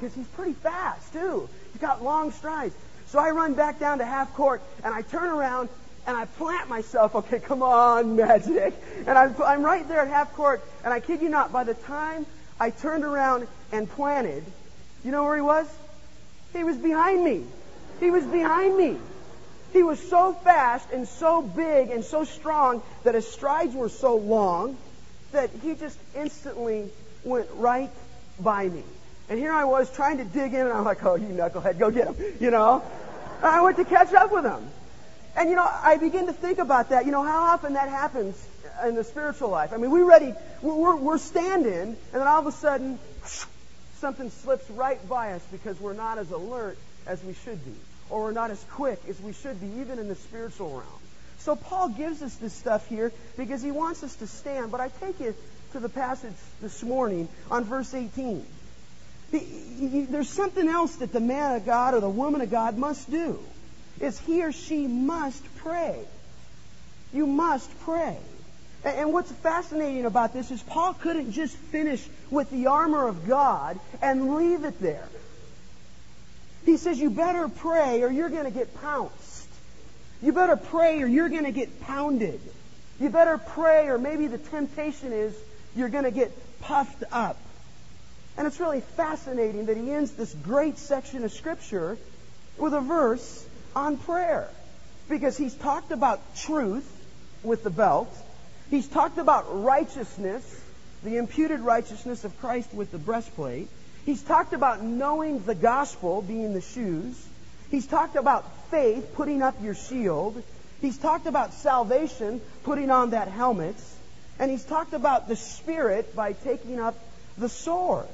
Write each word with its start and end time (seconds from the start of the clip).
because 0.00 0.14
he's 0.14 0.26
pretty 0.28 0.54
fast, 0.54 1.12
too. 1.12 1.48
He's 1.72 1.80
got 1.80 2.02
long 2.02 2.32
strides. 2.32 2.74
So 3.08 3.18
I 3.18 3.30
run 3.30 3.54
back 3.54 3.78
down 3.78 3.98
to 3.98 4.04
half 4.04 4.32
court, 4.34 4.62
and 4.82 4.94
I 4.94 5.02
turn 5.02 5.28
around, 5.28 5.68
and 6.06 6.16
I 6.16 6.24
plant 6.24 6.68
myself. 6.68 7.14
Okay, 7.14 7.38
come 7.38 7.62
on, 7.62 8.16
magic. 8.16 8.74
And 9.06 9.18
I'm, 9.18 9.34
I'm 9.42 9.62
right 9.62 9.86
there 9.86 10.00
at 10.00 10.08
half 10.08 10.32
court, 10.34 10.62
and 10.84 10.94
I 10.94 11.00
kid 11.00 11.20
you 11.20 11.28
not, 11.28 11.52
by 11.52 11.64
the 11.64 11.74
time 11.74 12.24
I 12.58 12.70
turned 12.70 13.04
around 13.04 13.46
and 13.72 13.88
planted, 13.90 14.44
you 15.04 15.10
know 15.10 15.24
where 15.24 15.36
he 15.36 15.42
was? 15.42 15.66
He 16.52 16.64
was 16.64 16.76
behind 16.76 17.22
me. 17.22 17.44
He 18.00 18.10
was 18.10 18.24
behind 18.24 18.76
me. 18.76 18.96
He 19.72 19.82
was 19.82 20.00
so 20.08 20.32
fast 20.32 20.90
and 20.92 21.06
so 21.06 21.42
big 21.42 21.90
and 21.90 22.04
so 22.04 22.24
strong 22.24 22.82
that 23.04 23.14
his 23.14 23.30
strides 23.30 23.74
were 23.74 23.88
so 23.88 24.16
long 24.16 24.76
that 25.32 25.50
he 25.62 25.74
just 25.74 25.98
instantly 26.16 26.90
went 27.22 27.48
right 27.54 27.90
by 28.40 28.68
me. 28.68 28.82
And 29.30 29.38
here 29.38 29.52
I 29.52 29.64
was 29.64 29.88
trying 29.92 30.18
to 30.18 30.24
dig 30.24 30.54
in, 30.54 30.60
and 30.60 30.72
I'm 30.72 30.84
like, 30.84 31.04
oh, 31.04 31.14
you 31.14 31.28
knucklehead, 31.28 31.78
go 31.78 31.92
get 31.92 32.08
him, 32.08 32.16
you 32.40 32.50
know? 32.50 32.82
And 33.38 33.46
I 33.46 33.62
went 33.62 33.76
to 33.76 33.84
catch 33.84 34.12
up 34.12 34.32
with 34.32 34.44
him. 34.44 34.68
And, 35.36 35.48
you 35.48 35.54
know, 35.54 35.64
I 35.64 35.98
begin 35.98 36.26
to 36.26 36.32
think 36.32 36.58
about 36.58 36.88
that. 36.88 37.06
You 37.06 37.12
know, 37.12 37.22
how 37.22 37.44
often 37.44 37.74
that 37.74 37.88
happens 37.88 38.34
in 38.84 38.96
the 38.96 39.04
spiritual 39.04 39.50
life. 39.50 39.72
I 39.72 39.76
mean, 39.76 39.92
we're 39.92 40.04
ready, 40.04 40.34
we're, 40.62 40.96
we're 40.96 41.18
standing, 41.18 41.72
and 41.72 41.96
then 42.12 42.26
all 42.26 42.40
of 42.40 42.46
a 42.48 42.52
sudden, 42.52 42.98
something 43.98 44.30
slips 44.30 44.68
right 44.70 45.08
by 45.08 45.34
us 45.34 45.46
because 45.52 45.80
we're 45.80 45.92
not 45.92 46.18
as 46.18 46.32
alert 46.32 46.76
as 47.06 47.22
we 47.22 47.34
should 47.44 47.64
be, 47.64 47.74
or 48.08 48.24
we're 48.24 48.32
not 48.32 48.50
as 48.50 48.62
quick 48.72 49.00
as 49.08 49.20
we 49.20 49.32
should 49.32 49.60
be, 49.60 49.80
even 49.80 50.00
in 50.00 50.08
the 50.08 50.16
spiritual 50.16 50.70
realm. 50.70 51.00
So 51.38 51.54
Paul 51.54 51.90
gives 51.90 52.20
us 52.20 52.34
this 52.34 52.52
stuff 52.52 52.88
here 52.88 53.12
because 53.36 53.62
he 53.62 53.70
wants 53.70 54.02
us 54.02 54.16
to 54.16 54.26
stand. 54.26 54.72
But 54.72 54.80
I 54.80 54.88
take 54.88 55.20
you 55.20 55.36
to 55.72 55.78
the 55.78 55.88
passage 55.88 56.34
this 56.60 56.82
morning 56.82 57.28
on 57.48 57.62
verse 57.62 57.94
18. 57.94 58.44
He, 59.30 59.38
he, 59.38 60.04
there's 60.04 60.28
something 60.28 60.68
else 60.68 60.96
that 60.96 61.12
the 61.12 61.20
man 61.20 61.56
of 61.56 61.64
God 61.64 61.94
or 61.94 62.00
the 62.00 62.08
woman 62.08 62.40
of 62.40 62.50
God 62.50 62.76
must 62.76 63.10
do. 63.10 63.38
Is 64.00 64.18
he 64.20 64.42
or 64.42 64.52
she 64.52 64.86
must 64.86 65.44
pray. 65.56 65.98
You 67.12 67.26
must 67.26 67.68
pray. 67.80 68.16
And 68.84 69.12
what's 69.12 69.30
fascinating 69.30 70.06
about 70.06 70.32
this 70.32 70.50
is 70.50 70.62
Paul 70.62 70.94
couldn't 70.94 71.32
just 71.32 71.54
finish 71.54 72.04
with 72.30 72.50
the 72.50 72.68
armor 72.68 73.06
of 73.06 73.26
God 73.26 73.78
and 74.00 74.36
leave 74.36 74.64
it 74.64 74.80
there. 74.80 75.06
He 76.64 76.76
says, 76.76 76.98
You 76.98 77.10
better 77.10 77.48
pray 77.48 78.02
or 78.02 78.10
you're 78.10 78.30
going 78.30 78.44
to 78.44 78.50
get 78.50 78.74
pounced. 78.80 79.48
You 80.22 80.32
better 80.32 80.56
pray 80.56 81.02
or 81.02 81.06
you're 81.06 81.28
going 81.28 81.44
to 81.44 81.52
get 81.52 81.80
pounded. 81.82 82.40
You 82.98 83.10
better 83.10 83.38
pray 83.38 83.88
or 83.88 83.98
maybe 83.98 84.26
the 84.28 84.38
temptation 84.38 85.12
is 85.12 85.34
you're 85.76 85.88
going 85.88 86.04
to 86.04 86.10
get 86.10 86.32
puffed 86.60 87.02
up. 87.12 87.36
And 88.36 88.46
it's 88.46 88.60
really 88.60 88.80
fascinating 88.80 89.66
that 89.66 89.76
he 89.76 89.90
ends 89.90 90.12
this 90.12 90.32
great 90.32 90.78
section 90.78 91.24
of 91.24 91.32
Scripture 91.32 91.98
with 92.56 92.72
a 92.74 92.80
verse 92.80 93.46
on 93.74 93.96
prayer. 93.96 94.48
Because 95.08 95.36
he's 95.36 95.54
talked 95.54 95.90
about 95.90 96.20
truth 96.36 96.88
with 97.42 97.64
the 97.64 97.70
belt, 97.70 98.14
he's 98.70 98.86
talked 98.86 99.18
about 99.18 99.62
righteousness, 99.64 100.44
the 101.02 101.16
imputed 101.16 101.60
righteousness 101.60 102.24
of 102.24 102.38
Christ 102.40 102.72
with 102.72 102.92
the 102.92 102.98
breastplate. 102.98 103.68
He's 104.06 104.22
talked 104.22 104.52
about 104.52 104.82
knowing 104.82 105.42
the 105.44 105.54
gospel, 105.54 106.22
being 106.22 106.54
the 106.54 106.60
shoes. 106.60 107.26
He's 107.70 107.86
talked 107.86 108.16
about 108.16 108.44
faith, 108.70 109.14
putting 109.14 109.42
up 109.42 109.62
your 109.62 109.74
shield. 109.74 110.42
He's 110.80 110.96
talked 110.96 111.26
about 111.26 111.54
salvation, 111.54 112.40
putting 112.62 112.90
on 112.90 113.10
that 113.10 113.28
helmet. 113.28 113.76
And 114.38 114.50
he's 114.50 114.64
talked 114.64 114.94
about 114.94 115.28
the 115.28 115.36
Spirit 115.36 116.16
by 116.16 116.32
taking 116.32 116.80
up 116.80 116.96
the 117.36 117.48
sword. 117.48 118.08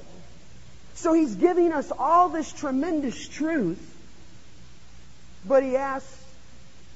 So 0.97 1.13
he's 1.13 1.35
giving 1.35 1.73
us 1.73 1.93
all 1.97 2.31
this 2.31 2.51
tremendous 2.53 3.29
truth. 3.29 3.95
But 5.47 5.63
he 5.63 5.77
asks 5.77 6.25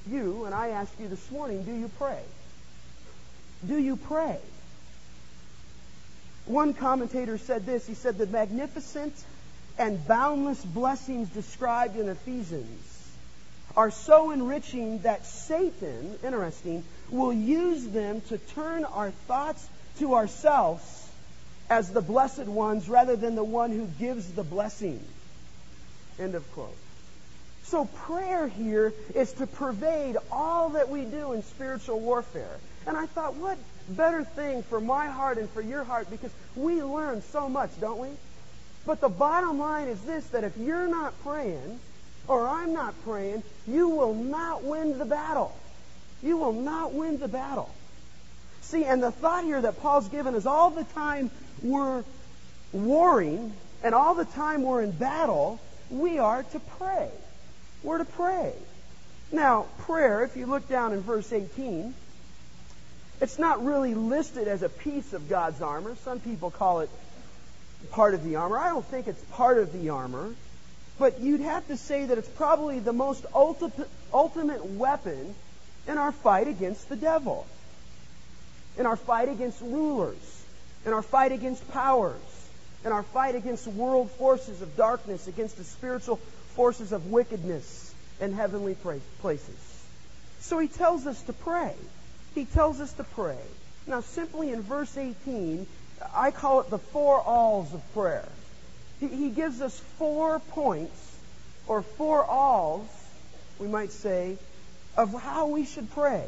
you, 0.09 0.45
and 0.45 0.53
I 0.53 0.69
ask 0.69 0.91
you 0.99 1.07
this 1.07 1.31
morning, 1.31 1.63
do 1.63 1.71
you 1.71 1.89
pray? 1.97 2.21
Do 3.65 3.77
you 3.77 3.95
pray? 3.95 4.39
One 6.45 6.73
commentator 6.73 7.37
said 7.37 7.65
this. 7.67 7.85
He 7.85 7.93
said, 7.93 8.17
The 8.17 8.25
magnificent 8.25 9.13
and 9.77 10.05
boundless 10.07 10.65
blessings 10.65 11.29
described 11.29 11.95
in 11.95 12.09
Ephesians 12.09 12.87
are 13.77 13.91
so 13.91 14.31
enriching 14.31 14.99
that 14.99 15.25
Satan, 15.27 16.17
interesting, 16.23 16.83
will 17.11 17.31
use 17.31 17.85
them 17.85 18.21
to 18.29 18.39
turn 18.39 18.83
our 18.83 19.11
thoughts 19.11 19.65
to 19.99 20.15
ourselves 20.15 21.10
as 21.71 21.89
the 21.89 22.01
blessed 22.01 22.47
ones 22.47 22.89
rather 22.89 23.15
than 23.15 23.33
the 23.33 23.43
one 23.43 23.71
who 23.71 23.87
gives 23.97 24.29
the 24.33 24.43
blessing. 24.43 24.99
End 26.19 26.35
of 26.35 26.51
quote. 26.51 26.75
So 27.63 27.85
prayer 27.85 28.49
here 28.49 28.91
is 29.15 29.31
to 29.33 29.47
pervade 29.47 30.17
all 30.29 30.71
that 30.71 30.89
we 30.89 31.05
do 31.05 31.31
in 31.31 31.43
spiritual 31.43 32.01
warfare. 32.01 32.57
And 32.85 32.97
I 32.97 33.05
thought, 33.05 33.35
what 33.35 33.57
better 33.87 34.25
thing 34.25 34.63
for 34.63 34.81
my 34.81 35.07
heart 35.07 35.37
and 35.37 35.49
for 35.49 35.61
your 35.61 35.85
heart 35.85 36.09
because 36.09 36.31
we 36.57 36.83
learn 36.83 37.21
so 37.21 37.47
much, 37.47 37.69
don't 37.79 37.99
we? 37.99 38.09
But 38.85 38.99
the 38.99 39.09
bottom 39.09 39.57
line 39.57 39.87
is 39.87 40.01
this 40.01 40.27
that 40.27 40.43
if 40.43 40.57
you're 40.57 40.87
not 40.87 41.13
praying, 41.23 41.79
or 42.27 42.49
I'm 42.49 42.73
not 42.73 43.01
praying, 43.05 43.43
you 43.65 43.87
will 43.87 44.13
not 44.13 44.63
win 44.63 44.97
the 44.97 45.05
battle. 45.05 45.57
You 46.21 46.35
will 46.35 46.53
not 46.53 46.93
win 46.93 47.17
the 47.17 47.29
battle. 47.29 47.73
See, 48.61 48.83
and 48.83 49.01
the 49.01 49.11
thought 49.11 49.43
here 49.43 49.61
that 49.61 49.81
Paul's 49.81 50.09
given 50.09 50.35
is 50.35 50.45
all 50.45 50.69
the 50.69 50.83
time 50.83 51.31
we're 51.61 52.03
warring 52.71 53.53
and 53.83 53.95
all 53.95 54.15
the 54.15 54.25
time 54.25 54.63
we're 54.63 54.81
in 54.81 54.91
battle, 54.91 55.59
we 55.89 56.19
are 56.19 56.43
to 56.43 56.59
pray. 56.59 57.09
We're 57.83 57.97
to 57.97 58.05
pray. 58.05 58.53
Now, 59.31 59.65
prayer, 59.79 60.23
if 60.23 60.35
you 60.35 60.45
look 60.45 60.67
down 60.67 60.93
in 60.93 61.01
verse 61.01 61.31
18, 61.31 61.93
it's 63.21 63.39
not 63.39 63.63
really 63.63 63.93
listed 63.93 64.47
as 64.47 64.61
a 64.61 64.69
piece 64.69 65.13
of 65.13 65.29
God's 65.29 65.61
armor. 65.61 65.95
Some 66.03 66.19
people 66.19 66.51
call 66.51 66.81
it 66.81 66.89
part 67.91 68.13
of 68.13 68.23
the 68.23 68.35
armor. 68.35 68.57
I 68.57 68.69
don't 68.69 68.85
think 68.85 69.07
it's 69.07 69.23
part 69.31 69.57
of 69.57 69.73
the 69.73 69.89
armor. 69.89 70.33
But 70.99 71.19
you'd 71.19 71.41
have 71.41 71.67
to 71.67 71.77
say 71.77 72.05
that 72.05 72.17
it's 72.17 72.27
probably 72.29 72.79
the 72.79 72.93
most 72.93 73.25
ultimate, 73.33 73.89
ultimate 74.13 74.65
weapon 74.65 75.33
in 75.87 75.97
our 75.97 76.11
fight 76.11 76.47
against 76.47 76.89
the 76.89 76.95
devil, 76.95 77.47
in 78.77 78.85
our 78.85 78.95
fight 78.95 79.29
against 79.29 79.61
rulers, 79.61 80.40
in 80.85 80.93
our 80.93 81.01
fight 81.01 81.31
against 81.31 81.69
powers, 81.71 82.19
in 82.85 82.91
our 82.91 83.03
fight 83.03 83.35
against 83.35 83.67
world 83.67 84.09
forces 84.11 84.61
of 84.61 84.75
darkness, 84.75 85.27
against 85.27 85.57
the 85.57 85.63
spiritual 85.63 86.17
forces 86.55 86.91
of 86.91 87.07
wickedness 87.07 87.93
in 88.19 88.33
heavenly 88.33 88.75
places. 89.21 89.83
So 90.39 90.59
he 90.59 90.67
tells 90.67 91.05
us 91.07 91.21
to 91.23 91.33
pray. 91.33 91.73
He 92.35 92.45
tells 92.45 92.79
us 92.79 92.91
to 92.93 93.03
pray. 93.03 93.37
Now, 93.87 94.01
simply 94.01 94.51
in 94.51 94.61
verse 94.61 94.95
18, 94.97 95.65
I 96.15 96.31
call 96.31 96.61
it 96.61 96.69
the 96.69 96.77
four 96.77 97.19
alls 97.19 97.73
of 97.73 97.93
prayer. 97.93 98.27
He, 98.99 99.29
gives 99.29 99.61
us 99.61 99.79
four 99.97 100.39
points, 100.39 101.17
or 101.65 101.81
four 101.81 102.23
alls, 102.23 102.87
we 103.57 103.67
might 103.67 103.91
say, 103.91 104.37
of 104.95 105.19
how 105.19 105.47
we 105.47 105.65
should 105.65 105.89
pray. 105.91 106.25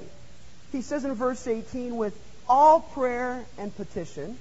He 0.72 0.82
says 0.82 1.06
in 1.06 1.14
verse 1.14 1.46
18, 1.46 1.96
with 1.96 2.18
all 2.48 2.80
prayer 2.80 3.44
and 3.58 3.76
petition. 3.76 4.38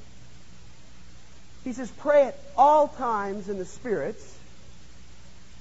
He 1.65 1.73
says, 1.73 1.91
pray 1.91 2.27
at 2.27 2.39
all 2.57 2.89
times 2.89 3.49
in 3.49 3.59
the 3.59 3.65
spirits. 3.65 4.39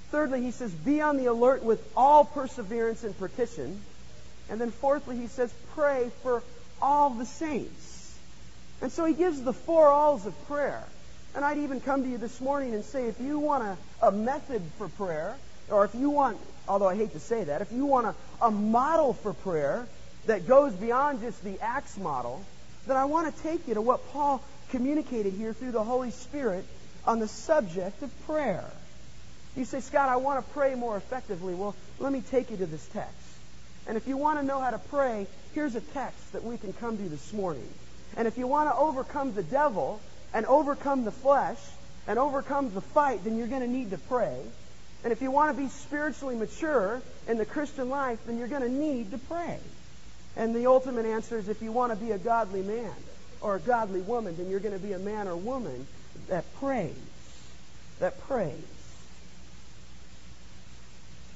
Thirdly, 0.09 0.41
he 0.41 0.51
says, 0.51 0.72
be 0.72 1.01
on 1.01 1.18
the 1.18 1.28
alert 1.28 1.63
with 1.63 1.81
all 1.96 2.25
perseverance 2.25 3.03
and 3.03 3.18
petition. 3.18 3.80
And 4.50 4.59
then 4.59 4.72
fourthly, 4.72 5.18
he 5.18 5.28
says, 5.28 5.53
pray 5.75 6.09
for 6.24 6.44
all 6.81 7.12
the 7.12 7.25
saints. 7.25 8.18
And 8.81 8.91
so 8.91 9.06
he 9.06 9.13
gives 9.13 9.41
the 9.41 9.53
four 9.53 9.88
alls 9.88 10.25
of 10.25 10.47
prayer. 10.47 10.84
And 11.35 11.46
I'd 11.46 11.59
even 11.59 11.80
come 11.80 12.04
to 12.04 12.10
you 12.10 12.18
this 12.18 12.42
morning 12.42 12.74
and 12.74 12.83
say, 12.83 13.07
if 13.07 13.21
you 13.21 13.39
want 13.39 13.63
a, 13.63 14.07
a 14.07 14.12
method 14.12 14.62
for 14.77 14.89
prayer, 14.89 15.38
or 15.69 15.86
if 15.86 15.95
you 15.95 16.10
want, 16.10 16.38
although 16.68 16.89
I 16.89 16.95
hate 16.95 17.13
to 17.13 17.19
say 17.19 17.45
that, 17.45 17.62
if 17.62 17.71
you 17.71 17.86
want 17.86 18.07
a, 18.07 18.15
a 18.45 18.51
model 18.51 19.13
for 19.13 19.33
prayer 19.33 19.88
that 20.25 20.47
goes 20.47 20.73
beyond 20.73 21.21
just 21.21 21.44
the 21.44 21.59
Acts 21.59 21.97
model, 21.97 22.44
then 22.88 22.97
I 22.97 23.06
want 23.06 23.35
to 23.35 23.44
take 23.44 23.68
you 23.68 23.75
to 23.75 23.81
what 23.81 24.12
Paul 24.12 24.44
communicated 24.69 25.33
here 25.33 25.53
through 25.53 25.71
the 25.71 25.83
Holy 25.83 26.12
Spirit 26.12 26.65
on 27.06 27.19
the 27.19 27.27
subject 27.27 28.01
of 28.03 28.25
prayer. 28.25 28.63
You 29.56 29.65
say, 29.65 29.81
Scott, 29.81 30.09
I 30.09 30.18
want 30.18 30.45
to 30.45 30.53
pray 30.53 30.75
more 30.75 30.95
effectively. 30.95 31.53
Well, 31.53 31.75
let 32.00 32.13
me 32.13 32.21
take 32.21 32.51
you 32.51 32.57
to 32.57 32.65
this 32.65 32.85
text. 32.88 33.15
And 33.88 33.97
if 33.97 34.07
you 34.07 34.15
want 34.15 34.39
to 34.39 34.45
know 34.45 34.59
how 34.59 34.69
to 34.69 34.77
pray, 34.77 35.27
here's 35.53 35.75
a 35.75 35.81
text 35.81 36.33
that 36.33 36.44
we 36.44 36.57
can 36.57 36.71
come 36.74 36.97
to 36.97 37.03
this 37.03 37.33
morning. 37.33 37.67
And 38.15 38.27
if 38.27 38.38
you 38.38 38.47
want 38.47 38.69
to 38.69 38.75
overcome 38.75 39.33
the 39.33 39.44
devil, 39.44 40.00
and 40.33 40.45
overcome 40.45 41.03
the 41.03 41.12
flesh 41.12 41.59
and 42.07 42.17
overcome 42.17 42.74
the 42.74 42.81
fight, 42.81 43.24
then 43.24 43.38
you're 43.38 43.47
going 43.47 43.62
to 43.62 43.67
need 43.67 43.91
to 43.91 43.97
pray. 43.97 44.38
And 45.03 45.12
if 45.12 45.21
you 45.21 45.31
want 45.31 45.56
to 45.56 45.62
be 45.62 45.69
spiritually 45.69 46.35
mature 46.35 47.01
in 47.27 47.38
the 47.38 47.45
Christian 47.45 47.89
life, 47.89 48.19
then 48.25 48.38
you're 48.38 48.47
going 48.47 48.62
to 48.62 48.69
need 48.69 49.12
to 49.12 49.17
pray. 49.17 49.59
And 50.36 50.56
the 50.56 50.68
ultimate 50.68 51.06
answer 51.06 51.38
is 51.38 51.50
if 51.50 51.62
you 51.62 51.72
want 51.72 51.92
to 51.92 51.98
be 51.98 52.12
a 52.12 52.18
godly 52.18 52.62
man 52.62 52.94
or 53.42 53.56
a 53.56 53.60
godly 53.60 54.01
woman, 54.01 54.38
then 54.38 54.50
you're 54.50 54.60
going 54.60 54.78
to 54.78 54.86
be 54.86 54.94
a 54.94 55.00
man 55.00 55.28
or 55.28 55.36
woman 55.36 55.88
that 56.28 56.45
prays. 56.56 56.95
that 58.00 58.19
prays. 58.22 58.54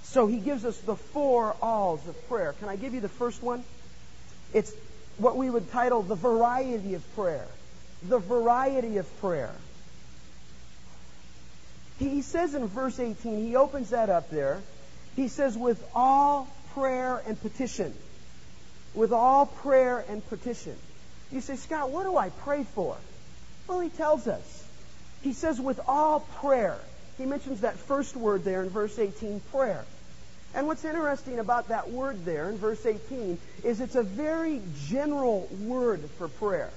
So 0.03 0.27
he 0.27 0.37
gives 0.37 0.63
us 0.63 0.77
the 0.79 0.95
four 0.95 1.55
alls 1.61 2.07
of 2.07 2.29
prayer. 2.29 2.53
Can 2.53 2.69
I 2.69 2.77
give 2.77 2.93
you 2.93 3.01
the 3.01 3.09
first 3.09 3.43
one? 3.43 3.63
It's 4.53 4.73
what 5.17 5.35
we 5.35 5.49
would 5.49 5.69
title 5.71 6.01
the 6.03 6.15
variety 6.15 6.93
of 6.93 7.15
prayer. 7.15 7.47
The 8.07 8.19
variety 8.19 8.97
of 8.97 9.19
prayer. 9.19 9.53
He 11.99 12.21
says 12.21 12.53
in 12.53 12.67
verse 12.67 12.99
18, 12.99 13.45
he 13.45 13.55
opens 13.55 13.89
that 13.89 14.09
up 14.09 14.29
there. 14.29 14.61
He 15.15 15.27
says, 15.27 15.57
with 15.57 15.83
all 15.95 16.47
prayer 16.73 17.21
and 17.25 17.41
petition. 17.41 17.93
With 18.95 19.11
all 19.11 19.45
prayer 19.45 20.03
and 20.07 20.27
petition. 20.27 20.75
You 21.31 21.41
say, 21.41 21.55
Scott, 21.55 21.91
what 21.91 22.03
do 22.03 22.17
I 22.17 22.29
pray 22.29 22.63
for? 22.75 22.97
Well, 23.67 23.79
he 23.79 23.89
tells 23.89 24.27
us. 24.27 24.67
He 25.21 25.33
says, 25.33 25.59
with 25.59 25.79
all 25.87 26.21
prayer. 26.37 26.77
He 27.17 27.25
mentions 27.25 27.61
that 27.61 27.77
first 27.77 28.15
word 28.15 28.43
there 28.43 28.63
in 28.63 28.69
verse 28.69 28.97
18, 28.97 29.41
prayer. 29.51 29.83
And 30.53 30.67
what's 30.67 30.85
interesting 30.85 31.39
about 31.39 31.67
that 31.69 31.91
word 31.91 32.23
there 32.23 32.49
in 32.49 32.57
verse 32.57 32.85
18 32.85 33.37
is 33.63 33.81
it's 33.81 33.95
a 33.95 34.03
very 34.03 34.61
general 34.85 35.49
word 35.61 36.01
for 36.17 36.29
prayer. 36.29 36.71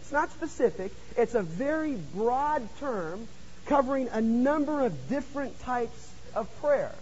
It's 0.00 0.10
not 0.10 0.32
specific. 0.32 0.92
It's 1.16 1.34
a 1.34 1.42
very 1.42 1.94
broad 1.94 2.68
term 2.80 3.28
covering 3.66 4.08
a 4.08 4.20
number 4.20 4.84
of 4.84 5.08
different 5.08 5.60
types 5.60 6.10
of 6.34 6.48
prayer. 6.60 6.94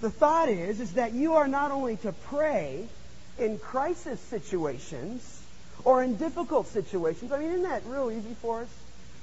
The 0.00 0.10
thought 0.10 0.48
is, 0.48 0.78
is 0.78 0.92
that 0.92 1.12
you 1.12 1.34
are 1.34 1.48
not 1.48 1.72
only 1.72 1.96
to 1.98 2.12
pray 2.12 2.86
in 3.40 3.58
crisis 3.58 4.20
situations 4.20 5.42
or 5.84 6.02
in 6.02 6.16
difficult 6.16 6.66
situations. 6.68 7.32
I 7.32 7.38
mean, 7.38 7.50
isn't 7.50 7.62
that 7.62 7.82
real 7.86 8.10
easy 8.10 8.34
for 8.40 8.62
us? 8.62 8.68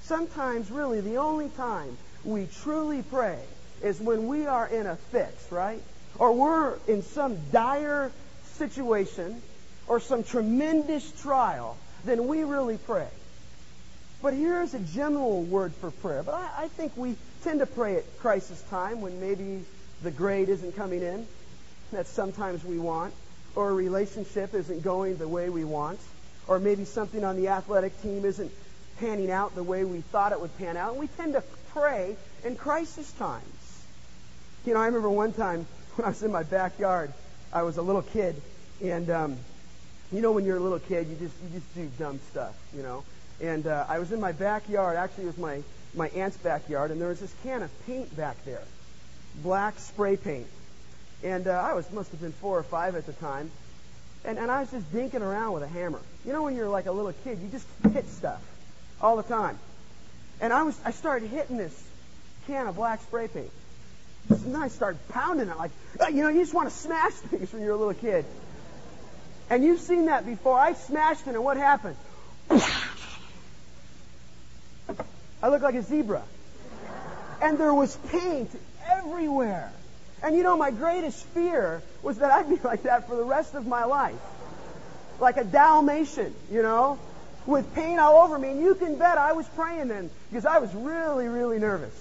Sometimes, 0.03 0.71
really, 0.71 1.01
the 1.01 1.17
only 1.17 1.49
time 1.49 1.97
we 2.23 2.47
truly 2.61 3.03
pray 3.03 3.39
is 3.83 3.99
when 3.99 4.27
we 4.27 4.47
are 4.47 4.67
in 4.67 4.87
a 4.87 4.95
fix, 4.95 5.51
right? 5.51 5.81
Or 6.17 6.33
we're 6.33 6.77
in 6.87 7.03
some 7.03 7.37
dire 7.51 8.11
situation 8.55 9.41
or 9.87 9.99
some 9.99 10.23
tremendous 10.23 11.09
trial, 11.21 11.77
then 12.05 12.27
we 12.27 12.43
really 12.43 12.77
pray. 12.77 13.07
But 14.21 14.33
here's 14.33 14.73
a 14.73 14.79
general 14.79 15.43
word 15.43 15.73
for 15.75 15.91
prayer. 15.91 16.23
But 16.23 16.35
I, 16.35 16.63
I 16.63 16.67
think 16.69 16.97
we 16.97 17.15
tend 17.43 17.59
to 17.59 17.65
pray 17.65 17.97
at 17.97 18.19
crisis 18.19 18.61
time 18.69 19.01
when 19.01 19.19
maybe 19.19 19.63
the 20.01 20.11
grade 20.11 20.49
isn't 20.49 20.75
coming 20.75 21.01
in 21.01 21.27
that 21.91 22.07
sometimes 22.07 22.63
we 22.65 22.79
want, 22.79 23.13
or 23.57 23.71
a 23.71 23.73
relationship 23.73 24.53
isn't 24.53 24.83
going 24.83 25.17
the 25.17 25.27
way 25.27 25.49
we 25.49 25.63
want, 25.63 25.99
or 26.47 26.59
maybe 26.59 26.85
something 26.85 27.23
on 27.23 27.35
the 27.35 27.47
athletic 27.47 27.99
team 28.03 28.23
isn't 28.23 28.51
panning 28.99 29.31
out 29.31 29.55
the 29.55 29.63
way 29.63 29.83
we 29.83 30.01
thought 30.01 30.31
it 30.31 30.39
would 30.39 30.55
pan 30.59 30.77
out. 30.77 30.91
And 30.91 30.99
we 30.99 31.07
tend 31.07 31.33
to 31.33 31.43
pray 31.73 32.15
in 32.45 32.55
crisis 32.55 33.11
times. 33.13 33.83
You 34.63 34.75
know, 34.75 34.79
I 34.79 34.85
remember 34.85 35.09
one 35.09 35.33
time 35.33 35.65
when 35.95 36.05
I 36.05 36.09
was 36.09 36.21
in 36.21 36.31
my 36.31 36.43
backyard, 36.43 37.11
I 37.51 37.63
was 37.63 37.77
a 37.77 37.81
little 37.81 38.03
kid, 38.03 38.39
and 38.83 39.09
um, 39.09 39.37
you 40.11 40.21
know, 40.21 40.33
when 40.33 40.45
you're 40.45 40.57
a 40.57 40.61
little 40.61 40.79
kid, 40.79 41.07
you 41.07 41.15
just 41.15 41.33
you 41.41 41.59
just 41.59 41.73
do 41.73 41.89
dumb 41.97 42.19
stuff, 42.29 42.55
you 42.75 42.83
know. 42.83 43.03
And 43.41 43.65
uh, 43.65 43.85
I 43.89 43.97
was 43.97 44.11
in 44.11 44.19
my 44.19 44.33
backyard. 44.33 44.97
Actually, 44.97 45.23
it 45.23 45.27
was 45.27 45.37
my 45.39 45.63
my 45.95 46.09
aunt's 46.09 46.37
backyard, 46.37 46.91
and 46.91 47.01
there 47.01 47.09
was 47.09 47.21
this 47.21 47.33
can 47.41 47.63
of 47.63 47.71
paint 47.87 48.15
back 48.15 48.37
there, 48.45 48.61
black 49.41 49.79
spray 49.79 50.15
paint. 50.15 50.45
And 51.23 51.47
uh, 51.47 51.51
I 51.51 51.73
was 51.73 51.91
must 51.91 52.11
have 52.11 52.21
been 52.21 52.31
four 52.31 52.57
or 52.57 52.63
five 52.63 52.95
at 52.95 53.05
the 53.05 53.13
time, 53.13 53.49
and 54.23 54.37
and 54.37 54.51
I 54.51 54.61
was 54.61 54.71
just 54.71 54.91
dinking 54.93 55.21
around 55.21 55.53
with 55.53 55.63
a 55.63 55.67
hammer. 55.67 55.99
You 56.25 56.33
know, 56.33 56.43
when 56.43 56.55
you're 56.55 56.69
like 56.69 56.85
a 56.85 56.91
little 56.91 57.13
kid, 57.23 57.39
you 57.41 57.47
just 57.49 57.67
hit 57.93 58.07
stuff 58.09 58.41
all 59.01 59.17
the 59.17 59.23
time. 59.23 59.57
And 60.41 60.53
I 60.53 60.63
was 60.63 60.79
I 60.85 60.91
started 60.91 61.29
hitting 61.29 61.57
this 61.57 61.83
can 62.45 62.67
of 62.67 62.75
black 62.75 63.01
spray 63.01 63.27
paint. 63.27 63.51
And 64.29 64.53
then 64.53 64.61
I 64.61 64.67
started 64.67 64.99
pounding 65.09 65.47
it 65.47 65.57
like, 65.57 65.71
uh, 66.01 66.07
you 66.07 66.23
know, 66.23 66.29
you 66.29 66.41
just 66.41 66.53
want 66.53 66.69
to 66.69 66.75
smash 66.75 67.13
things 67.29 67.51
when 67.53 67.61
you're 67.61 67.73
a 67.73 67.77
little 67.77 67.93
kid. 67.93 68.25
And 69.49 69.63
you've 69.63 69.79
seen 69.79 70.05
that 70.07 70.25
before. 70.25 70.59
I 70.59 70.73
smashed 70.73 71.27
it, 71.27 71.35
and 71.35 71.43
what 71.43 71.55
happened? 71.57 71.95
I 75.41 75.49
looked 75.49 75.63
like 75.63 75.75
a 75.75 75.83
zebra. 75.83 76.23
And 77.41 77.57
there 77.57 77.73
was 77.73 77.95
paint 78.09 78.49
everywhere. 78.89 79.66
And 80.27 80.35
you 80.35 80.43
know, 80.43 80.57
my 80.57 80.71
greatest 80.71 81.23
fear 81.27 81.81
was 82.03 82.17
that 82.17 82.31
I'd 82.31 82.49
be 82.49 82.57
like 82.63 82.83
that 82.83 83.07
for 83.07 83.15
the 83.15 83.23
rest 83.23 83.55
of 83.55 83.65
my 83.65 83.85
life. 83.85 84.19
Like 85.21 85.37
a 85.37 85.45
Dalmatian, 85.45 86.35
you 86.51 86.61
know, 86.61 86.99
with 87.45 87.73
paint 87.73 87.97
all 87.97 88.25
over 88.25 88.37
me. 88.37 88.49
And 88.49 88.59
you 88.59 88.75
can 88.75 88.97
bet 88.97 89.17
I 89.17 89.31
was 89.31 89.47
praying 89.47 89.87
then 89.87 90.09
because 90.29 90.45
I 90.45 90.59
was 90.59 90.75
really, 90.75 91.29
really 91.29 91.59
nervous. 91.59 91.95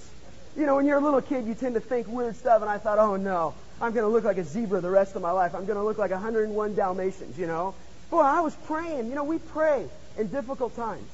You 0.56 0.66
know, 0.66 0.74
when 0.74 0.86
you're 0.86 0.98
a 0.98 1.04
little 1.04 1.22
kid, 1.22 1.46
you 1.46 1.54
tend 1.54 1.74
to 1.74 1.80
think 1.80 2.08
weird 2.08 2.34
stuff. 2.34 2.62
And 2.62 2.70
I 2.70 2.78
thought, 2.78 2.98
oh 2.98 3.14
no, 3.14 3.54
I'm 3.80 3.92
going 3.92 4.02
to 4.02 4.08
look 4.08 4.24
like 4.24 4.38
a 4.38 4.44
zebra 4.44 4.80
the 4.80 4.90
rest 4.90 5.14
of 5.14 5.22
my 5.22 5.30
life. 5.30 5.54
I'm 5.54 5.64
going 5.64 5.78
to 5.78 5.84
look 5.84 5.96
like 5.96 6.10
101 6.10 6.74
Dalmatians, 6.74 7.38
you 7.38 7.46
know. 7.46 7.76
Boy, 8.10 8.22
I 8.22 8.40
was 8.40 8.56
praying. 8.66 9.06
You 9.06 9.14
know, 9.14 9.22
we 9.22 9.38
pray 9.38 9.86
in 10.18 10.26
difficult 10.26 10.74
times. 10.74 11.08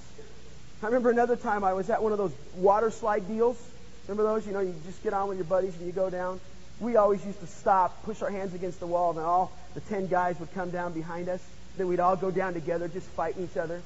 I 0.82 0.86
remember 0.86 1.10
another 1.10 1.36
time 1.36 1.62
I 1.62 1.74
was 1.74 1.90
at 1.90 2.02
one 2.02 2.12
of 2.12 2.18
those 2.18 2.32
water 2.56 2.90
slide 2.90 3.28
deals. 3.28 3.62
Remember 4.08 4.22
those? 4.22 4.46
You 4.46 4.54
know, 4.54 4.60
you 4.60 4.74
just 4.86 5.02
get 5.02 5.12
on 5.12 5.28
with 5.28 5.36
your 5.36 5.44
buddies 5.44 5.76
and 5.76 5.86
you 5.86 5.92
go 5.92 6.08
down. 6.08 6.40
We 6.82 6.96
always 6.96 7.24
used 7.24 7.38
to 7.40 7.46
stop, 7.46 8.02
push 8.02 8.22
our 8.22 8.30
hands 8.30 8.54
against 8.54 8.80
the 8.80 8.88
wall, 8.88 9.10
and 9.10 9.20
all 9.20 9.52
the 9.74 9.80
ten 9.80 10.08
guys 10.08 10.38
would 10.40 10.52
come 10.52 10.70
down 10.70 10.92
behind 10.92 11.28
us. 11.28 11.40
Then 11.76 11.86
we'd 11.86 12.00
all 12.00 12.16
go 12.16 12.32
down 12.32 12.54
together, 12.54 12.88
just 12.88 13.06
fighting 13.06 13.44
each 13.44 13.56
other. 13.56 13.80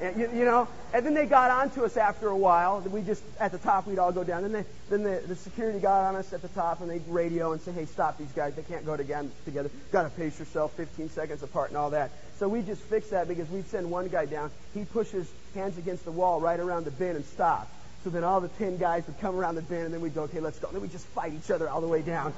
And, 0.00 0.18
you, 0.18 0.30
you, 0.34 0.44
know, 0.44 0.66
and 0.92 1.06
then 1.06 1.14
they 1.14 1.26
got 1.26 1.52
onto 1.52 1.84
us 1.84 1.96
after 1.96 2.26
a 2.26 2.36
while. 2.36 2.80
We 2.80 3.02
just 3.02 3.22
at 3.38 3.52
the 3.52 3.58
top 3.58 3.86
we'd 3.86 4.00
all 4.00 4.10
go 4.10 4.24
down. 4.24 4.42
Then 4.42 4.52
they, 4.52 4.64
then 4.90 5.04
the, 5.04 5.22
the 5.28 5.36
security 5.36 5.78
got 5.78 6.08
on 6.08 6.16
us 6.16 6.32
at 6.32 6.42
the 6.42 6.48
top, 6.48 6.80
and 6.80 6.90
they'd 6.90 7.06
radio 7.06 7.52
and 7.52 7.62
say, 7.62 7.70
"Hey, 7.70 7.86
stop 7.86 8.18
these 8.18 8.32
guys! 8.32 8.54
They 8.54 8.62
can't 8.62 8.84
go 8.84 8.96
together. 8.96 9.28
Together, 9.44 9.70
got 9.92 10.02
to 10.02 10.10
pace 10.10 10.36
yourself 10.36 10.72
15 10.72 11.10
seconds 11.10 11.42
apart 11.44 11.68
and 11.68 11.76
all 11.76 11.90
that." 11.90 12.10
So 12.40 12.48
we 12.48 12.62
just 12.62 12.82
fixed 12.82 13.10
that 13.10 13.28
because 13.28 13.48
we'd 13.48 13.68
send 13.68 13.88
one 13.88 14.08
guy 14.08 14.26
down. 14.26 14.50
He 14.72 14.84
pushes 14.84 15.30
hands 15.54 15.78
against 15.78 16.04
the 16.04 16.12
wall 16.12 16.40
right 16.40 16.58
around 16.58 16.84
the 16.84 16.90
bin 16.90 17.14
and 17.14 17.24
stop. 17.26 17.70
So 18.04 18.10
then 18.10 18.22
all 18.22 18.42
the 18.42 18.48
10 18.48 18.76
guys 18.76 19.06
would 19.06 19.18
come 19.20 19.34
around 19.34 19.54
the 19.54 19.62
bin, 19.62 19.86
and 19.86 19.94
then 19.94 20.02
we'd 20.02 20.14
go, 20.14 20.24
okay, 20.24 20.38
let's 20.38 20.58
go. 20.58 20.68
And 20.68 20.76
then 20.76 20.82
we'd 20.82 20.92
just 20.92 21.06
fight 21.06 21.32
each 21.32 21.50
other 21.50 21.68
all 21.70 21.80
the 21.80 21.88
way 21.88 22.02
down. 22.02 22.34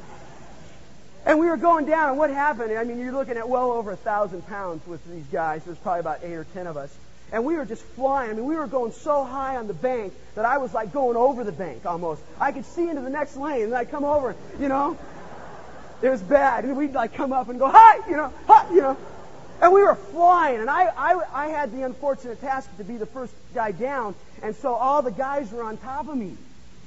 And 1.27 1.41
we 1.41 1.47
were 1.47 1.57
going 1.57 1.87
down, 1.87 2.11
and 2.11 2.19
what 2.19 2.31
happened? 2.31 2.71
I 2.79 2.85
mean, 2.85 3.01
you're 3.01 3.13
looking 3.13 3.37
at 3.37 3.49
well 3.49 3.73
over 3.73 3.91
a 3.91 3.97
thousand 3.97 4.47
pounds 4.47 4.87
with 4.87 5.05
these 5.11 5.27
guys. 5.27 5.65
There's 5.65 5.77
probably 5.79 6.01
about 6.01 6.21
eight 6.23 6.35
or 6.35 6.45
ten 6.55 6.69
of 6.69 6.77
us. 6.77 6.97
And 7.33 7.45
we 7.45 7.57
were 7.57 7.65
just 7.65 7.83
flying. 7.83 8.31
I 8.31 8.35
mean, 8.35 8.45
we 8.45 8.55
were 8.55 8.69
going 8.69 8.93
so 8.93 9.25
high 9.25 9.57
on 9.57 9.67
the 9.67 9.75
bank 9.75 10.13
that 10.37 10.45
I 10.45 10.59
was 10.59 10.73
like 10.73 10.93
going 10.93 11.17
over 11.17 11.43
the 11.43 11.51
bank 11.51 11.85
almost. 11.85 12.23
I 12.41 12.53
could 12.53 12.65
see 12.65 12.89
into 12.89 13.03
the 13.03 13.11
next 13.11 13.37
lane, 13.37 13.65
and 13.65 13.75
I'd 13.75 13.91
come 13.91 14.05
over, 14.05 14.37
you 14.61 14.69
know. 14.69 14.97
It 16.01 16.11
was 16.11 16.23
bad. 16.23 16.65
And 16.65 16.77
we'd 16.77 16.93
like 16.93 17.15
come 17.15 17.33
up 17.33 17.49
and 17.49 17.59
go, 17.59 17.69
hi, 17.69 18.09
you 18.09 18.17
know, 18.17 18.33
hi, 18.47 18.73
you 18.73 18.83
know. 18.83 18.97
And 19.61 19.73
we 19.73 19.83
were 19.83 19.95
flying, 19.95 20.61
and 20.61 20.69
I, 20.69 20.85
I, 20.85 21.21
I 21.33 21.47
had 21.49 21.73
the 21.73 21.83
unfortunate 21.83 22.41
task 22.41 22.69
to 22.77 22.85
be 22.85 22.99
the 22.99 23.07
first 23.07 23.33
guy 23.55 23.73
down, 23.73 24.15
and 24.43 24.55
so 24.55 24.75
all 24.75 25.01
the 25.01 25.11
guys 25.11 25.51
were 25.51 25.63
on 25.63 25.79
top 25.79 26.09
of 26.09 26.17
me. 26.17 26.37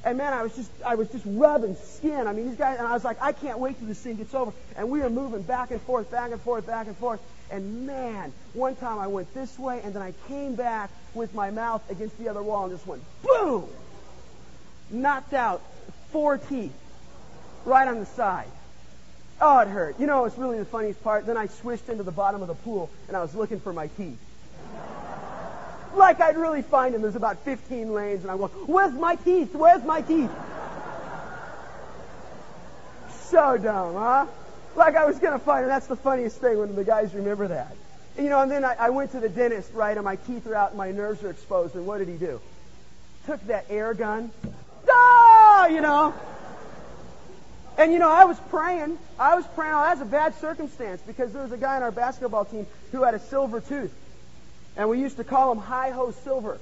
And 0.06 0.18
man, 0.18 0.32
I 0.32 0.44
was 0.44 0.56
just, 0.56 0.72
I 0.86 0.96
was 0.96 1.10
just 1.10 1.26
rubbing 1.28 1.76
skin. 1.76 2.28
I 2.28 2.32
mean, 2.32 2.48
these 2.48 2.58
guys, 2.58 2.78
and 2.80 2.88
I 2.88 2.94
was 2.94 3.04
like, 3.04 3.22
I 3.22 3.34
can't 3.34 3.60
wait 3.60 3.78
till 3.80 3.88
this 3.88 4.00
thing 4.00 4.16
gets 4.16 4.34
over. 4.34 4.54
And 4.78 4.90
we 4.90 5.02
were 5.02 5.10
moving 5.10 5.42
back 5.42 5.72
and 5.72 5.82
forth, 5.82 6.10
back 6.10 6.32
and 6.32 6.40
forth, 6.40 6.66
back 6.66 6.88
and 6.88 6.96
forth. 6.96 7.20
And 7.52 7.86
man, 7.86 8.32
one 8.54 8.76
time 8.76 9.00
I 9.00 9.08
went 9.08 9.34
this 9.34 9.58
way, 9.60 9.82
and 9.84 9.94
then 9.94 10.02
I 10.02 10.14
came 10.28 10.56
back 10.56 10.90
with 11.14 11.34
my 11.34 11.52
mouth 11.52 11.82
against 11.90 12.18
the 12.18 12.30
other 12.30 12.42
wall 12.42 12.66
and 12.66 12.74
just 12.74 12.88
went 12.88 13.02
boom! 13.24 13.68
Knocked 14.92 15.34
out 15.34 15.62
four 16.12 16.38
teeth 16.38 16.74
right 17.66 17.88
on 17.88 18.00
the 18.00 18.06
side. 18.06 18.48
Oh, 19.42 19.60
it 19.60 19.68
hurt. 19.70 20.00
You 20.00 20.08
know, 20.08 20.26
it's 20.26 20.38
really 20.38 20.58
the 20.58 20.66
funniest 20.66 21.02
part. 21.04 21.26
Then 21.26 21.38
I 21.38 21.48
swished 21.48 21.88
into 21.88 22.04
the 22.04 22.12
bottom 22.12 22.42
of 22.42 22.48
the 22.48 22.56
pool 22.56 22.90
and 23.08 23.16
I 23.16 23.22
was 23.22 23.34
looking 23.34 23.60
for 23.60 23.72
my 23.72 23.88
teeth. 23.88 24.20
like 25.96 26.20
I'd 26.20 26.38
really 26.38 26.62
find 26.62 26.94
them. 26.94 27.02
There's 27.02 27.16
about 27.16 27.40
15 27.46 27.94
lanes 27.94 28.24
and 28.24 28.32
I 28.32 28.38
go, 28.38 28.48
where's 28.48 28.94
my 28.94 29.16
teeth? 29.16 29.56
Where's 29.56 29.84
my 29.84 30.02
teeth? 30.02 30.32
so 33.30 33.58
dumb, 33.58 33.94
huh? 33.94 34.26
Like 34.76 34.96
I 34.96 35.06
was 35.06 35.20
going 35.20 35.34
to 35.34 35.40
find 35.40 35.64
them. 35.64 35.70
That's 35.70 35.88
the 35.88 35.96
funniest 35.96 36.38
thing 36.42 36.58
when 36.58 36.76
the 36.76 36.84
guys 36.84 37.14
remember 37.14 37.48
that. 37.48 37.76
And, 38.18 38.26
you 38.26 38.30
know, 38.30 38.42
and 38.42 38.52
then 38.52 38.66
I, 38.66 38.76
I 38.78 38.90
went 38.90 39.12
to 39.12 39.20
the 39.20 39.30
dentist, 39.30 39.74
right, 39.74 39.96
and 39.96 40.04
my 40.04 40.16
teeth 40.18 40.48
are 40.48 40.56
out 40.56 40.70
and 40.70 40.78
my 40.78 40.92
nerves 40.92 41.24
are 41.24 41.30
exposed. 41.30 41.76
And 41.76 41.86
what 41.86 42.00
did 42.00 42.08
he 42.08 42.18
do? 42.18 42.42
Took 43.26 43.46
that 43.48 43.66
air 43.70 43.94
gun. 43.94 44.32
Ah! 44.90 45.68
You 45.68 45.82
know? 45.82 46.14
And 47.80 47.94
you 47.94 48.00
know, 48.00 48.12
I 48.12 48.26
was 48.26 48.38
praying. 48.50 49.00
I 49.18 49.36
was 49.36 49.46
praying. 49.56 49.74
Oh, 49.74 49.82
that's 49.84 50.02
a 50.02 50.06
bad 50.06 50.36
circumstance 50.42 51.02
because 51.08 51.32
there 51.32 51.42
was 51.42 51.54
a 51.54 51.58
guy 51.58 51.78
on 51.78 51.84
our 51.84 51.92
basketball 51.92 52.44
team 52.44 52.68
who 52.92 53.04
had 53.04 53.14
a 53.14 53.20
silver 53.20 53.62
tooth. 53.62 53.94
And 54.76 54.90
we 54.90 55.00
used 55.00 55.16
to 55.16 55.24
call 55.24 55.54
him 55.54 55.60
High 55.60 55.92
Ho 55.92 56.12
Silver. 56.12 56.60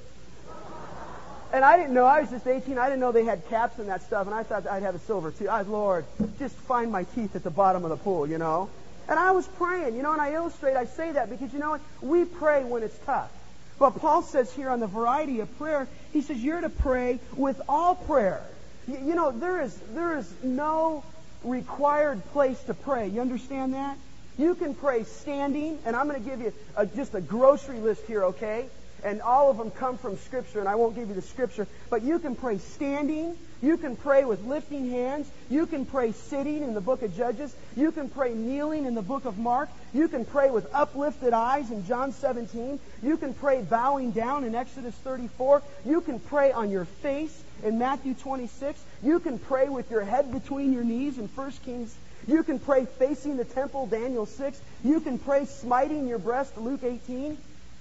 And 1.52 1.64
I 1.64 1.76
didn't 1.76 1.92
know. 1.92 2.04
I 2.04 2.20
was 2.20 2.30
just 2.30 2.46
18. 2.46 2.78
I 2.78 2.86
didn't 2.86 3.00
know 3.00 3.10
they 3.10 3.24
had 3.24 3.48
caps 3.48 3.80
and 3.80 3.88
that 3.88 4.02
stuff. 4.02 4.26
And 4.26 4.34
I 4.34 4.44
thought 4.44 4.68
I'd 4.68 4.84
have 4.84 4.94
a 4.94 5.00
silver 5.00 5.32
tooth. 5.32 5.48
I, 5.48 5.62
Lord, 5.62 6.04
just 6.38 6.54
find 6.54 6.92
my 6.92 7.02
teeth 7.02 7.34
at 7.34 7.42
the 7.42 7.50
bottom 7.50 7.84
of 7.84 7.90
the 7.90 7.96
pool, 7.96 8.28
you 8.28 8.38
know? 8.38 8.70
And 9.08 9.18
I 9.18 9.32
was 9.32 9.46
praying, 9.48 9.96
you 9.96 10.02
know, 10.02 10.12
and 10.12 10.20
I 10.20 10.34
illustrate, 10.34 10.76
I 10.76 10.84
say 10.84 11.10
that 11.12 11.30
because, 11.30 11.52
you 11.52 11.58
know 11.58 11.70
what? 11.70 11.80
We 12.00 12.26
pray 12.26 12.62
when 12.62 12.84
it's 12.84 12.98
tough. 13.06 13.32
But 13.80 13.98
Paul 13.98 14.22
says 14.22 14.52
here 14.52 14.70
on 14.70 14.78
the 14.78 14.86
variety 14.86 15.40
of 15.40 15.58
prayer, 15.58 15.88
he 16.12 16.20
says 16.20 16.36
you're 16.38 16.60
to 16.60 16.68
pray 16.68 17.18
with 17.34 17.60
all 17.68 17.96
prayer. 17.96 18.42
You, 18.88 19.14
know, 19.14 19.30
there 19.30 19.60
is, 19.60 19.78
there 19.92 20.16
is 20.16 20.32
no 20.42 21.04
required 21.44 22.24
place 22.32 22.58
to 22.64 22.74
pray. 22.74 23.08
You 23.08 23.20
understand 23.20 23.74
that? 23.74 23.98
You 24.38 24.54
can 24.54 24.74
pray 24.74 25.04
standing, 25.04 25.78
and 25.84 25.94
I'm 25.94 26.08
going 26.08 26.22
to 26.22 26.28
give 26.28 26.40
you 26.40 26.54
a, 26.74 26.86
just 26.86 27.14
a 27.14 27.20
grocery 27.20 27.80
list 27.80 28.06
here, 28.06 28.24
okay? 28.24 28.66
And 29.04 29.20
all 29.20 29.50
of 29.50 29.58
them 29.58 29.70
come 29.70 29.98
from 29.98 30.16
Scripture, 30.16 30.60
and 30.60 30.68
I 30.68 30.76
won't 30.76 30.94
give 30.94 31.08
you 31.08 31.14
the 31.14 31.22
Scripture. 31.22 31.66
But 31.90 32.02
you 32.02 32.18
can 32.18 32.34
pray 32.34 32.58
standing. 32.58 33.36
You 33.60 33.76
can 33.76 33.94
pray 33.94 34.24
with 34.24 34.42
lifting 34.44 34.90
hands. 34.90 35.28
You 35.50 35.66
can 35.66 35.84
pray 35.84 36.12
sitting 36.12 36.62
in 36.62 36.72
the 36.72 36.80
book 36.80 37.02
of 37.02 37.14
Judges. 37.14 37.54
You 37.76 37.92
can 37.92 38.08
pray 38.08 38.32
kneeling 38.32 38.86
in 38.86 38.94
the 38.94 39.02
book 39.02 39.26
of 39.26 39.36
Mark. 39.36 39.68
You 39.92 40.08
can 40.08 40.24
pray 40.24 40.50
with 40.50 40.66
uplifted 40.72 41.34
eyes 41.34 41.70
in 41.70 41.86
John 41.86 42.12
17. 42.12 42.80
You 43.02 43.16
can 43.18 43.34
pray 43.34 43.60
bowing 43.60 44.12
down 44.12 44.44
in 44.44 44.54
Exodus 44.54 44.94
34. 44.94 45.62
You 45.84 46.00
can 46.00 46.20
pray 46.20 46.52
on 46.52 46.70
your 46.70 46.86
face 46.86 47.42
in 47.62 47.78
Matthew 47.78 48.14
26. 48.14 48.80
You 49.02 49.20
can 49.20 49.38
pray 49.38 49.68
with 49.68 49.90
your 49.90 50.04
head 50.04 50.32
between 50.32 50.72
your 50.72 50.84
knees 50.84 51.18
in 51.18 51.28
1 51.28 51.50
Kings. 51.64 51.94
You 52.26 52.42
can 52.42 52.58
pray 52.58 52.86
facing 52.98 53.36
the 53.36 53.44
temple, 53.44 53.86
Daniel 53.86 54.26
6. 54.26 54.60
You 54.84 55.00
can 55.00 55.18
pray 55.18 55.46
smiting 55.46 56.08
your 56.08 56.18
breast, 56.18 56.56
Luke 56.58 56.82
18. 56.82 57.38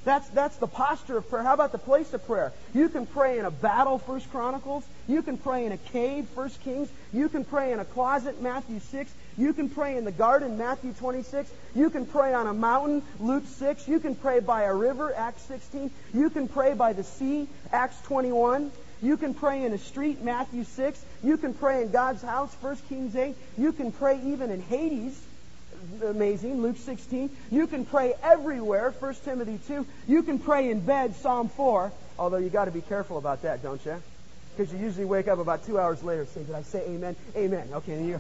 That's, 0.07 0.29
that's 0.29 0.55
the 0.55 0.67
posture 0.67 1.17
of 1.17 1.29
prayer. 1.29 1.43
How 1.43 1.53
about 1.53 1.74
the 1.74 1.77
place 1.77 2.13
of 2.13 2.25
prayer? 2.25 2.53
You 2.74 2.88
can 2.88 3.05
pray 3.05 3.39
in 3.39 3.46
a 3.46 3.51
battle, 3.51 3.98
First 3.98 4.31
Chronicles. 4.31 4.86
You 5.05 5.22
can 5.22 5.38
pray 5.38 5.65
in 5.65 5.74
a 5.74 5.77
cave, 5.77 6.27
First 6.34 6.62
Kings. 6.62 6.88
You 7.12 7.27
can 7.27 7.43
pray 7.43 7.74
in 7.74 7.79
a 7.79 7.86
closet, 7.86 8.41
Matthew 8.41 8.79
6. 8.79 9.12
You 9.38 9.51
can 9.51 9.69
pray 9.69 9.98
in 9.98 10.05
the 10.05 10.13
garden, 10.13 10.57
Matthew 10.57 10.93
26. 10.93 11.51
You 11.75 11.89
can 11.89 12.05
pray 12.05 12.34
on 12.34 12.48
a 12.48 12.53
mountain, 12.53 13.03
Luke 13.19 13.43
6. 13.46 13.86
You 13.89 14.00
can 14.00 14.15
pray 14.15 14.39
by 14.39 14.63
a 14.63 14.74
river, 14.74 15.13
Acts 15.13 15.41
16. 15.43 15.91
You 16.13 16.29
can 16.29 16.48
pray 16.48 16.74
by 16.74 16.93
the 16.93 17.03
sea, 17.03 17.50
Acts 17.74 18.00
21. 18.03 18.72
You 19.01 19.17
can 19.17 19.33
pray 19.33 19.63
in 19.63 19.73
a 19.73 19.77
street, 19.77 20.23
Matthew 20.23 20.63
6. 20.63 21.05
You 21.23 21.37
can 21.37 21.53
pray 21.53 21.83
in 21.83 21.91
God's 21.91 22.21
house, 22.21 22.55
1 22.61 22.77
Kings 22.89 23.15
8. 23.15 23.35
You 23.57 23.71
can 23.71 23.91
pray 23.91 24.19
even 24.25 24.51
in 24.51 24.61
Hades, 24.61 25.19
amazing, 26.03 26.61
Luke 26.61 26.77
16. 26.77 27.29
You 27.51 27.67
can 27.67 27.85
pray 27.85 28.15
everywhere, 28.23 28.91
1 28.99 29.15
Timothy 29.23 29.59
2. 29.67 29.85
You 30.07 30.23
can 30.23 30.39
pray 30.39 30.69
in 30.69 30.79
bed, 30.79 31.15
Psalm 31.15 31.49
4. 31.49 31.91
Although 32.17 32.37
you 32.37 32.49
got 32.49 32.65
to 32.65 32.71
be 32.71 32.81
careful 32.81 33.17
about 33.17 33.43
that, 33.43 33.61
don't 33.61 33.83
you? 33.85 34.01
Because 34.55 34.73
you 34.73 34.79
usually 34.79 35.05
wake 35.05 35.27
up 35.27 35.37
about 35.37 35.65
two 35.65 35.79
hours 35.79 36.01
later 36.01 36.25
saying, 36.25 36.47
Did 36.47 36.55
I 36.55 36.63
say 36.63 36.83
amen? 36.87 37.15
Amen. 37.35 37.69
Okay, 37.73 38.03
you 38.03 38.19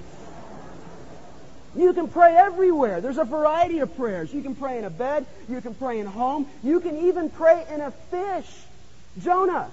you 1.75 1.93
can 1.93 2.07
pray 2.07 2.35
everywhere. 2.35 3.01
There's 3.01 3.17
a 3.19 3.23
variety 3.23 3.79
of 3.79 3.95
prayers. 3.95 4.33
You 4.33 4.41
can 4.41 4.55
pray 4.55 4.79
in 4.79 4.85
a 4.85 4.89
bed. 4.89 5.25
You 5.47 5.61
can 5.61 5.75
pray 5.75 5.99
in 5.99 6.07
home. 6.07 6.47
You 6.63 6.79
can 6.79 6.97
even 7.07 7.29
pray 7.29 7.65
in 7.71 7.81
a 7.81 7.91
fish. 7.91 8.49
Jonah. 9.19 9.69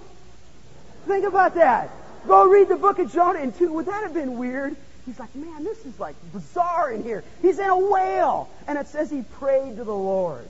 Think 1.06 1.26
about 1.26 1.54
that. 1.54 1.90
Go 2.26 2.48
read 2.48 2.68
the 2.68 2.76
book 2.76 2.98
of 2.98 3.12
Jonah. 3.12 3.40
And 3.40 3.54
two, 3.54 3.72
would 3.72 3.86
that 3.86 4.02
have 4.02 4.14
been 4.14 4.38
weird 4.38 4.76
He's 5.06 5.18
like, 5.18 5.34
man, 5.36 5.64
this 5.64 5.84
is 5.84 5.98
like 6.00 6.16
bizarre 6.32 6.90
in 6.90 7.02
here. 7.02 7.24
He's 7.42 7.58
in 7.58 7.68
a 7.68 7.76
whale. 7.76 8.48
And 8.66 8.78
it 8.78 8.88
says 8.88 9.10
he 9.10 9.22
prayed 9.38 9.76
to 9.76 9.84
the 9.84 9.94
Lord. 9.94 10.46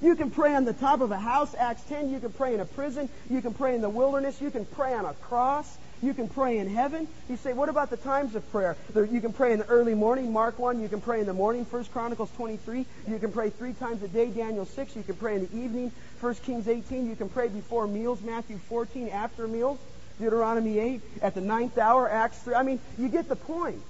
You 0.00 0.14
can 0.14 0.30
pray 0.30 0.54
on 0.54 0.64
the 0.64 0.74
top 0.74 1.00
of 1.00 1.10
a 1.10 1.18
house, 1.18 1.54
Acts 1.54 1.82
10. 1.84 2.10
You 2.10 2.20
can 2.20 2.30
pray 2.30 2.54
in 2.54 2.60
a 2.60 2.64
prison. 2.64 3.08
You 3.30 3.40
can 3.40 3.54
pray 3.54 3.74
in 3.74 3.80
the 3.80 3.88
wilderness. 3.88 4.40
You 4.40 4.50
can 4.50 4.64
pray 4.64 4.94
on 4.94 5.06
a 5.06 5.14
cross. 5.14 5.78
You 6.02 6.12
can 6.12 6.28
pray 6.28 6.58
in 6.58 6.68
heaven. 6.68 7.08
You 7.28 7.36
say, 7.38 7.54
what 7.54 7.70
about 7.70 7.88
the 7.88 7.96
times 7.96 8.34
of 8.34 8.48
prayer? 8.52 8.76
You 8.94 9.20
can 9.20 9.32
pray 9.32 9.54
in 9.54 9.58
the 9.58 9.66
early 9.66 9.94
morning, 9.94 10.32
Mark 10.32 10.58
1. 10.58 10.80
You 10.80 10.88
can 10.88 11.00
pray 11.00 11.20
in 11.20 11.26
the 11.26 11.32
morning, 11.32 11.64
1 11.64 11.84
Chronicles 11.86 12.30
23. 12.36 12.84
You 13.08 13.18
can 13.18 13.32
pray 13.32 13.48
three 13.50 13.72
times 13.72 14.02
a 14.02 14.08
day, 14.08 14.28
Daniel 14.28 14.66
6. 14.66 14.94
You 14.94 15.02
can 15.02 15.16
pray 15.16 15.36
in 15.36 15.48
the 15.48 15.56
evening, 15.56 15.90
1 16.20 16.34
Kings 16.44 16.68
18. 16.68 17.08
You 17.08 17.16
can 17.16 17.30
pray 17.30 17.48
before 17.48 17.86
meals, 17.88 18.20
Matthew 18.20 18.58
14, 18.68 19.08
after 19.08 19.48
meals, 19.48 19.78
Deuteronomy 20.18 20.78
8, 20.78 21.00
at 21.22 21.34
the 21.34 21.40
ninth 21.40 21.78
hour, 21.78 22.10
Acts 22.10 22.38
3. 22.38 22.54
I 22.54 22.62
mean, 22.62 22.80
you 22.98 23.08
get 23.08 23.28
the 23.28 23.36
point. 23.36 23.82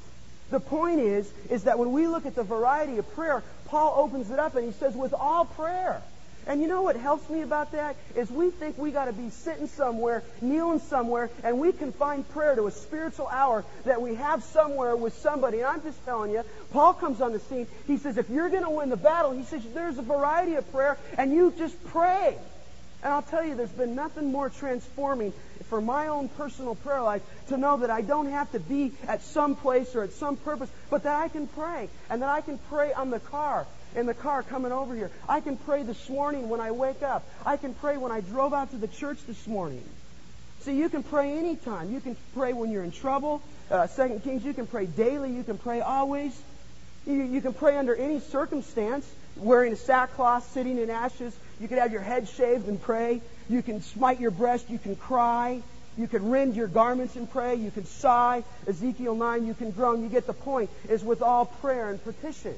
The 0.51 0.61
point 0.61 1.01
is, 1.01 1.31
is 1.51 1.65
that 1.65 1.79
when 1.79 1.93
we 1.93 2.07
look 2.07 2.27
at 2.27 2.35
the 2.35 2.45
variety 2.45 2.99
of 2.99 3.15
prayer, 3.15 3.43
Paul 3.67 3.95
opens 3.99 4.31
it 4.31 4.39
up 4.39 4.55
and 4.55 4.65
he 4.65 4.73
says, 4.73 4.95
with 4.95 5.13
all 5.13 5.45
prayer. 5.45 6.03
And 6.47 6.63
you 6.63 6.69
know 6.69 6.83
what 6.83 6.95
helps 6.95 7.29
me 7.29 7.43
about 7.43 7.73
that? 7.73 7.97
Is 8.15 8.31
we 8.31 8.51
think 8.51 8.79
we 8.79 8.93
got 8.93 9.07
to 9.07 9.13
be 9.13 9.31
sitting 9.31 9.67
somewhere, 9.67 10.23
kneeling 10.41 10.79
somewhere, 10.79 11.29
and 11.43 11.59
we 11.59 11.73
can 11.73 11.93
find 11.93 12.29
prayer 12.31 12.55
to 12.55 12.67
a 12.69 12.71
spiritual 12.71 13.27
hour 13.27 13.65
that 13.85 14.01
we 14.01 14.15
have 14.15 14.45
somewhere 14.45 14.95
with 14.95 15.15
somebody. 15.15 15.59
And 15.59 15.67
I'm 15.67 15.83
just 15.83 16.05
telling 16.05 16.31
you, 16.31 16.45
Paul 16.71 16.95
comes 16.95 17.21
on 17.21 17.33
the 17.33 17.41
scene. 17.41 17.67
He 17.89 17.97
says, 17.97 18.17
if 18.17 18.31
you're 18.31 18.49
to 18.49 18.71
win 18.71 18.91
the 18.91 18.97
battle, 18.97 19.33
he 19.33 19.43
says, 19.43 19.63
there's 19.75 19.99
a 19.99 20.03
variety 20.03 20.55
of 20.55 20.71
prayer, 20.71 20.97
and 21.19 21.33
you 21.33 21.53
just 21.59 21.83
pray. 21.87 22.37
And 23.03 23.13
I'll 23.13 23.23
tell 23.23 23.45
you, 23.45 23.55
there's 23.55 23.71
been 23.71 23.95
nothing 23.95 24.33
more 24.33 24.51
transforming 24.51 25.33
for 25.69 25.81
my 25.81 26.09
own 26.09 26.29
personal 26.29 26.75
prayer 26.75 27.03
life 27.03 27.23
to 27.49 27.57
know 27.57 27.79
that 27.79 27.91
I 27.91 28.01
don't 28.01 28.31
have 28.31 28.51
to 28.53 28.61
be 28.61 28.93
at 29.07 29.23
some 29.23 29.57
place 29.57 29.95
or 29.95 30.03
at 30.03 30.13
some 30.13 30.37
purpose, 30.37 30.71
but 30.91 31.03
that 31.05 31.15
I 31.15 31.29
can 31.29 31.47
pray 31.47 31.89
and 32.11 32.23
that 32.23 32.29
I 32.29 32.41
can 32.41 32.59
pray 32.71 32.93
on 32.93 33.11
the 33.11 33.21
car, 33.21 33.67
in 33.95 34.07
the 34.07 34.15
car 34.15 34.43
coming 34.43 34.73
over 34.73 34.95
here. 34.95 35.11
I 35.29 35.41
can 35.41 35.57
pray 35.57 35.83
this 35.83 36.09
morning 36.09 36.49
when 36.49 36.61
I 36.61 36.71
wake 36.71 37.03
up. 37.03 37.29
I 37.45 37.57
can 37.57 37.75
pray 37.75 37.97
when 37.97 38.13
I 38.13 38.21
drove 38.21 38.55
out 38.55 38.71
to 38.71 38.77
the 38.77 38.89
church 38.89 39.19
this 39.27 39.47
morning. 39.47 39.83
See, 40.61 40.77
you 40.77 40.89
can 40.89 41.03
pray 41.03 41.39
anytime. 41.39 41.93
You 41.93 42.01
can 42.01 42.17
pray 42.35 42.53
when 42.53 42.71
you're 42.71 42.83
in 42.83 42.93
trouble. 42.93 43.43
Uh, 43.71 43.87
Second 43.87 44.25
Kings, 44.25 44.45
you 44.45 44.53
can 44.53 44.67
pray 44.67 44.87
daily. 44.87 45.33
You 45.33 45.45
can 45.45 45.59
pray 45.59 45.81
always. 45.81 46.37
You, 47.07 47.23
you 47.23 47.41
can 47.41 47.55
pray 47.55 47.77
under 47.77 47.95
any 47.95 48.19
circumstance, 48.19 49.09
wearing 49.37 49.73
a 49.73 49.77
sackcloth, 49.77 50.51
sitting 50.53 50.79
in 50.79 50.91
ashes. 50.91 51.37
You 51.61 51.69
can 51.69 51.79
have 51.79 51.93
your 51.93 52.03
head 52.03 52.29
shaved 52.29 52.69
and 52.69 52.81
pray. 52.81 53.21
You 53.49 53.63
can 53.63 53.81
smite 53.81 54.21
your 54.21 54.31
breast. 54.31 54.69
You 54.69 54.79
can 54.79 54.97
cry. 54.97 55.63
You 55.97 56.07
can 56.07 56.29
rend 56.29 56.57
your 56.57 56.67
garments 56.67 57.17
and 57.17 57.31
pray. 57.31 57.55
You 57.55 57.71
can 57.71 57.87
sigh. 57.87 58.45
Ezekiel 58.67 59.15
9, 59.15 59.47
you 59.47 59.55
can 59.55 59.71
groan. 59.71 60.03
You 60.03 60.09
get 60.09 60.27
the 60.27 60.35
point. 60.35 60.71
Is 60.89 61.03
with 61.03 61.23
all 61.23 61.47
prayer 61.47 61.91
and 61.91 62.03
petition. 62.03 62.55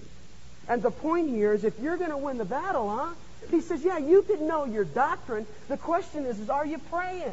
And 0.69 0.83
the 0.83 0.91
point 0.91 1.31
here 1.31 1.53
is 1.53 1.65
if 1.65 1.79
you're 1.81 1.97
going 1.97 2.11
to 2.11 2.17
win 2.17 2.39
the 2.39 2.45
battle, 2.45 2.91
huh? 2.91 3.15
He 3.51 3.61
says, 3.61 3.83
yeah, 3.85 3.99
you 3.99 4.23
can 4.23 4.47
know 4.49 4.65
your 4.65 4.85
doctrine. 4.85 5.47
The 5.69 5.77
question 5.77 6.27
is, 6.27 6.41
is 6.41 6.51
are 6.51 6.67
you 6.67 6.79
praying? 6.91 7.33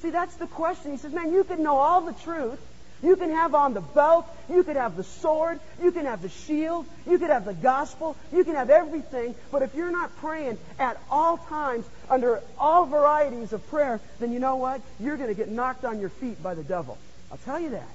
See, 0.00 0.10
that's 0.10 0.34
the 0.36 0.46
question. 0.46 0.90
He 0.90 0.96
says, 0.96 1.12
man, 1.12 1.32
you 1.32 1.44
can 1.44 1.62
know 1.62 1.76
all 1.76 2.00
the 2.00 2.14
truth. 2.14 2.58
You 3.02 3.16
can 3.16 3.30
have 3.30 3.54
on 3.54 3.74
the 3.74 3.80
belt. 3.80 4.26
You 4.48 4.62
can 4.62 4.76
have 4.76 4.96
the 4.96 5.04
sword. 5.04 5.58
You 5.82 5.90
can 5.90 6.06
have 6.06 6.22
the 6.22 6.28
shield. 6.28 6.86
You 7.06 7.18
can 7.18 7.28
have 7.28 7.44
the 7.44 7.54
gospel. 7.54 8.16
You 8.32 8.44
can 8.44 8.54
have 8.54 8.70
everything. 8.70 9.34
But 9.50 9.62
if 9.62 9.74
you're 9.74 9.90
not 9.90 10.16
praying 10.18 10.58
at 10.78 11.00
all 11.10 11.38
times 11.38 11.84
under 12.08 12.40
all 12.58 12.86
varieties 12.86 13.52
of 13.52 13.66
prayer, 13.68 14.00
then 14.20 14.32
you 14.32 14.38
know 14.38 14.56
what? 14.56 14.80
You're 15.00 15.16
going 15.16 15.28
to 15.28 15.34
get 15.34 15.48
knocked 15.48 15.84
on 15.84 16.00
your 16.00 16.10
feet 16.10 16.42
by 16.42 16.54
the 16.54 16.62
devil. 16.62 16.96
I'll 17.30 17.38
tell 17.38 17.58
you 17.58 17.70
that. 17.70 17.88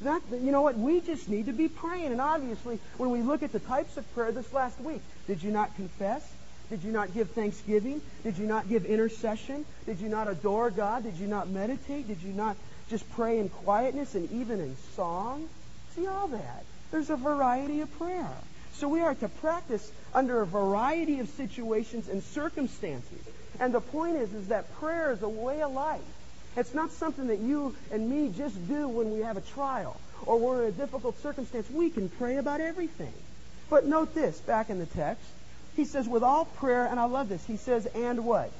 That, 0.00 0.22
you 0.32 0.50
know 0.50 0.62
what? 0.62 0.76
We 0.76 1.00
just 1.00 1.28
need 1.28 1.46
to 1.46 1.52
be 1.52 1.68
praying. 1.68 2.10
And 2.10 2.20
obviously, 2.20 2.80
when 2.96 3.10
we 3.10 3.22
look 3.22 3.44
at 3.44 3.52
the 3.52 3.60
types 3.60 3.96
of 3.96 4.14
prayer 4.14 4.32
this 4.32 4.52
last 4.52 4.80
week, 4.80 5.00
did 5.28 5.42
you 5.42 5.52
not 5.52 5.74
confess? 5.76 6.28
Did 6.70 6.82
you 6.82 6.90
not 6.90 7.14
give 7.14 7.30
thanksgiving? 7.30 8.00
Did 8.24 8.38
you 8.38 8.46
not 8.46 8.68
give 8.68 8.86
intercession? 8.86 9.64
Did 9.86 10.00
you 10.00 10.08
not 10.08 10.26
adore 10.26 10.70
God? 10.70 11.04
Did 11.04 11.16
you 11.16 11.26
not 11.26 11.48
meditate? 11.48 12.08
Did 12.08 12.22
you 12.22 12.32
not 12.32 12.56
just 12.92 13.10
pray 13.12 13.38
in 13.38 13.48
quietness 13.48 14.14
and 14.14 14.30
even 14.32 14.60
in 14.60 14.76
song. 14.96 15.48
See 15.96 16.06
all 16.06 16.28
that. 16.28 16.64
There's 16.90 17.08
a 17.08 17.16
variety 17.16 17.80
of 17.80 17.90
prayer. 17.98 18.28
So 18.74 18.86
we 18.86 19.00
are 19.00 19.14
to 19.14 19.28
practice 19.28 19.90
under 20.12 20.42
a 20.42 20.46
variety 20.46 21.18
of 21.20 21.28
situations 21.30 22.10
and 22.10 22.22
circumstances. 22.22 23.18
And 23.58 23.72
the 23.72 23.80
point 23.80 24.16
is, 24.16 24.34
is 24.34 24.48
that 24.48 24.70
prayer 24.74 25.10
is 25.10 25.22
a 25.22 25.28
way 25.28 25.62
of 25.62 25.72
life. 25.72 26.02
It's 26.54 26.74
not 26.74 26.92
something 26.92 27.28
that 27.28 27.38
you 27.38 27.74
and 27.90 28.10
me 28.10 28.30
just 28.36 28.56
do 28.68 28.86
when 28.88 29.10
we 29.10 29.20
have 29.20 29.38
a 29.38 29.40
trial 29.40 29.98
or 30.26 30.38
we're 30.38 30.64
in 30.64 30.68
a 30.68 30.72
difficult 30.72 31.18
circumstance. 31.22 31.70
We 31.70 31.88
can 31.88 32.10
pray 32.10 32.36
about 32.36 32.60
everything. 32.60 33.14
But 33.70 33.86
note 33.86 34.14
this, 34.14 34.38
back 34.40 34.68
in 34.68 34.78
the 34.78 34.86
text. 34.86 35.24
He 35.76 35.86
says, 35.86 36.06
with 36.06 36.22
all 36.22 36.44
prayer, 36.44 36.84
and 36.84 37.00
I 37.00 37.06
love 37.06 37.30
this, 37.30 37.42
he 37.46 37.56
says, 37.56 37.86
and 37.86 38.26
what? 38.26 38.50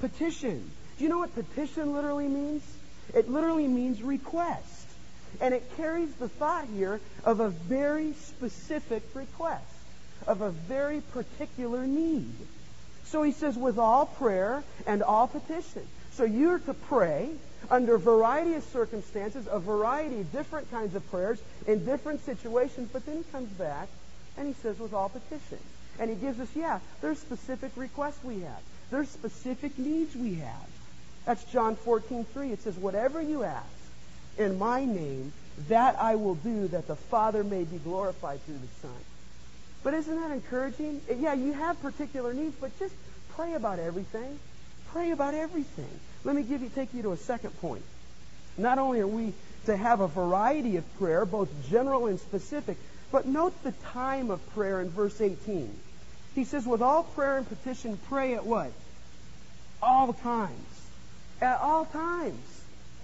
Petition. 0.00 0.70
Do 0.98 1.04
you 1.04 1.08
know 1.08 1.20
what 1.20 1.34
petition 1.34 1.94
literally 1.94 2.28
means? 2.28 2.62
It 3.14 3.30
literally 3.30 3.66
means 3.66 4.02
request. 4.02 4.86
And 5.40 5.54
it 5.54 5.62
carries 5.76 6.12
the 6.14 6.28
thought 6.28 6.66
here 6.74 7.00
of 7.24 7.40
a 7.40 7.50
very 7.50 8.14
specific 8.14 9.02
request, 9.14 9.64
of 10.26 10.40
a 10.40 10.50
very 10.50 11.00
particular 11.12 11.86
need. 11.86 12.32
So 13.04 13.22
he 13.22 13.32
says, 13.32 13.56
with 13.56 13.78
all 13.78 14.06
prayer 14.06 14.62
and 14.86 15.02
all 15.02 15.28
petition. 15.28 15.86
So 16.12 16.24
you're 16.24 16.58
to 16.60 16.74
pray 16.74 17.30
under 17.70 17.94
a 17.94 17.98
variety 17.98 18.54
of 18.54 18.64
circumstances, 18.64 19.46
a 19.50 19.58
variety 19.58 20.20
of 20.20 20.32
different 20.32 20.70
kinds 20.70 20.94
of 20.94 21.08
prayers 21.10 21.38
in 21.66 21.84
different 21.84 22.24
situations, 22.24 22.88
but 22.92 23.04
then 23.06 23.18
he 23.18 23.22
comes 23.30 23.50
back 23.50 23.88
and 24.36 24.46
he 24.46 24.54
says, 24.62 24.78
with 24.78 24.94
all 24.94 25.08
petition. 25.08 25.58
And 25.98 26.10
he 26.10 26.16
gives 26.16 26.40
us, 26.40 26.48
yeah, 26.54 26.80
there's 27.00 27.18
specific 27.18 27.72
requests 27.76 28.22
we 28.22 28.40
have. 28.40 28.60
There's 28.90 29.08
specific 29.08 29.78
needs 29.78 30.14
we 30.14 30.36
have. 30.36 30.66
That's 31.28 31.44
John 31.44 31.76
14, 31.76 32.24
3. 32.24 32.52
It 32.52 32.62
says, 32.62 32.74
Whatever 32.78 33.20
you 33.20 33.44
ask 33.44 33.66
in 34.38 34.58
my 34.58 34.86
name, 34.86 35.30
that 35.68 36.00
I 36.00 36.14
will 36.14 36.36
do, 36.36 36.68
that 36.68 36.86
the 36.86 36.96
Father 36.96 37.44
may 37.44 37.64
be 37.64 37.76
glorified 37.76 38.42
through 38.46 38.54
the 38.54 38.80
Son. 38.80 38.96
But 39.82 39.92
isn't 39.92 40.16
that 40.22 40.30
encouraging? 40.30 41.02
Yeah, 41.18 41.34
you 41.34 41.52
have 41.52 41.82
particular 41.82 42.32
needs, 42.32 42.56
but 42.58 42.78
just 42.78 42.94
pray 43.36 43.52
about 43.52 43.78
everything. 43.78 44.38
Pray 44.92 45.10
about 45.10 45.34
everything. 45.34 46.00
Let 46.24 46.34
me 46.34 46.44
give 46.44 46.62
you, 46.62 46.70
take 46.70 46.94
you 46.94 47.02
to 47.02 47.12
a 47.12 47.18
second 47.18 47.50
point. 47.60 47.82
Not 48.56 48.78
only 48.78 49.00
are 49.00 49.06
we 49.06 49.34
to 49.66 49.76
have 49.76 50.00
a 50.00 50.08
variety 50.08 50.78
of 50.78 50.98
prayer, 50.98 51.26
both 51.26 51.50
general 51.68 52.06
and 52.06 52.18
specific, 52.18 52.78
but 53.12 53.26
note 53.26 53.52
the 53.64 53.72
time 53.92 54.30
of 54.30 54.40
prayer 54.54 54.80
in 54.80 54.88
verse 54.88 55.20
18. 55.20 55.78
He 56.34 56.44
says, 56.44 56.66
with 56.66 56.80
all 56.80 57.02
prayer 57.02 57.36
and 57.36 57.46
petition, 57.46 57.98
pray 58.08 58.32
at 58.32 58.46
what? 58.46 58.72
All 59.82 60.14
times. 60.14 60.77
At 61.40 61.60
all 61.60 61.84
times. 61.86 62.38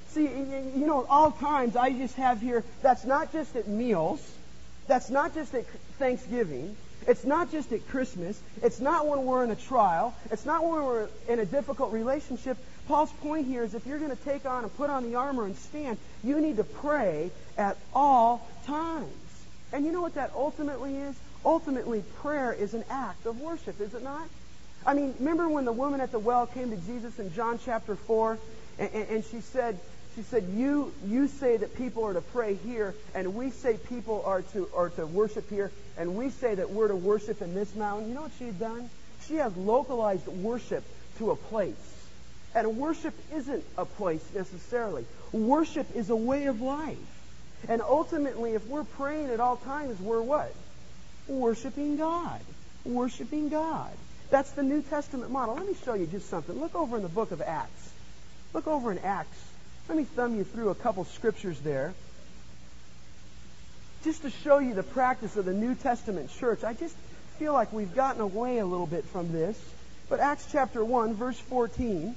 See, 0.08 0.24
you 0.24 0.86
know, 0.86 1.06
all 1.08 1.32
times, 1.32 1.76
I 1.76 1.90
just 1.90 2.16
have 2.16 2.40
here, 2.40 2.62
that's 2.82 3.04
not 3.04 3.32
just 3.32 3.56
at 3.56 3.66
meals. 3.66 4.20
That's 4.86 5.10
not 5.10 5.34
just 5.34 5.54
at 5.54 5.66
Thanksgiving. 5.98 6.76
It's 7.06 7.24
not 7.24 7.50
just 7.50 7.72
at 7.72 7.86
Christmas. 7.88 8.40
It's 8.62 8.80
not 8.80 9.06
when 9.06 9.24
we're 9.24 9.44
in 9.44 9.50
a 9.50 9.56
trial. 9.56 10.14
It's 10.30 10.46
not 10.46 10.62
when 10.62 10.84
we're 10.84 11.08
in 11.28 11.38
a 11.38 11.44
difficult 11.44 11.92
relationship. 11.92 12.56
Paul's 12.86 13.12
point 13.12 13.46
here 13.46 13.64
is 13.64 13.74
if 13.74 13.86
you're 13.86 13.98
going 13.98 14.16
to 14.16 14.24
take 14.24 14.46
on 14.46 14.62
and 14.64 14.76
put 14.76 14.90
on 14.90 15.04
the 15.04 15.16
armor 15.16 15.44
and 15.44 15.56
stand, 15.56 15.98
you 16.22 16.40
need 16.40 16.56
to 16.58 16.64
pray 16.64 17.30
at 17.56 17.76
all 17.94 18.46
times. 18.66 19.08
And 19.72 19.84
you 19.84 19.92
know 19.92 20.02
what 20.02 20.14
that 20.14 20.32
ultimately 20.36 20.96
is? 20.96 21.16
Ultimately, 21.44 22.02
prayer 22.22 22.52
is 22.52 22.74
an 22.74 22.84
act 22.88 23.26
of 23.26 23.40
worship, 23.40 23.80
is 23.80 23.94
it 23.94 24.02
not? 24.02 24.28
I 24.86 24.94
mean, 24.94 25.14
remember 25.18 25.48
when 25.48 25.64
the 25.64 25.72
woman 25.72 26.00
at 26.00 26.12
the 26.12 26.18
well 26.18 26.46
came 26.46 26.70
to 26.70 26.76
Jesus 26.76 27.18
in 27.18 27.32
John 27.34 27.58
chapter 27.64 27.96
4 27.96 28.38
and, 28.78 28.90
and, 28.92 29.08
and 29.08 29.24
she 29.24 29.40
said, 29.40 29.78
she 30.14 30.22
said, 30.22 30.44
you, 30.54 30.92
you 31.06 31.26
say 31.26 31.56
that 31.56 31.76
people 31.76 32.04
are 32.04 32.12
to 32.12 32.20
pray 32.20 32.54
here, 32.54 32.94
and 33.14 33.34
we 33.34 33.50
say 33.50 33.76
people 33.88 34.22
are 34.24 34.42
to, 34.42 34.68
are 34.74 34.90
to 34.90 35.06
worship 35.06 35.50
here, 35.50 35.72
and 35.96 36.14
we 36.14 36.30
say 36.30 36.54
that 36.54 36.70
we're 36.70 36.88
to 36.88 36.96
worship 36.96 37.42
in 37.42 37.52
this 37.54 37.74
mountain. 37.74 38.08
You 38.08 38.14
know 38.14 38.22
what 38.22 38.32
she 38.38 38.46
had 38.46 38.60
done? 38.60 38.88
She 39.26 39.36
has 39.36 39.56
localized 39.56 40.28
worship 40.28 40.84
to 41.18 41.32
a 41.32 41.36
place. 41.36 41.74
And 42.54 42.76
worship 42.76 43.14
isn't 43.34 43.64
a 43.76 43.84
place 43.84 44.24
necessarily. 44.32 45.04
Worship 45.32 45.88
is 45.96 46.10
a 46.10 46.16
way 46.16 46.46
of 46.46 46.60
life. 46.60 46.96
And 47.68 47.82
ultimately, 47.82 48.54
if 48.54 48.64
we're 48.66 48.84
praying 48.84 49.30
at 49.30 49.40
all 49.40 49.56
times, 49.56 49.98
we're 50.00 50.22
what? 50.22 50.54
Worshiping 51.26 51.96
God. 51.96 52.40
Worshiping 52.84 53.48
God. 53.48 53.90
That's 54.34 54.50
the 54.50 54.64
New 54.64 54.82
Testament 54.82 55.30
model. 55.30 55.54
Let 55.54 55.64
me 55.64 55.76
show 55.84 55.94
you 55.94 56.06
just 56.08 56.28
something. 56.28 56.58
Look 56.58 56.74
over 56.74 56.96
in 56.96 57.04
the 57.04 57.08
book 57.08 57.30
of 57.30 57.40
Acts. 57.40 57.92
Look 58.52 58.66
over 58.66 58.90
in 58.90 58.98
Acts. 58.98 59.38
Let 59.88 59.96
me 59.96 60.02
thumb 60.02 60.34
you 60.34 60.42
through 60.42 60.70
a 60.70 60.74
couple 60.74 61.04
scriptures 61.04 61.56
there. 61.60 61.94
Just 64.02 64.22
to 64.22 64.30
show 64.30 64.58
you 64.58 64.74
the 64.74 64.82
practice 64.82 65.36
of 65.36 65.44
the 65.44 65.52
New 65.52 65.76
Testament 65.76 66.32
church. 66.32 66.64
I 66.64 66.72
just 66.72 66.96
feel 67.38 67.52
like 67.52 67.72
we've 67.72 67.94
gotten 67.94 68.22
away 68.22 68.58
a 68.58 68.66
little 68.66 68.88
bit 68.88 69.04
from 69.04 69.30
this. 69.30 69.56
But 70.08 70.18
Acts 70.18 70.48
chapter 70.50 70.84
1, 70.84 71.14
verse 71.14 71.38
14. 71.38 72.16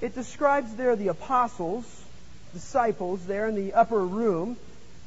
It 0.00 0.14
describes 0.14 0.76
there 0.76 0.94
the 0.94 1.08
apostles, 1.08 2.04
disciples 2.52 3.26
there 3.26 3.48
in 3.48 3.56
the 3.56 3.74
upper 3.74 3.98
room. 3.98 4.56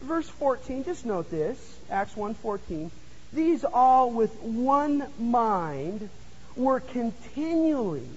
Verse 0.02 0.28
14, 0.28 0.84
just 0.84 1.06
note 1.06 1.32
this, 1.32 1.58
Acts 1.90 2.14
1:14. 2.14 2.92
These 3.34 3.64
all 3.66 4.12
with 4.12 4.34
one 4.42 5.06
mind 5.20 6.10
were 6.56 6.80
continually 6.80 8.08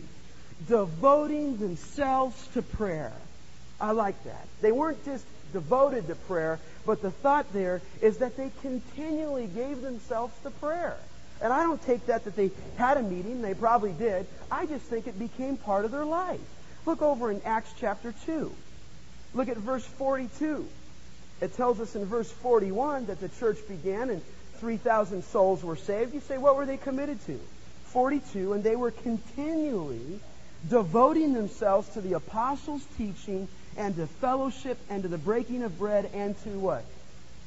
devoting 0.69 1.59
themselves 1.59 2.47
to 2.55 2.63
prayer. 2.63 3.13
I 3.81 3.93
like 3.93 4.23
that. 4.25 4.47
They 4.61 4.73
weren't 4.73 5.05
just 5.05 5.25
devoted 5.53 6.07
to 6.09 6.15
prayer, 6.15 6.59
but 6.87 7.03
the 7.03 7.11
thought 7.11 7.53
there 7.53 7.81
is 8.01 8.19
that 8.19 8.37
they 8.37 8.51
continually 8.63 9.47
gave 9.47 9.83
themselves 9.83 10.35
to 10.43 10.51
prayer. 10.51 10.97
And 11.43 11.53
I 11.53 11.63
don't 11.63 11.83
take 11.85 12.07
that 12.07 12.25
that 12.25 12.37
they 12.37 12.51
had 12.77 12.99
a 12.99 13.03
meeting, 13.03 13.41
they 13.41 13.55
probably 13.55 13.93
did. 13.93 14.27
I 14.51 14.67
just 14.67 14.85
think 14.85 15.07
it 15.07 15.19
became 15.19 15.57
part 15.57 15.85
of 15.85 15.91
their 15.91 16.05
life. 16.05 16.41
Look 16.87 17.03
over 17.03 17.31
in 17.31 17.41
Acts 17.45 17.73
chapter 17.79 18.15
2. 18.27 18.53
Look 19.35 19.49
at 19.49 19.57
verse 19.57 19.85
42. 19.85 20.67
It 21.41 21.57
tells 21.57 21.81
us 21.81 21.97
in 21.97 22.05
verse 22.05 22.31
41 22.31 23.07
that 23.07 23.21
the 23.21 23.29
church 23.29 23.59
began 23.69 24.11
and 24.11 24.23
3,000 24.61 25.25
souls 25.25 25.65
were 25.65 25.77
saved. 25.77 26.15
You 26.15 26.21
say, 26.21 26.39
what 26.39 26.57
were 26.57 26.67
they 26.67 26.77
committed 26.77 27.25
to? 27.27 27.41
42, 27.87 28.53
and 28.53 28.63
they 28.63 28.77
were 28.77 28.91
continually 28.91 30.21
devoting 30.69 31.33
themselves 31.33 31.89
to 31.91 32.01
the 32.01 32.13
apostles' 32.13 32.85
teaching 32.97 33.49
and 33.77 33.97
to 33.97 34.07
fellowship 34.07 34.79
and 34.89 35.03
to 35.03 35.09
the 35.09 35.19
breaking 35.19 35.63
of 35.63 35.79
bread 35.79 36.11
and 36.15 36.41
to 36.43 36.51
what? 36.51 36.85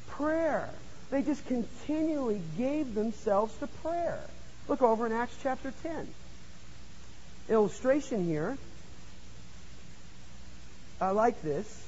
Prayer. 0.08 0.68
They 1.10 1.22
just 1.22 1.46
continually 1.46 2.42
gave 2.58 2.94
themselves 2.94 3.56
to 3.58 3.66
prayer. 3.66 4.20
Look 4.68 4.82
over 4.82 5.06
in 5.06 5.12
Acts 5.12 5.36
chapter 5.42 5.72
10. 5.82 6.08
Illustration 7.48 8.24
here 8.24 8.56
I 11.00 11.10
like 11.10 11.42
this, 11.42 11.86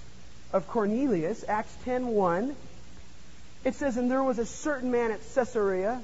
of 0.52 0.68
Cornelius, 0.68 1.44
Acts 1.48 1.74
10.1. 1.86 2.54
It 3.66 3.74
says, 3.74 3.96
And 3.96 4.08
there 4.08 4.22
was 4.22 4.38
a 4.38 4.46
certain 4.46 4.92
man 4.92 5.10
at 5.10 5.18
Caesarea 5.34 6.00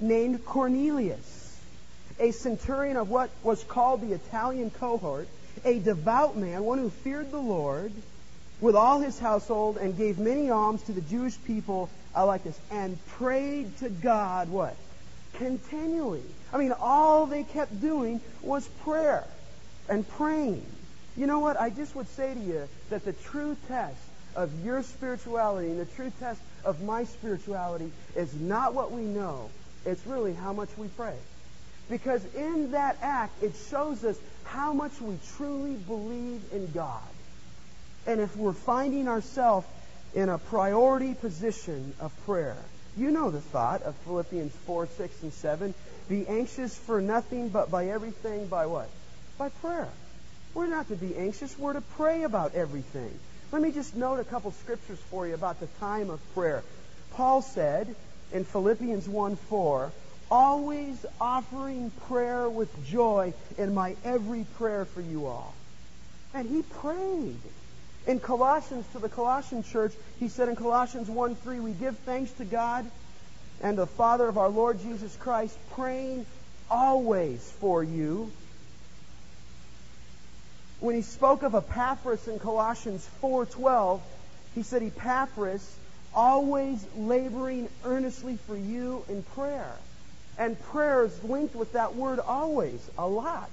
named 0.00 0.44
Cornelius, 0.44 1.60
a 2.18 2.32
centurion 2.32 2.96
of 2.96 3.08
what 3.08 3.30
was 3.44 3.62
called 3.62 4.00
the 4.00 4.14
Italian 4.14 4.70
cohort, 4.70 5.28
a 5.64 5.78
devout 5.78 6.36
man, 6.36 6.64
one 6.64 6.78
who 6.78 6.90
feared 6.90 7.30
the 7.30 7.38
Lord 7.38 7.92
with 8.60 8.74
all 8.74 8.98
his 8.98 9.16
household 9.16 9.76
and 9.76 9.96
gave 9.96 10.18
many 10.18 10.50
alms 10.50 10.82
to 10.82 10.92
the 10.92 11.02
Jewish 11.02 11.40
people. 11.44 11.88
I 12.16 12.24
like 12.24 12.42
this. 12.42 12.58
And 12.72 12.98
prayed 13.10 13.78
to 13.78 13.90
God 13.90 14.48
what? 14.48 14.74
Continually. 15.34 16.24
I 16.52 16.56
mean, 16.56 16.72
all 16.72 17.26
they 17.26 17.44
kept 17.44 17.80
doing 17.80 18.20
was 18.42 18.66
prayer 18.82 19.22
and 19.88 20.08
praying. 20.08 20.66
You 21.16 21.28
know 21.28 21.38
what? 21.38 21.60
I 21.60 21.70
just 21.70 21.94
would 21.94 22.08
say 22.08 22.34
to 22.34 22.40
you 22.40 22.68
that 22.90 23.04
the 23.04 23.12
true 23.12 23.56
test 23.68 24.03
of 24.36 24.64
your 24.64 24.82
spirituality 24.82 25.68
and 25.68 25.80
the 25.80 25.84
true 25.84 26.12
test 26.20 26.40
of 26.64 26.82
my 26.82 27.04
spirituality 27.04 27.90
is 28.16 28.32
not 28.34 28.74
what 28.74 28.92
we 28.92 29.02
know. 29.02 29.50
It's 29.84 30.06
really 30.06 30.34
how 30.34 30.52
much 30.52 30.70
we 30.76 30.88
pray. 30.88 31.16
Because 31.90 32.24
in 32.34 32.70
that 32.72 32.96
act, 33.02 33.42
it 33.42 33.54
shows 33.68 34.04
us 34.04 34.18
how 34.44 34.72
much 34.72 34.98
we 35.00 35.18
truly 35.36 35.74
believe 35.74 36.40
in 36.52 36.70
God. 36.72 37.02
And 38.06 38.20
if 38.20 38.36
we're 38.36 38.52
finding 38.52 39.08
ourselves 39.08 39.66
in 40.14 40.28
a 40.28 40.38
priority 40.38 41.14
position 41.14 41.94
of 42.00 42.12
prayer, 42.24 42.56
you 42.96 43.10
know 43.10 43.30
the 43.30 43.40
thought 43.40 43.82
of 43.82 43.94
Philippians 43.96 44.52
4, 44.66 44.86
6, 44.86 45.22
and 45.22 45.32
7. 45.32 45.74
Be 46.08 46.26
anxious 46.26 46.76
for 46.76 47.00
nothing, 47.00 47.48
but 47.48 47.70
by 47.70 47.88
everything, 47.88 48.46
by 48.46 48.66
what? 48.66 48.88
By 49.36 49.48
prayer. 49.48 49.88
We're 50.54 50.68
not 50.68 50.88
to 50.88 50.96
be 50.96 51.16
anxious. 51.16 51.58
We're 51.58 51.72
to 51.72 51.80
pray 51.80 52.22
about 52.22 52.54
everything. 52.54 53.18
Let 53.54 53.62
me 53.62 53.70
just 53.70 53.94
note 53.94 54.18
a 54.18 54.24
couple 54.24 54.50
scriptures 54.50 54.98
for 55.10 55.28
you 55.28 55.34
about 55.34 55.60
the 55.60 55.68
time 55.78 56.10
of 56.10 56.18
prayer. 56.34 56.64
Paul 57.12 57.40
said 57.40 57.94
in 58.32 58.44
Philippians 58.44 59.08
1 59.08 59.36
4, 59.36 59.92
always 60.28 61.06
offering 61.20 61.92
prayer 62.08 62.48
with 62.48 62.68
joy 62.84 63.32
in 63.56 63.72
my 63.72 63.94
every 64.04 64.42
prayer 64.58 64.86
for 64.86 65.02
you 65.02 65.26
all. 65.26 65.54
And 66.34 66.50
he 66.50 66.62
prayed. 66.62 67.38
In 68.08 68.18
Colossians, 68.18 68.86
to 68.90 68.98
the 68.98 69.08
Colossian 69.08 69.62
church, 69.62 69.92
he 70.18 70.26
said 70.26 70.48
in 70.48 70.56
Colossians 70.56 71.08
1 71.08 71.36
3, 71.36 71.60
we 71.60 71.74
give 71.74 71.96
thanks 71.98 72.32
to 72.32 72.44
God 72.44 72.84
and 73.62 73.78
the 73.78 73.86
Father 73.86 74.26
of 74.26 74.36
our 74.36 74.48
Lord 74.48 74.80
Jesus 74.80 75.14
Christ, 75.14 75.56
praying 75.76 76.26
always 76.68 77.48
for 77.60 77.84
you 77.84 78.32
when 80.80 80.94
he 80.94 81.02
spoke 81.02 81.42
of 81.42 81.54
Epaphras 81.54 82.28
in 82.28 82.38
Colossians 82.38 83.08
4:12, 83.22 84.00
he 84.54 84.62
said 84.62 84.82
Epaphras 84.82 85.76
always 86.14 86.84
laboring 86.96 87.68
earnestly 87.84 88.38
for 88.46 88.56
you 88.56 89.04
in 89.08 89.22
prayer. 89.22 89.72
And 90.38 90.60
prayer 90.64 91.04
is 91.04 91.24
linked 91.24 91.54
with 91.54 91.72
that 91.72 91.94
word 91.94 92.18
always, 92.20 92.80
a 92.98 93.06
lot. 93.06 93.50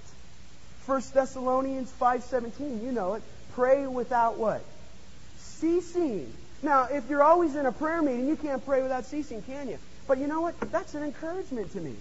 1 0.86 1.14
Thessalonians 1.14 1.92
5:17, 1.92 2.84
you 2.84 2.92
know 2.92 3.14
it. 3.16 3.24
Pray 3.54 3.86
without 3.86 4.38
what? 4.38 4.64
Ceasing. 5.38 6.32
Now, 6.64 6.88
if 6.92 7.10
you're 7.10 7.24
always 7.24 7.56
in 7.56 7.66
a 7.66 7.72
prayer 7.72 8.02
meeting, 8.02 8.28
you 8.28 8.36
can't 8.36 8.64
pray 8.66 8.82
without 8.82 9.06
ceasing, 9.06 9.42
can 9.44 9.70
you? 9.70 9.78
But 10.08 10.18
you 10.18 10.28
know 10.28 10.42
what? 10.42 10.60
That's 10.72 10.94
an 10.96 11.04
encouragement 11.04 11.72
to 11.74 11.82
me. 11.82 11.96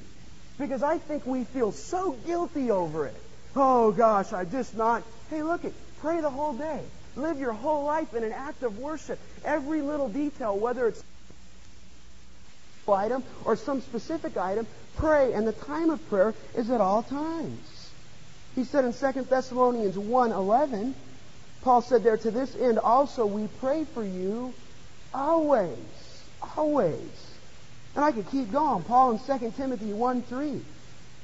Because 0.59 0.83
I 0.83 0.99
think 0.99 1.27
we 1.27 1.45
feel 1.45 1.73
so 1.73 2.13
guilty 2.27 2.71
over 2.71 3.07
it. 3.07 3.17
Oh 3.57 3.93
gosh, 3.93 4.33
I 4.33 4.45
just 4.45 4.77
not 4.77 5.03
Hey, 5.31 5.45
look 5.45 5.65
it. 5.65 5.73
Pray 6.01 6.21
the 6.21 6.31
whole 6.31 6.55
day. 6.55 6.81
Live 7.15 7.39
your 7.39 7.53
whole 7.53 7.85
life 7.85 8.15
in 8.15 8.25
an 8.25 8.33
act 8.33 8.65
of 8.65 8.79
worship. 8.79 9.19
Every 9.45 9.81
little 9.81 10.09
detail, 10.09 10.59
whether 10.59 10.89
it's 10.89 11.05
item 12.89 13.23
or 13.45 13.55
some 13.55 13.81
specific 13.81 14.37
item, 14.37 14.67
pray. 14.97 15.33
And 15.33 15.47
the 15.47 15.53
time 15.53 15.91
of 15.91 16.09
prayer 16.09 16.35
is 16.57 16.69
at 16.71 16.81
all 16.81 17.05
times. 17.05 17.91
He 18.57 18.65
said 18.65 18.85
in 18.85 18.93
2 18.93 19.23
Thessalonians 19.23 19.95
1.11, 19.95 20.95
Paul 21.63 21.83
said 21.83 22.03
there, 22.03 22.17
to 22.17 22.31
this 22.33 22.57
end 22.57 22.81
also 22.81 23.27
we 23.27 23.47
pray 23.61 23.85
for 23.85 24.03
you 24.03 24.53
always. 25.15 25.79
Always. 26.57 27.31
And 27.95 28.05
I 28.05 28.11
could 28.11 28.29
keep 28.31 28.51
going. 28.51 28.83
Paul 28.83 29.13
in 29.13 29.19
2 29.39 29.53
Timothy 29.57 29.93
1.3. 29.93 30.61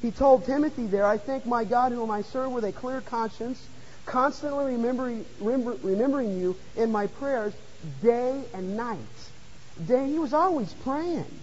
He 0.01 0.11
told 0.11 0.45
Timothy 0.45 0.87
there, 0.87 1.07
I 1.07 1.19
thank 1.19 1.47
my 1.47 1.65
God 1.65 1.93
whom 1.93 2.11
I 2.11 2.23
serve 2.23 2.53
with 2.53 2.65
a 2.65 2.73
clear 2.73 3.01
conscience, 3.01 3.69
constantly 4.05 4.65
remembering, 4.65 5.25
remember, 5.39 5.79
remembering 5.83 6.39
you 6.39 6.59
in 6.77 6.93
my 6.93 7.07
prayers 7.07 7.55
day 8.03 8.45
and 8.53 8.77
night. 8.77 9.33
Day, 9.85 10.07
he 10.07 10.19
was 10.19 10.33
always 10.33 10.73
praying. 10.75 11.41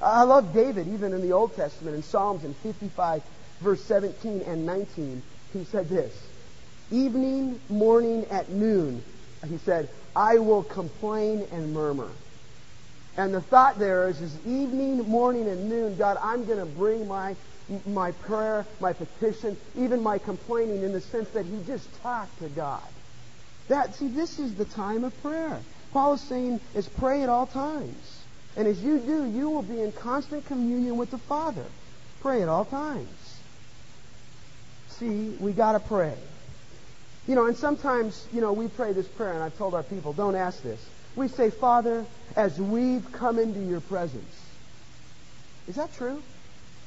I 0.00 0.22
love 0.24 0.52
David, 0.52 0.88
even 0.88 1.12
in 1.12 1.22
the 1.22 1.32
Old 1.32 1.54
Testament, 1.56 1.96
in 1.96 2.02
Psalms 2.02 2.44
in 2.44 2.54
55, 2.62 3.22
verse 3.60 3.84
17 3.84 4.42
and 4.42 4.66
19. 4.66 5.22
He 5.52 5.64
said 5.64 5.88
this 5.88 6.14
Evening, 6.90 7.60
morning, 7.68 8.26
at 8.30 8.50
noon, 8.50 9.02
he 9.48 9.58
said, 9.58 9.88
I 10.14 10.38
will 10.38 10.62
complain 10.62 11.46
and 11.50 11.72
murmur. 11.72 12.16
And 13.16 13.32
the 13.32 13.40
thought 13.40 13.78
there 13.78 14.08
is, 14.08 14.20
is 14.20 14.38
evening, 14.40 14.98
morning, 14.98 15.48
and 15.48 15.68
noon, 15.68 15.96
God, 15.96 16.16
I'm 16.20 16.44
going 16.44 16.58
to 16.58 16.66
bring 16.66 17.06
my 17.06 17.36
my 17.86 18.12
prayer, 18.12 18.66
my 18.80 18.92
petition, 18.92 19.56
even 19.76 20.02
my 20.02 20.18
complaining 20.18 20.82
in 20.82 20.92
the 20.92 21.00
sense 21.00 21.28
that 21.30 21.46
he 21.46 21.58
just 21.66 21.88
talked 22.02 22.38
to 22.40 22.48
God. 22.48 22.82
That 23.68 23.94
see, 23.94 24.08
this 24.08 24.38
is 24.38 24.54
the 24.54 24.66
time 24.66 25.04
of 25.04 25.22
prayer. 25.22 25.60
Paul 25.92 26.14
is 26.14 26.20
saying 26.20 26.60
is 26.74 26.88
pray 26.88 27.22
at 27.22 27.28
all 27.28 27.46
times. 27.46 28.20
And 28.56 28.68
as 28.68 28.82
you 28.82 28.98
do, 28.98 29.26
you 29.26 29.50
will 29.50 29.62
be 29.62 29.80
in 29.80 29.92
constant 29.92 30.46
communion 30.46 30.96
with 30.96 31.10
the 31.10 31.18
Father. 31.18 31.64
Pray 32.20 32.42
at 32.42 32.48
all 32.48 32.64
times. 32.64 33.40
See, 34.88 35.30
we 35.40 35.52
gotta 35.52 35.80
pray. 35.80 36.14
You 37.26 37.34
know, 37.34 37.46
and 37.46 37.56
sometimes, 37.56 38.26
you 38.32 38.40
know, 38.40 38.52
we 38.52 38.68
pray 38.68 38.92
this 38.92 39.08
prayer, 39.08 39.32
and 39.32 39.42
I've 39.42 39.56
told 39.56 39.74
our 39.74 39.82
people, 39.82 40.12
don't 40.12 40.36
ask 40.36 40.62
this. 40.62 40.84
We 41.16 41.28
say, 41.28 41.50
Father, 41.50 42.04
as 42.36 42.60
we've 42.60 43.10
come 43.12 43.38
into 43.38 43.60
your 43.60 43.80
presence. 43.80 44.40
Is 45.66 45.76
that 45.76 45.94
true? 45.94 46.22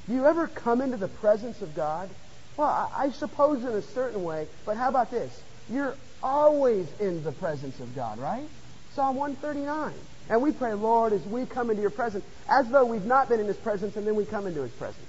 Do 0.08 0.14
you 0.14 0.26
ever 0.26 0.48
come 0.48 0.82
into 0.82 0.98
the 0.98 1.08
presence 1.08 1.62
of 1.62 1.76
God? 1.76 2.10
Well, 2.56 2.68
I, 2.68 3.06
I 3.06 3.12
suppose 3.12 3.64
in 3.64 3.70
a 3.70 3.82
certain 3.82 4.24
way, 4.24 4.48
but 4.66 4.78
how 4.78 4.90
about 4.90 5.12
this? 5.12 5.44
You're 5.70 5.96
always 6.24 6.88
in 7.00 7.24
the 7.24 7.32
presence 7.34 7.80
of 7.80 7.94
God, 7.96 8.18
right? 8.18 8.48
Psalm 8.96 9.16
139. 9.16 9.94
And 10.30 10.42
we 10.42 10.52
pray, 10.52 10.74
Lord, 10.74 11.14
as 11.14 11.22
we 11.26 11.46
come 11.46 11.70
into 11.70 11.82
your 11.82 11.92
presence, 11.92 12.24
as 12.50 12.70
though 12.70 12.86
we've 12.86 13.06
not 13.06 13.30
been 13.30 13.40
in 13.40 13.48
his 13.48 13.58
presence, 13.58 13.96
and 13.96 14.08
then 14.08 14.16
we 14.16 14.26
come 14.26 14.48
into 14.48 14.62
his 14.62 14.72
presence. 14.74 15.06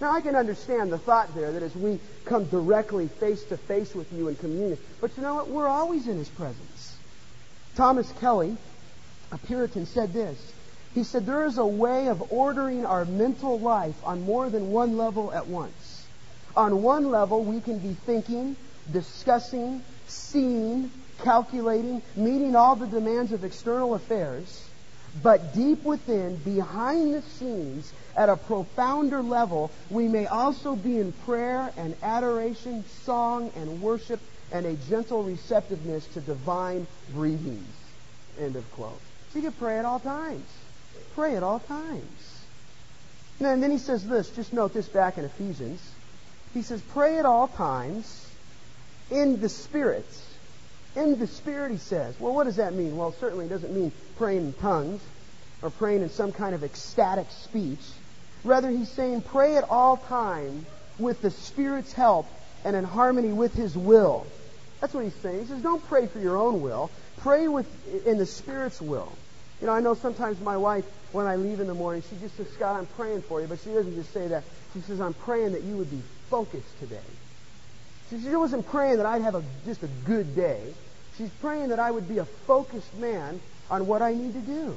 Now, 0.00 0.12
I 0.12 0.20
can 0.20 0.34
understand 0.34 0.92
the 0.92 0.98
thought 0.98 1.34
there 1.34 1.52
that 1.52 1.62
as 1.62 1.76
we 1.76 2.00
come 2.24 2.46
directly 2.46 3.08
face 3.08 3.42
to 3.44 3.56
face 3.56 3.94
with 3.94 4.12
you 4.12 4.28
in 4.28 4.36
communion, 4.36 4.78
but 5.00 5.16
you 5.16 5.22
know 5.22 5.36
what? 5.36 5.48
We're 5.48 5.68
always 5.68 6.08
in 6.08 6.16
his 6.18 6.28
presence. 6.28 6.96
Thomas 7.76 8.10
Kelly, 8.20 8.56
a 9.30 9.38
Puritan, 9.38 9.86
said 9.86 10.12
this. 10.12 10.52
He 10.94 11.04
said, 11.04 11.24
There 11.24 11.44
is 11.46 11.58
a 11.58 11.66
way 11.66 12.08
of 12.08 12.32
ordering 12.32 12.84
our 12.84 13.04
mental 13.04 13.58
life 13.58 13.96
on 14.04 14.22
more 14.22 14.50
than 14.50 14.70
one 14.70 14.96
level 14.96 15.32
at 15.32 15.46
once. 15.46 16.06
On 16.54 16.82
one 16.82 17.10
level, 17.10 17.42
we 17.42 17.60
can 17.60 17.78
be 17.78 17.94
thinking, 17.94 18.56
discussing, 18.90 19.82
seeing, 20.06 20.90
calculating, 21.22 22.02
meeting 22.14 22.54
all 22.56 22.76
the 22.76 22.86
demands 22.86 23.32
of 23.32 23.44
external 23.44 23.94
affairs. 23.94 24.68
But 25.22 25.54
deep 25.54 25.82
within, 25.82 26.36
behind 26.36 27.14
the 27.14 27.22
scenes, 27.22 27.92
at 28.16 28.28
a 28.28 28.36
profounder 28.36 29.22
level, 29.22 29.70
we 29.90 30.08
may 30.08 30.26
also 30.26 30.74
be 30.74 30.98
in 30.98 31.12
prayer 31.12 31.70
and 31.76 31.94
adoration, 32.02 32.84
song 33.04 33.50
and 33.56 33.80
worship, 33.80 34.20
and 34.52 34.66
a 34.66 34.74
gentle 34.88 35.22
receptiveness 35.22 36.06
to 36.08 36.20
divine 36.20 36.86
breathings. 37.14 37.74
End 38.38 38.56
of 38.56 38.70
quote. 38.72 39.00
So 39.32 39.38
you 39.38 39.50
can 39.50 39.52
pray 39.52 39.78
at 39.78 39.84
all 39.84 40.00
times. 40.00 40.46
Pray 41.14 41.36
at 41.36 41.42
all 41.42 41.60
times. 41.60 42.38
And 43.40 43.62
then 43.62 43.70
he 43.70 43.78
says 43.78 44.06
this, 44.06 44.30
just 44.30 44.52
note 44.52 44.72
this 44.72 44.88
back 44.88 45.18
in 45.18 45.24
Ephesians. 45.24 45.80
He 46.54 46.62
says, 46.62 46.80
pray 46.92 47.18
at 47.18 47.26
all 47.26 47.48
times 47.48 48.26
in 49.10 49.40
the 49.40 49.48
Spirit 49.48 50.06
in 50.96 51.18
the 51.18 51.26
Spirit, 51.26 51.72
he 51.72 51.78
says. 51.78 52.18
Well, 52.20 52.34
what 52.34 52.44
does 52.44 52.56
that 52.56 52.74
mean? 52.74 52.96
Well, 52.96 53.14
certainly 53.18 53.46
it 53.46 53.48
doesn't 53.48 53.74
mean 53.74 53.92
praying 54.16 54.46
in 54.46 54.52
tongues 54.54 55.00
or 55.62 55.70
praying 55.70 56.02
in 56.02 56.10
some 56.10 56.32
kind 56.32 56.54
of 56.54 56.64
ecstatic 56.64 57.30
speech. 57.30 57.80
Rather, 58.44 58.68
he's 58.70 58.90
saying 58.90 59.22
pray 59.22 59.56
at 59.56 59.64
all 59.64 59.96
times 59.96 60.64
with 60.98 61.22
the 61.22 61.30
Spirit's 61.30 61.92
help 61.92 62.26
and 62.64 62.76
in 62.76 62.84
harmony 62.84 63.32
with 63.32 63.54
his 63.54 63.76
will. 63.76 64.26
That's 64.80 64.92
what 64.92 65.04
he's 65.04 65.14
saying. 65.14 65.40
He 65.40 65.46
says, 65.46 65.62
don't 65.62 65.86
pray 65.88 66.06
for 66.06 66.18
your 66.18 66.36
own 66.36 66.60
will. 66.60 66.90
Pray 67.18 67.48
with 67.48 67.66
in 68.06 68.18
the 68.18 68.26
Spirit's 68.26 68.80
will. 68.80 69.12
You 69.62 69.68
know, 69.68 69.74
I 69.74 69.80
know 69.80 69.94
sometimes 69.94 70.40
my 70.40 70.56
wife, 70.56 70.84
when 71.12 71.28
I 71.28 71.36
leave 71.36 71.60
in 71.60 71.68
the 71.68 71.74
morning, 71.74 72.02
she 72.10 72.16
just 72.16 72.36
says, 72.36 72.48
Scott, 72.50 72.74
I'm 72.74 72.86
praying 72.86 73.22
for 73.28 73.40
you. 73.40 73.46
But 73.46 73.60
she 73.60 73.70
doesn't 73.70 73.94
just 73.94 74.12
say 74.12 74.26
that. 74.26 74.42
She 74.74 74.80
says, 74.80 75.00
I'm 75.00 75.14
praying 75.14 75.52
that 75.52 75.62
you 75.62 75.76
would 75.76 75.88
be 75.88 76.02
focused 76.28 76.80
today. 76.80 76.98
She 78.10 78.16
wasn't 78.34 78.66
praying 78.66 78.96
that 78.96 79.06
I'd 79.06 79.22
have 79.22 79.36
a, 79.36 79.44
just 79.64 79.84
a 79.84 79.86
good 79.86 80.34
day. 80.34 80.74
She's 81.16 81.30
praying 81.30 81.68
that 81.68 81.78
I 81.78 81.92
would 81.92 82.08
be 82.08 82.18
a 82.18 82.24
focused 82.48 82.92
man 82.94 83.40
on 83.70 83.86
what 83.86 84.02
I 84.02 84.14
need 84.14 84.34
to 84.34 84.40
do. 84.40 84.76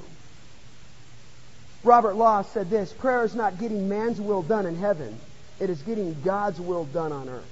Robert 1.84 2.16
Law 2.16 2.44
said 2.44 2.70
this 2.70 2.94
prayer 2.94 3.26
is 3.26 3.34
not 3.34 3.58
getting 3.58 3.90
man's 3.90 4.22
will 4.22 4.44
done 4.44 4.68
in 4.68 4.76
heaven, 4.76 5.20
it 5.60 5.72
is 5.72 5.82
getting 5.82 6.22
God's 6.22 6.62
will 6.62 6.86
done 6.86 7.12
on 7.12 7.28
earth. 7.28 7.50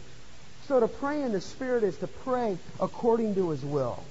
So 0.67 0.79
to 0.79 0.87
pray 0.87 1.23
in 1.23 1.31
the 1.31 1.41
Spirit 1.41 1.83
is 1.83 1.97
to 1.97 2.07
pray 2.07 2.59
according 2.79 3.33
to 3.35 3.49
His 3.49 3.65
will. 3.65 4.05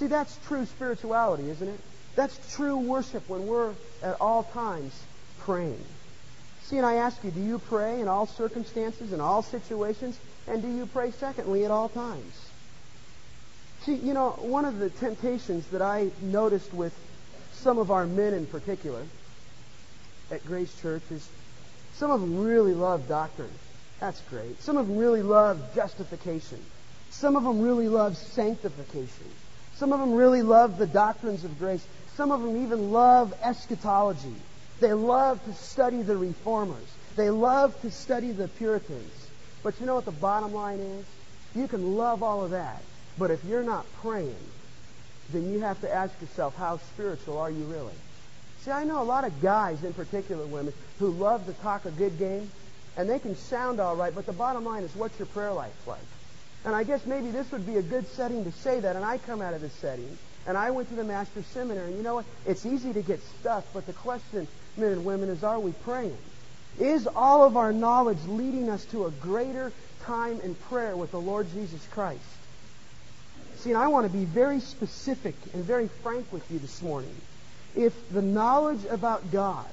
See, 0.00 0.06
that's 0.06 0.34
true 0.46 0.64
spirituality, 0.64 1.50
isn't 1.50 1.68
it? 1.68 1.78
That's 2.16 2.54
true 2.54 2.78
worship 2.78 3.28
when 3.28 3.46
we're 3.46 3.74
at 4.02 4.18
all 4.18 4.44
times 4.44 4.98
praying. 5.40 5.84
See, 6.62 6.78
and 6.78 6.86
I 6.86 6.94
ask 6.94 7.22
you, 7.22 7.30
do 7.30 7.42
you 7.42 7.58
pray 7.58 8.00
in 8.00 8.08
all 8.08 8.26
circumstances, 8.26 9.12
in 9.12 9.20
all 9.20 9.42
situations? 9.42 10.18
And 10.46 10.62
do 10.62 10.68
you 10.68 10.86
pray, 10.86 11.10
secondly, 11.10 11.66
at 11.66 11.70
all 11.70 11.90
times? 11.90 12.32
See, 13.82 13.94
you 13.94 14.14
know, 14.14 14.30
one 14.38 14.64
of 14.64 14.78
the 14.78 14.88
temptations 14.88 15.66
that 15.66 15.82
I 15.82 16.10
noticed 16.22 16.72
with 16.72 16.98
some 17.52 17.76
of 17.76 17.90
our 17.90 18.06
men 18.06 18.32
in 18.32 18.46
particular 18.46 19.02
at 20.30 20.46
Grace 20.46 20.74
Church 20.80 21.02
is 21.10 21.28
some 21.96 22.10
of 22.10 22.22
them 22.22 22.42
really 22.42 22.72
love 22.72 23.06
doctrine. 23.06 23.52
That's 23.98 24.22
great. 24.30 24.62
Some 24.62 24.78
of 24.78 24.88
them 24.88 24.96
really 24.96 25.20
love 25.20 25.60
justification. 25.74 26.64
Some 27.10 27.36
of 27.36 27.44
them 27.44 27.60
really 27.60 27.88
love 27.88 28.16
sanctification. 28.16 29.26
Some 29.80 29.94
of 29.94 30.00
them 30.00 30.12
really 30.12 30.42
love 30.42 30.76
the 30.76 30.86
doctrines 30.86 31.42
of 31.42 31.58
grace. 31.58 31.82
Some 32.14 32.32
of 32.32 32.42
them 32.42 32.62
even 32.64 32.92
love 32.92 33.32
eschatology. 33.42 34.34
They 34.78 34.92
love 34.92 35.42
to 35.46 35.54
study 35.54 36.02
the 36.02 36.18
reformers. 36.18 36.86
They 37.16 37.30
love 37.30 37.80
to 37.80 37.90
study 37.90 38.30
the 38.32 38.46
Puritans. 38.46 39.28
But 39.62 39.80
you 39.80 39.86
know 39.86 39.94
what 39.94 40.04
the 40.04 40.10
bottom 40.10 40.52
line 40.52 40.80
is? 40.80 41.06
You 41.54 41.66
can 41.66 41.96
love 41.96 42.22
all 42.22 42.44
of 42.44 42.50
that. 42.50 42.82
But 43.16 43.30
if 43.30 43.42
you're 43.46 43.62
not 43.62 43.86
praying, 44.02 44.36
then 45.32 45.50
you 45.50 45.60
have 45.60 45.80
to 45.80 45.90
ask 45.90 46.12
yourself, 46.20 46.54
how 46.56 46.76
spiritual 46.92 47.38
are 47.38 47.50
you 47.50 47.64
really? 47.64 47.94
See, 48.60 48.70
I 48.70 48.84
know 48.84 49.00
a 49.00 49.04
lot 49.04 49.24
of 49.24 49.40
guys, 49.40 49.82
in 49.82 49.94
particular 49.94 50.44
women, 50.44 50.74
who 50.98 51.08
love 51.08 51.46
to 51.46 51.54
talk 51.54 51.86
a 51.86 51.90
good 51.90 52.18
game, 52.18 52.50
and 52.98 53.08
they 53.08 53.18
can 53.18 53.34
sound 53.34 53.80
all 53.80 53.96
right, 53.96 54.14
but 54.14 54.26
the 54.26 54.34
bottom 54.34 54.66
line 54.66 54.82
is, 54.82 54.94
what's 54.94 55.18
your 55.18 55.24
prayer 55.28 55.54
life 55.54 55.72
like? 55.86 56.00
And 56.64 56.74
I 56.74 56.84
guess 56.84 57.06
maybe 57.06 57.30
this 57.30 57.50
would 57.52 57.66
be 57.66 57.76
a 57.76 57.82
good 57.82 58.06
setting 58.08 58.44
to 58.44 58.52
say 58.52 58.80
that, 58.80 58.96
and 58.96 59.04
I 59.04 59.18
come 59.18 59.40
out 59.40 59.54
of 59.54 59.60
this 59.60 59.72
setting, 59.74 60.18
and 60.46 60.58
I 60.58 60.70
went 60.70 60.88
to 60.90 60.94
the 60.94 61.04
Master's 61.04 61.46
Seminary, 61.46 61.88
and 61.88 61.96
you 61.96 62.02
know 62.02 62.16
what? 62.16 62.26
It's 62.46 62.66
easy 62.66 62.92
to 62.92 63.02
get 63.02 63.20
stuck, 63.40 63.64
but 63.72 63.86
the 63.86 63.92
question 63.92 64.46
men 64.76 64.92
and 64.92 65.04
women 65.04 65.30
is 65.30 65.42
are 65.42 65.58
we 65.58 65.72
praying? 65.72 66.18
Is 66.78 67.06
all 67.06 67.44
of 67.44 67.56
our 67.56 67.72
knowledge 67.72 68.18
leading 68.26 68.70
us 68.70 68.84
to 68.86 69.06
a 69.06 69.10
greater 69.10 69.72
time 70.02 70.40
in 70.40 70.54
prayer 70.54 70.96
with 70.96 71.10
the 71.10 71.20
Lord 71.20 71.50
Jesus 71.52 71.86
Christ? 71.90 72.20
See, 73.56 73.70
and 73.70 73.78
I 73.78 73.88
want 73.88 74.10
to 74.10 74.12
be 74.12 74.24
very 74.24 74.60
specific 74.60 75.34
and 75.52 75.64
very 75.64 75.88
frank 76.02 76.32
with 76.32 76.50
you 76.50 76.58
this 76.58 76.80
morning. 76.80 77.14
If 77.76 77.92
the 78.10 78.22
knowledge 78.22 78.84
about 78.88 79.30
God 79.30 79.70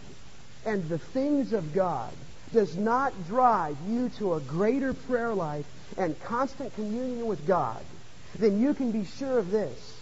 and 0.65 0.87
the 0.89 0.97
things 0.97 1.53
of 1.53 1.73
God 1.73 2.13
does 2.53 2.75
not 2.75 3.27
drive 3.27 3.77
you 3.87 4.09
to 4.17 4.33
a 4.33 4.39
greater 4.41 4.93
prayer 4.93 5.33
life 5.33 5.65
and 5.97 6.19
constant 6.23 6.73
communion 6.75 7.27
with 7.27 7.45
God, 7.47 7.83
then 8.37 8.59
you 8.59 8.73
can 8.73 8.91
be 8.91 9.05
sure 9.05 9.39
of 9.39 9.51
this 9.51 9.93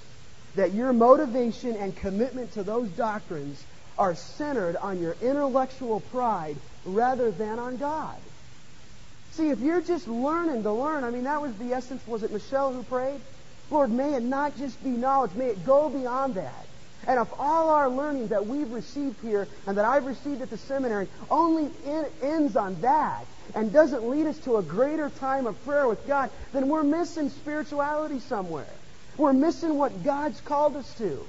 that 0.56 0.74
your 0.74 0.94
motivation 0.94 1.76
and 1.76 1.96
commitment 1.96 2.54
to 2.54 2.64
those 2.64 2.88
doctrines 2.90 3.62
are 3.98 4.16
centered 4.16 4.76
on 4.78 5.02
your 5.02 5.16
intellectual 5.22 6.00
pride 6.00 6.56
rather 6.86 7.32
than 7.32 7.60
on 7.60 7.78
God. 7.78 8.16
See, 9.32 9.50
if 9.50 9.60
you're 9.60 9.82
just 9.82 10.08
learning 10.08 10.64
to 10.64 10.72
learn, 10.72 11.04
I 11.04 11.10
mean, 11.10 11.26
that 11.26 11.42
was 11.42 11.54
the 11.56 11.74
essence. 11.74 12.06
Was 12.08 12.24
it 12.24 12.32
Michelle 12.32 12.74
who 12.74 12.84
prayed? 12.84 13.20
Lord, 13.70 13.92
may 13.92 14.14
it 14.14 14.24
not 14.24 14.58
just 14.58 14.82
be 14.84 14.92
knowledge, 14.92 15.32
may 15.34 15.48
it 15.48 15.66
go 15.66 15.90
beyond 15.90 16.36
that. 16.36 16.66
And 17.08 17.20
if 17.20 17.28
all 17.38 17.70
our 17.70 17.90
learning 17.90 18.30
that 18.30 18.48
we've 18.48 18.72
received 18.72 19.22
here 19.22 19.48
and 19.68 19.78
that 19.78 19.86
I've 19.86 20.06
received 20.06 20.42
at 20.42 20.50
the 20.50 20.58
seminary 20.58 21.08
only 21.30 21.70
in, 21.86 22.06
ends 22.22 22.56
on 22.56 22.80
that 22.82 23.26
and 23.54 23.72
doesn't 23.72 24.08
lead 24.10 24.26
us 24.26 24.38
to 24.40 24.58
a 24.58 24.64
greater 24.64 25.10
time 25.10 25.46
of 25.48 25.64
prayer 25.64 25.88
with 25.88 26.06
God, 26.08 26.30
then 26.54 26.68
we're 26.68 26.84
missing 26.84 27.30
spirituality 27.30 28.20
somewhere. 28.20 28.74
We're 29.18 29.34
missing 29.34 29.78
what 29.78 30.04
God's 30.04 30.42
called 30.42 30.76
us 30.76 30.94
to. 30.96 31.26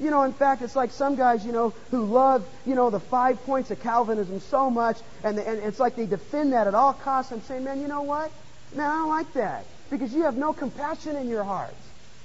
You 0.00 0.10
know, 0.10 0.22
in 0.22 0.32
fact, 0.32 0.62
it's 0.62 0.74
like 0.74 0.92
some 0.92 1.14
guys, 1.14 1.44
you 1.44 1.52
know, 1.52 1.74
who 1.90 2.06
love, 2.06 2.46
you 2.64 2.74
know, 2.74 2.88
the 2.88 3.00
five 3.00 3.42
points 3.44 3.70
of 3.70 3.80
Calvinism 3.80 4.40
so 4.40 4.70
much, 4.70 4.96
and, 5.22 5.38
and 5.38 5.58
it's 5.62 5.78
like 5.78 5.94
they 5.94 6.06
defend 6.06 6.54
that 6.54 6.66
at 6.66 6.74
all 6.74 6.94
costs. 6.94 7.32
I'm 7.32 7.42
saying, 7.42 7.64
man, 7.64 7.80
you 7.80 7.88
know 7.88 8.02
what? 8.02 8.32
Man, 8.74 8.86
I 8.86 8.94
don't 8.94 9.08
like 9.08 9.32
that 9.34 9.66
because 9.90 10.14
you 10.14 10.22
have 10.22 10.36
no 10.36 10.54
compassion 10.54 11.16
in 11.16 11.28
your 11.28 11.44
heart. 11.44 11.74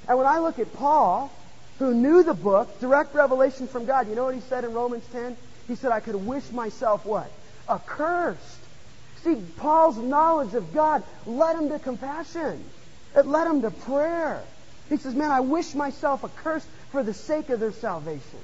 And 0.08 0.18
when 0.18 0.28
I 0.28 0.40
look 0.40 0.58
at 0.60 0.74
Paul, 0.74 1.32
who 1.80 1.94
knew 1.94 2.24
the 2.24 2.34
book, 2.34 2.80
direct 2.80 3.14
revelation 3.14 3.68
from 3.68 3.86
God, 3.86 4.08
you 4.08 4.16
know 4.16 4.26
what 4.26 4.36
he 4.36 4.42
said 4.42 4.64
in 4.64 4.74
Romans 4.74 5.04
10? 5.12 5.36
He 5.68 5.76
said, 5.76 5.92
I 5.92 6.00
could 6.00 6.16
wish 6.16 6.50
myself 6.52 7.06
what? 7.06 7.30
Accursed. 7.68 8.60
See, 9.26 9.36
Paul's 9.58 9.98
knowledge 9.98 10.54
of 10.54 10.72
God 10.72 11.04
led 11.26 11.56
him 11.56 11.70
to 11.70 11.80
compassion. 11.80 12.64
Uh, 13.16 13.22
it 13.22 13.26
led 13.26 13.48
him 13.48 13.64
to 13.64 13.72
prayer. 13.72 14.48
He 14.88 14.98
says, 14.98 15.16
Man, 15.16 15.32
I 15.32 15.40
wish 15.40 15.74
myself 15.74 16.24
accursed 16.24 16.70
for 16.92 17.02
the 17.02 17.14
sake 17.14 17.50
of 17.50 17.60
their 17.60 17.72
salvation. 17.72 18.40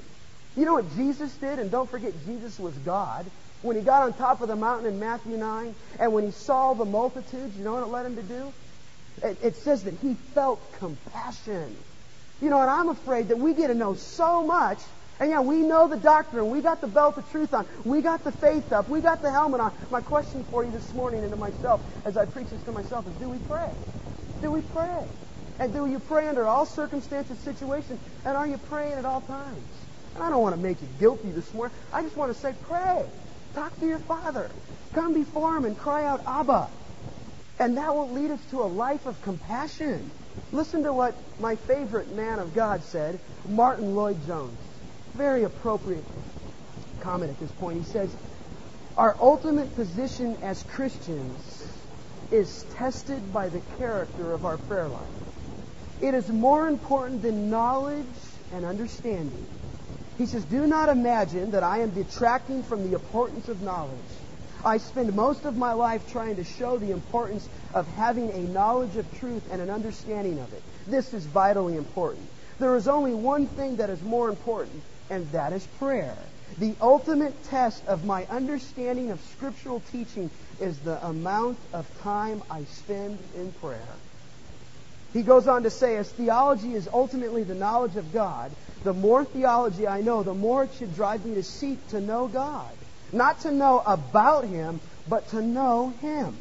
You 0.56 0.66
know 0.66 0.74
what 0.74 0.96
Jesus 0.96 1.38
did? 1.38 1.60
And 1.60 1.70
don't 1.70 1.90
forget, 1.90 2.14
Jesus 2.26 2.60
was 2.60 2.76
God. 2.80 3.30
When 3.62 3.76
he 3.76 3.84
got 3.84 4.02
on 4.02 4.14
top 4.14 4.42
of 4.42 4.48
the 4.48 4.56
mountain 4.56 4.88
in 4.88 5.00
Matthew 5.00 5.38
9, 5.38 5.76
and 6.00 6.14
when 6.14 6.26
he 6.26 6.32
saw 6.32 6.74
the 6.74 6.84
multitudes, 6.84 7.56
you 7.56 7.64
know 7.64 7.74
what 7.74 7.84
it 7.84 7.90
led 7.90 8.08
him 8.08 8.16
to 8.16 8.24
do? 8.24 8.54
It, 9.22 9.38
it 9.44 9.56
says 9.58 9.84
that 9.84 9.94
he 10.02 10.16
felt 10.34 10.74
compassion. 10.74 11.78
You 12.42 12.50
know, 12.50 12.60
and 12.60 12.72
I'm 12.72 12.90
afraid 12.90 13.28
that 13.28 13.38
we 13.38 13.54
get 13.54 13.68
to 13.68 13.76
know 13.76 13.94
so 13.94 14.48
much 14.48 14.82
and 15.22 15.30
yeah, 15.30 15.42
we 15.42 15.58
know 15.58 15.88
the 15.88 15.98
doctrine. 15.98 16.50
We 16.50 16.62
got 16.62 16.82
the 16.82 16.88
belt 16.88 17.16
of 17.16 17.30
truth 17.30 17.54
on. 17.54 17.68
We 17.86 18.02
got 18.02 18.24
the 18.24 18.32
faith 18.32 18.74
up. 18.74 18.90
We 18.90 19.02
got 19.02 19.22
the 19.22 19.30
helmet 19.30 19.62
on. 19.62 19.72
My 19.92 20.02
question 20.02 20.44
for 20.44 20.66
you 20.66 20.72
this 20.72 20.92
morning 20.96 21.22
and 21.22 21.30
to 21.30 21.38
myself, 21.38 21.80
as 22.04 22.18
I 22.18 22.26
preach 22.26 22.50
this 22.50 22.64
to 22.64 22.72
myself, 22.72 23.08
is 23.08 23.14
do 23.14 23.30
we 23.30 23.38
pray? 23.38 23.70
Do 24.42 24.50
we 24.50 24.62
pray? 24.62 25.04
And 25.60 25.72
do 25.74 25.86
you 25.86 26.00
pray 26.00 26.28
under 26.28 26.48
all 26.48 26.66
circumstances, 26.66 27.38
situations? 27.38 28.00
And 28.26 28.36
are 28.36 28.48
you 28.48 28.58
praying 28.58 28.96
at 28.96 29.06
all 29.06 29.22
times? 29.22 29.64
And 30.16 30.24
I 30.24 30.32
don't 30.32 30.42
want 30.42 30.56
to 30.56 30.62
make 30.62 30.82
you 30.82 30.88
guilty 31.00 31.30
this 31.30 31.54
morning. 31.54 31.78
I 31.94 32.02
just 32.02 32.18
want 32.18 32.34
to 32.34 32.40
say, 32.40 32.56
pray. 32.64 33.06
Talk 33.54 33.80
to 33.80 33.86
your 33.86 34.00
Father. 34.00 34.50
Come 34.94 35.14
before 35.14 35.56
Him 35.56 35.66
and 35.66 35.78
cry 35.78 36.04
out, 36.04 36.24
Abba. 36.26 36.68
And 37.60 37.78
that 37.78 37.94
will 37.94 38.10
lead 38.10 38.32
us 38.32 38.44
to 38.50 38.64
a 38.64 38.66
life 38.66 39.06
of 39.06 39.22
compassion. 39.22 40.10
Listen 40.52 40.82
to 40.82 40.92
what 40.92 41.16
my 41.40 41.58
favorite 41.58 42.12
man 42.12 42.40
of 42.40 42.56
God 42.56 42.84
said, 42.86 43.20
Martyn 43.48 43.96
Lloyd-Jones. 43.96 44.71
Very 45.16 45.44
appropriate 45.44 46.04
comment 47.02 47.32
at 47.32 47.40
this 47.40 47.52
point. 47.52 47.78
He 47.78 47.84
says, 47.84 48.14
Our 48.98 49.16
ultimate 49.20 49.76
position 49.76 50.38
as 50.42 50.64
Christians 50.64 51.68
is 52.32 52.64
tested 52.76 53.34
by 53.34 53.50
the 53.50 53.62
character 53.78 54.32
of 54.32 54.46
our 54.46 54.58
prayer 54.58 54.88
life. 54.88 55.02
It 56.02 56.14
is 56.14 56.30
more 56.30 56.68
important 56.68 57.22
than 57.22 57.50
knowledge 57.50 58.06
and 58.54 58.66
understanding. 58.66 59.46
He 60.18 60.26
says, 60.26 60.44
Do 60.46 60.66
not 60.66 60.90
imagine 60.90 61.52
that 61.52 61.64
I 61.64 61.80
am 61.80 61.92
detracting 61.92 62.64
from 62.64 62.90
the 62.90 62.96
importance 62.96 63.50
of 63.50 63.62
knowledge. 63.62 63.98
I 64.64 64.78
spend 64.78 65.14
most 65.16 65.46
of 65.46 65.58
my 65.58 65.74
life 65.74 66.12
trying 66.12 66.36
to 66.36 66.44
show 66.44 66.78
the 66.78 66.92
importance 66.92 67.48
of 67.74 67.88
having 67.96 68.32
a 68.32 68.40
knowledge 68.40 68.96
of 68.96 69.20
truth 69.20 69.44
and 69.52 69.62
an 69.62 69.70
understanding 69.70 70.40
of 70.40 70.54
it. 70.54 70.62
This 70.88 71.14
is 71.14 71.26
vitally 71.26 71.76
important. 71.76 72.28
There 72.60 72.76
is 72.76 72.88
only 72.88 73.14
one 73.14 73.48
thing 73.48 73.78
that 73.78 73.90
is 73.90 74.02
more 74.04 74.30
important, 74.30 74.84
and 75.12 75.32
that 75.34 75.54
is 75.54 75.68
prayer. 75.78 76.18
The 76.58 76.74
ultimate 76.82 77.44
test 77.44 77.86
of 77.86 78.06
my 78.06 78.26
understanding 78.26 79.12
of 79.12 79.20
scriptural 79.36 79.82
teaching 79.92 80.32
is 80.60 80.80
the 80.80 81.06
amount 81.06 81.60
of 81.74 81.86
time 82.02 82.42
I 82.50 82.64
spend 82.64 83.20
in 83.36 83.52
prayer. 83.52 83.96
He 85.14 85.22
goes 85.22 85.48
on 85.48 85.64
to 85.64 85.70
say, 85.70 85.98
as 85.98 86.10
theology 86.10 86.74
is 86.74 86.88
ultimately 86.92 87.44
the 87.44 87.56
knowledge 87.56 87.98
of 87.98 88.14
God, 88.14 88.52
the 88.84 88.94
more 88.94 89.26
theology 89.26 89.86
I 89.88 90.02
know, 90.02 90.24
the 90.24 90.34
more 90.34 90.64
it 90.64 90.74
should 90.76 90.96
drive 90.96 91.26
me 91.26 91.36
to 91.36 91.44
seek 91.44 91.86
to 91.90 92.00
know 92.00 92.28
God. 92.28 92.72
Not 93.12 93.42
to 93.42 93.52
know 93.52 93.82
about 93.86 94.46
Him, 94.46 94.80
but 95.10 95.28
to 95.30 95.42
know 95.42 95.90
Him. 96.02 96.38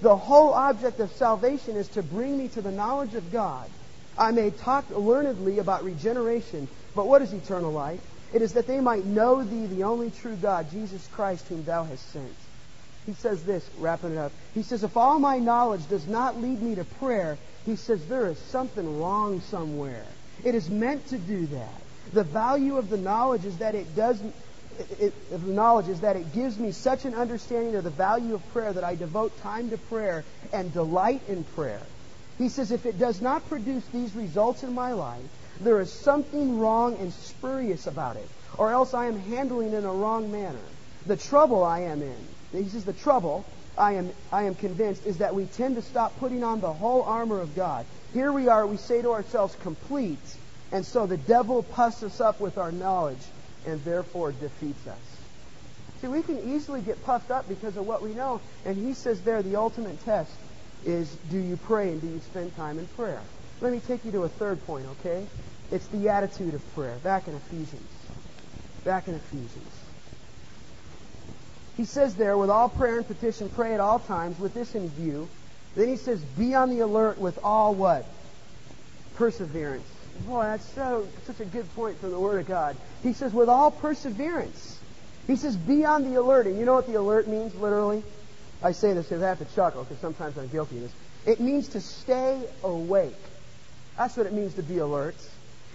The 0.00 0.16
whole 0.16 0.52
object 0.52 1.00
of 1.00 1.10
salvation 1.12 1.76
is 1.76 1.88
to 1.88 2.02
bring 2.02 2.38
me 2.38 2.48
to 2.48 2.62
the 2.62 2.70
knowledge 2.70 3.14
of 3.14 3.32
God. 3.32 3.68
I 4.16 4.30
may 4.30 4.50
talk 4.50 4.90
learnedly 4.90 5.58
about 5.58 5.84
regeneration, 5.84 6.68
but 6.94 7.06
what 7.06 7.22
is 7.22 7.32
eternal 7.32 7.72
life? 7.72 8.00
It 8.32 8.42
is 8.42 8.54
that 8.54 8.66
they 8.66 8.80
might 8.80 9.04
know 9.04 9.42
Thee, 9.42 9.66
the 9.66 9.84
only 9.84 10.10
true 10.10 10.36
God, 10.36 10.70
Jesus 10.70 11.06
Christ, 11.08 11.48
whom 11.48 11.64
Thou 11.64 11.84
hast 11.84 12.12
sent. 12.12 12.34
He 13.06 13.14
says 13.14 13.44
this, 13.44 13.68
wrapping 13.78 14.12
it 14.12 14.18
up. 14.18 14.32
He 14.54 14.62
says, 14.62 14.84
If 14.84 14.96
all 14.96 15.18
my 15.18 15.38
knowledge 15.38 15.86
does 15.88 16.06
not 16.06 16.40
lead 16.40 16.62
me 16.62 16.76
to 16.76 16.84
prayer, 16.84 17.36
he 17.66 17.76
says 17.76 18.06
there 18.06 18.28
is 18.28 18.38
something 18.38 19.00
wrong 19.00 19.40
somewhere. 19.40 20.06
It 20.44 20.54
is 20.54 20.70
meant 20.70 21.08
to 21.08 21.18
do 21.18 21.46
that. 21.46 21.82
The 22.12 22.24
value 22.24 22.76
of 22.76 22.88
the 22.88 22.96
knowledge 22.96 23.44
is 23.44 23.58
that 23.58 23.74
it 23.74 23.94
does 23.94 24.20
it, 24.78 25.00
it, 25.00 25.30
the 25.30 25.38
knowledge 25.38 25.88
is 25.88 26.00
that 26.00 26.16
it 26.16 26.32
gives 26.32 26.58
me 26.58 26.72
such 26.72 27.04
an 27.04 27.14
understanding 27.14 27.74
of 27.76 27.84
the 27.84 27.90
value 27.90 28.34
of 28.34 28.52
prayer 28.52 28.72
that 28.72 28.84
I 28.84 28.94
devote 28.94 29.38
time 29.42 29.70
to 29.70 29.78
prayer 29.78 30.24
and 30.52 30.72
delight 30.72 31.22
in 31.28 31.44
prayer. 31.44 31.86
He 32.38 32.48
says, 32.48 32.72
if 32.72 32.86
it 32.86 32.98
does 32.98 33.20
not 33.20 33.48
produce 33.48 33.84
these 33.92 34.14
results 34.14 34.62
in 34.62 34.72
my 34.74 34.92
life, 34.92 35.20
there 35.64 35.80
is 35.80 35.92
something 35.92 36.58
wrong 36.58 36.96
and 36.98 37.12
spurious 37.12 37.86
about 37.86 38.16
it, 38.16 38.28
or 38.58 38.70
else 38.72 38.94
I 38.94 39.06
am 39.06 39.18
handling 39.18 39.72
it 39.72 39.78
in 39.78 39.84
a 39.84 39.92
wrong 39.92 40.30
manner. 40.30 40.60
The 41.06 41.16
trouble 41.16 41.64
I 41.64 41.80
am 41.80 42.02
in, 42.02 42.16
he 42.52 42.68
says, 42.68 42.84
the 42.84 42.92
trouble 42.92 43.44
I 43.76 43.94
am, 43.94 44.12
I 44.30 44.44
am 44.44 44.54
convinced 44.54 45.06
is 45.06 45.18
that 45.18 45.34
we 45.34 45.46
tend 45.46 45.76
to 45.76 45.82
stop 45.82 46.18
putting 46.18 46.44
on 46.44 46.60
the 46.60 46.72
whole 46.72 47.02
armor 47.02 47.40
of 47.40 47.56
God. 47.56 47.86
Here 48.12 48.30
we 48.30 48.48
are, 48.48 48.66
we 48.66 48.76
say 48.76 49.02
to 49.02 49.10
ourselves, 49.10 49.56
complete, 49.62 50.36
and 50.70 50.84
so 50.84 51.06
the 51.06 51.16
devil 51.16 51.62
puffs 51.62 52.02
us 52.02 52.20
up 52.20 52.40
with 52.40 52.58
our 52.58 52.72
knowledge 52.72 53.22
and 53.66 53.82
therefore 53.84 54.32
defeats 54.32 54.86
us. 54.86 55.16
See, 56.00 56.08
we 56.08 56.22
can 56.22 56.54
easily 56.54 56.80
get 56.80 57.02
puffed 57.04 57.30
up 57.30 57.48
because 57.48 57.76
of 57.76 57.86
what 57.86 58.02
we 58.02 58.12
know, 58.12 58.40
and 58.64 58.76
he 58.76 58.92
says 58.92 59.22
there 59.22 59.42
the 59.42 59.56
ultimate 59.56 60.04
test 60.04 60.34
is 60.84 61.08
do 61.30 61.38
you 61.38 61.56
pray 61.56 61.90
and 61.90 62.00
do 62.00 62.08
you 62.08 62.20
spend 62.20 62.54
time 62.56 62.78
in 62.78 62.86
prayer? 62.88 63.22
Let 63.60 63.72
me 63.72 63.78
take 63.78 64.04
you 64.04 64.10
to 64.12 64.24
a 64.24 64.28
third 64.28 64.64
point, 64.66 64.86
okay? 64.86 65.24
It's 65.72 65.86
the 65.86 66.10
attitude 66.10 66.54
of 66.54 66.74
prayer. 66.74 66.96
Back 67.02 67.26
in 67.28 67.34
Ephesians. 67.34 67.90
Back 68.84 69.08
in 69.08 69.14
Ephesians. 69.14 69.78
He 71.76 71.86
says 71.86 72.14
there, 72.14 72.36
with 72.36 72.50
all 72.50 72.68
prayer 72.68 72.98
and 72.98 73.06
petition, 73.06 73.48
pray 73.48 73.72
at 73.72 73.80
all 73.80 73.98
times 73.98 74.38
with 74.38 74.52
this 74.52 74.74
in 74.74 74.88
view. 74.90 75.28
Then 75.74 75.88
he 75.88 75.96
says, 75.96 76.20
be 76.20 76.54
on 76.54 76.68
the 76.68 76.80
alert 76.80 77.18
with 77.18 77.38
all 77.42 77.74
what? 77.74 78.04
Perseverance. 79.14 79.88
Boy, 80.26 80.42
that's 80.42 80.68
so 80.74 81.08
such 81.26 81.40
a 81.40 81.46
good 81.46 81.74
point 81.74 81.98
from 81.98 82.10
the 82.10 82.20
Word 82.20 82.40
of 82.40 82.46
God. 82.46 82.76
He 83.02 83.14
says, 83.14 83.32
with 83.32 83.48
all 83.48 83.70
perseverance. 83.70 84.78
He 85.26 85.36
says, 85.36 85.56
be 85.56 85.86
on 85.86 86.04
the 86.04 86.20
alert. 86.20 86.46
And 86.46 86.58
you 86.58 86.66
know 86.66 86.74
what 86.74 86.86
the 86.86 86.96
alert 86.96 87.26
means, 87.26 87.54
literally? 87.54 88.02
I 88.62 88.72
say 88.72 88.92
this 88.92 89.06
because 89.06 89.22
I 89.22 89.28
have 89.28 89.38
to 89.38 89.54
chuckle 89.54 89.84
because 89.84 89.98
sometimes 89.98 90.36
I'm 90.36 90.48
guilty 90.48 90.76
of 90.76 90.82
this. 90.82 90.92
It 91.24 91.40
means 91.40 91.68
to 91.68 91.80
stay 91.80 92.42
awake. 92.62 93.16
That's 93.96 94.16
what 94.16 94.26
it 94.26 94.34
means 94.34 94.54
to 94.54 94.62
be 94.62 94.78
alert. 94.78 95.16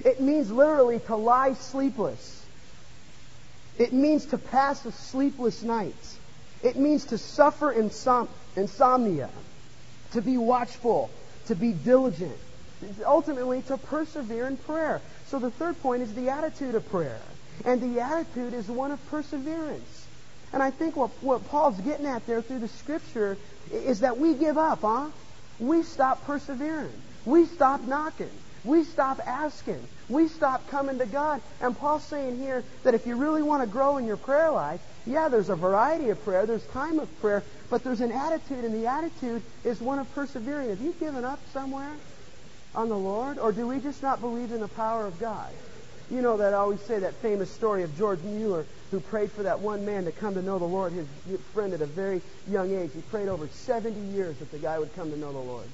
It 0.03 0.21
means 0.21 0.51
literally 0.51 0.99
to 0.99 1.15
lie 1.15 1.53
sleepless. 1.53 2.45
It 3.77 3.93
means 3.93 4.25
to 4.27 4.37
pass 4.37 4.85
a 4.85 4.91
sleepless 4.91 5.63
night. 5.63 6.19
It 6.63 6.75
means 6.75 7.05
to 7.05 7.17
suffer 7.17 7.73
insom- 7.73 8.29
insomnia, 8.55 9.29
to 10.11 10.21
be 10.21 10.37
watchful, 10.37 11.11
to 11.45 11.55
be 11.55 11.73
diligent, 11.73 12.37
ultimately 13.05 13.61
to 13.63 13.77
persevere 13.77 14.47
in 14.47 14.57
prayer. 14.57 15.01
So 15.25 15.39
the 15.39 15.51
third 15.51 15.79
point 15.81 16.01
is 16.01 16.13
the 16.13 16.29
attitude 16.29 16.75
of 16.75 16.89
prayer. 16.89 17.21
And 17.65 17.81
the 17.81 18.01
attitude 18.01 18.53
is 18.53 18.67
one 18.67 18.91
of 18.91 19.03
perseverance. 19.07 20.07
And 20.53 20.63
I 20.63 20.71
think 20.71 20.95
what, 20.95 21.23
what 21.23 21.45
Paul's 21.45 21.79
getting 21.81 22.05
at 22.05 22.25
there 22.25 22.41
through 22.41 22.59
the 22.59 22.67
scripture 22.67 23.37
is 23.71 23.99
that 24.01 24.17
we 24.17 24.33
give 24.35 24.57
up, 24.57 24.81
huh? 24.81 25.09
We 25.59 25.83
stop 25.83 26.25
persevering. 26.25 27.01
We 27.25 27.45
stop 27.45 27.81
knocking. 27.81 28.31
We 28.63 28.83
stop 28.83 29.19
asking. 29.25 29.87
We 30.09 30.27
stop 30.27 30.69
coming 30.69 30.99
to 30.99 31.05
God. 31.05 31.41
And 31.61 31.77
Paul's 31.77 32.03
saying 32.03 32.39
here 32.39 32.63
that 32.83 32.93
if 32.93 33.05
you 33.05 33.15
really 33.15 33.41
want 33.41 33.63
to 33.63 33.67
grow 33.67 33.97
in 33.97 34.05
your 34.05 34.17
prayer 34.17 34.51
life, 34.51 34.81
yeah, 35.05 35.29
there's 35.29 35.49
a 35.49 35.55
variety 35.55 36.09
of 36.09 36.23
prayer, 36.23 36.45
there's 36.45 36.65
time 36.67 36.99
of 36.99 37.21
prayer, 37.21 37.43
but 37.69 37.83
there's 37.83 38.01
an 38.01 38.11
attitude, 38.11 38.65
and 38.65 38.73
the 38.73 38.87
attitude 38.87 39.41
is 39.63 39.79
one 39.79 39.99
of 39.99 40.13
persevering. 40.13 40.69
Have 40.69 40.81
you 40.81 40.93
given 40.99 41.23
up 41.23 41.39
somewhere 41.53 41.95
on 42.75 42.89
the 42.89 42.97
Lord? 42.97 43.39
Or 43.39 43.51
do 43.51 43.67
we 43.67 43.79
just 43.79 44.03
not 44.03 44.21
believe 44.21 44.51
in 44.51 44.59
the 44.59 44.67
power 44.67 45.05
of 45.05 45.19
God? 45.19 45.51
You 46.09 46.21
know 46.21 46.37
that 46.37 46.53
I 46.53 46.57
always 46.57 46.81
say 46.81 46.99
that 46.99 47.15
famous 47.15 47.51
story 47.51 47.83
of 47.83 47.97
George 47.97 48.21
Mueller 48.21 48.65
who 48.91 48.99
prayed 49.01 49.31
for 49.31 49.43
that 49.43 49.59
one 49.59 49.85
man 49.85 50.05
to 50.05 50.11
come 50.11 50.35
to 50.35 50.41
know 50.41 50.57
the 50.57 50.65
Lord, 50.65 50.93
his 50.93 51.05
friend 51.53 51.73
at 51.73 51.81
a 51.81 51.85
very 51.85 52.21
young 52.49 52.73
age. 52.73 52.91
He 52.93 53.01
prayed 53.01 53.27
over 53.27 53.47
70 53.47 54.15
years 54.15 54.37
that 54.37 54.51
the 54.51 54.57
guy 54.57 54.79
would 54.79 54.95
come 54.95 55.11
to 55.11 55.17
know 55.17 55.33
the 55.33 55.39
Lord. 55.39 55.67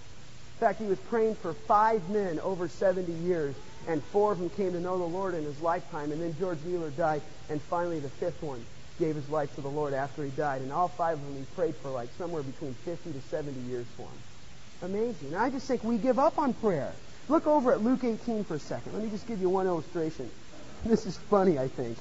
Fact, 0.64 0.80
he 0.80 0.88
was 0.88 1.00
praying 1.10 1.36
for 1.36 1.52
five 1.52 2.10
men 2.10 2.40
over 2.40 2.70
70 2.70 3.12
years, 3.12 3.54
and 3.86 4.02
four 4.02 4.32
of 4.32 4.40
them 4.40 4.50
came 4.52 4.72
to 4.72 4.80
know 4.80 4.98
the 4.98 5.04
Lord 5.04 5.36
in 5.36 5.44
his 5.44 5.60
lifetime. 5.60 6.14
And 6.14 6.22
then 6.22 6.34
George 6.40 6.60
Mueller 6.64 6.90
died, 6.92 7.22
and 7.50 7.62
finally 7.64 8.00
the 8.00 8.08
fifth 8.08 8.42
one 8.42 8.66
gave 8.98 9.14
his 9.14 9.28
life 9.28 9.54
to 9.56 9.62
the 9.62 9.68
Lord 9.68 9.94
after 9.94 10.24
he 10.24 10.30
died. 10.30 10.62
And 10.62 10.72
all 10.72 10.88
five 10.88 11.18
of 11.18 11.26
them 11.26 11.36
he 11.36 11.44
prayed 11.54 11.76
for 11.76 11.90
like 11.90 12.08
somewhere 12.18 12.44
between 12.44 12.76
50 12.76 13.12
to 13.12 13.20
70 13.24 13.60
years 13.70 13.86
for 13.98 14.04
him. 14.04 14.94
Amazing. 14.94 15.36
I 15.36 15.50
just 15.50 15.68
think 15.68 15.84
we 15.84 15.98
give 15.98 16.18
up 16.18 16.38
on 16.38 16.54
prayer. 16.54 16.94
Look 17.28 17.46
over 17.46 17.74
at 17.74 17.82
Luke 17.82 18.06
18 18.06 18.46
for 18.46 18.56
a 18.56 18.60
second. 18.60 18.94
Let 18.94 19.04
me 19.04 19.10
just 19.10 19.28
give 19.28 19.42
you 19.42 19.50
one 19.50 19.68
illustration. 19.68 20.30
This 20.86 21.06
is 21.06 21.18
funny, 21.18 21.60
I 21.60 21.68
think. 21.68 21.98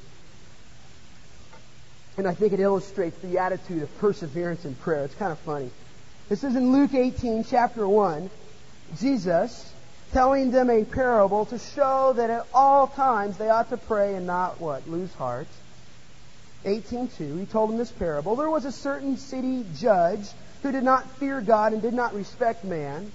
And 2.16 2.28
I 2.28 2.34
think 2.34 2.52
it 2.52 2.60
illustrates 2.60 3.18
the 3.18 3.38
attitude 3.38 3.82
of 3.82 3.98
perseverance 3.98 4.64
in 4.64 4.76
prayer. 4.76 5.04
It's 5.04 5.16
kind 5.16 5.32
of 5.32 5.40
funny. 5.40 5.72
This 6.28 6.44
is 6.44 6.54
in 6.54 6.70
Luke 6.70 6.94
18, 6.94 7.42
chapter 7.42 7.88
1. 7.88 8.30
Jesus 8.98 9.72
telling 10.12 10.50
them 10.50 10.68
a 10.68 10.84
parable 10.84 11.46
to 11.46 11.58
show 11.58 12.12
that 12.16 12.30
at 12.30 12.46
all 12.52 12.86
times 12.86 13.38
they 13.38 13.48
ought 13.48 13.70
to 13.70 13.76
pray 13.76 14.14
and 14.14 14.26
not 14.26 14.60
what? 14.60 14.88
Lose 14.88 15.12
heart. 15.14 15.46
18.2, 16.64 17.40
he 17.40 17.46
told 17.46 17.70
them 17.70 17.78
this 17.78 17.90
parable. 17.90 18.36
There 18.36 18.50
was 18.50 18.64
a 18.64 18.72
certain 18.72 19.16
city 19.16 19.64
judge 19.76 20.28
who 20.62 20.70
did 20.70 20.84
not 20.84 21.10
fear 21.18 21.40
God 21.40 21.72
and 21.72 21.82
did 21.82 21.94
not 21.94 22.14
respect 22.14 22.64
man. 22.64 23.10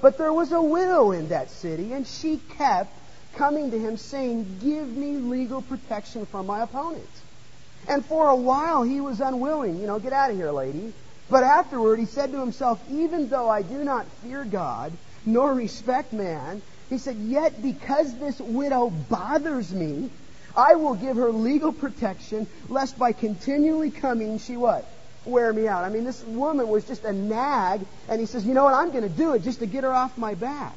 But 0.00 0.16
there 0.16 0.32
was 0.32 0.52
a 0.52 0.62
widow 0.62 1.10
in 1.10 1.28
that 1.28 1.50
city, 1.50 1.92
and 1.92 2.06
she 2.06 2.38
kept 2.56 2.90
coming 3.34 3.72
to 3.72 3.78
him 3.78 3.96
saying, 3.96 4.60
Give 4.62 4.88
me 4.88 5.16
legal 5.16 5.60
protection 5.60 6.24
from 6.26 6.46
my 6.46 6.62
opponent. 6.62 7.08
And 7.88 8.04
for 8.04 8.28
a 8.28 8.36
while 8.36 8.82
he 8.84 9.00
was 9.00 9.20
unwilling, 9.20 9.80
you 9.80 9.86
know, 9.86 9.98
get 9.98 10.12
out 10.12 10.30
of 10.30 10.36
here, 10.36 10.52
lady. 10.52 10.92
But 11.28 11.44
afterward 11.44 11.98
he 11.98 12.06
said 12.06 12.32
to 12.32 12.40
himself, 12.40 12.80
Even 12.90 13.28
though 13.28 13.50
I 13.50 13.62
do 13.62 13.84
not 13.84 14.06
fear 14.22 14.44
God, 14.44 14.92
nor 15.28 15.52
respect 15.52 16.12
man, 16.12 16.62
he 16.88 16.98
said, 16.98 17.16
Yet 17.16 17.60
because 17.60 18.18
this 18.18 18.40
widow 18.40 18.90
bothers 18.90 19.72
me, 19.72 20.10
I 20.56 20.74
will 20.76 20.94
give 20.94 21.16
her 21.16 21.30
legal 21.30 21.72
protection, 21.72 22.46
lest 22.68 22.98
by 22.98 23.12
continually 23.12 23.90
coming 23.90 24.38
she 24.38 24.56
what? 24.56 24.90
Wear 25.24 25.52
me 25.52 25.68
out. 25.68 25.84
I 25.84 25.90
mean, 25.90 26.04
this 26.04 26.22
woman 26.24 26.66
was 26.68 26.84
just 26.84 27.04
a 27.04 27.12
nag, 27.12 27.86
and 28.08 28.18
he 28.18 28.26
says, 28.26 28.44
You 28.46 28.54
know 28.54 28.64
what? 28.64 28.74
I'm 28.74 28.90
going 28.90 29.02
to 29.02 29.08
do 29.08 29.34
it 29.34 29.42
just 29.42 29.60
to 29.60 29.66
get 29.66 29.84
her 29.84 29.92
off 29.92 30.16
my 30.16 30.34
back. 30.34 30.74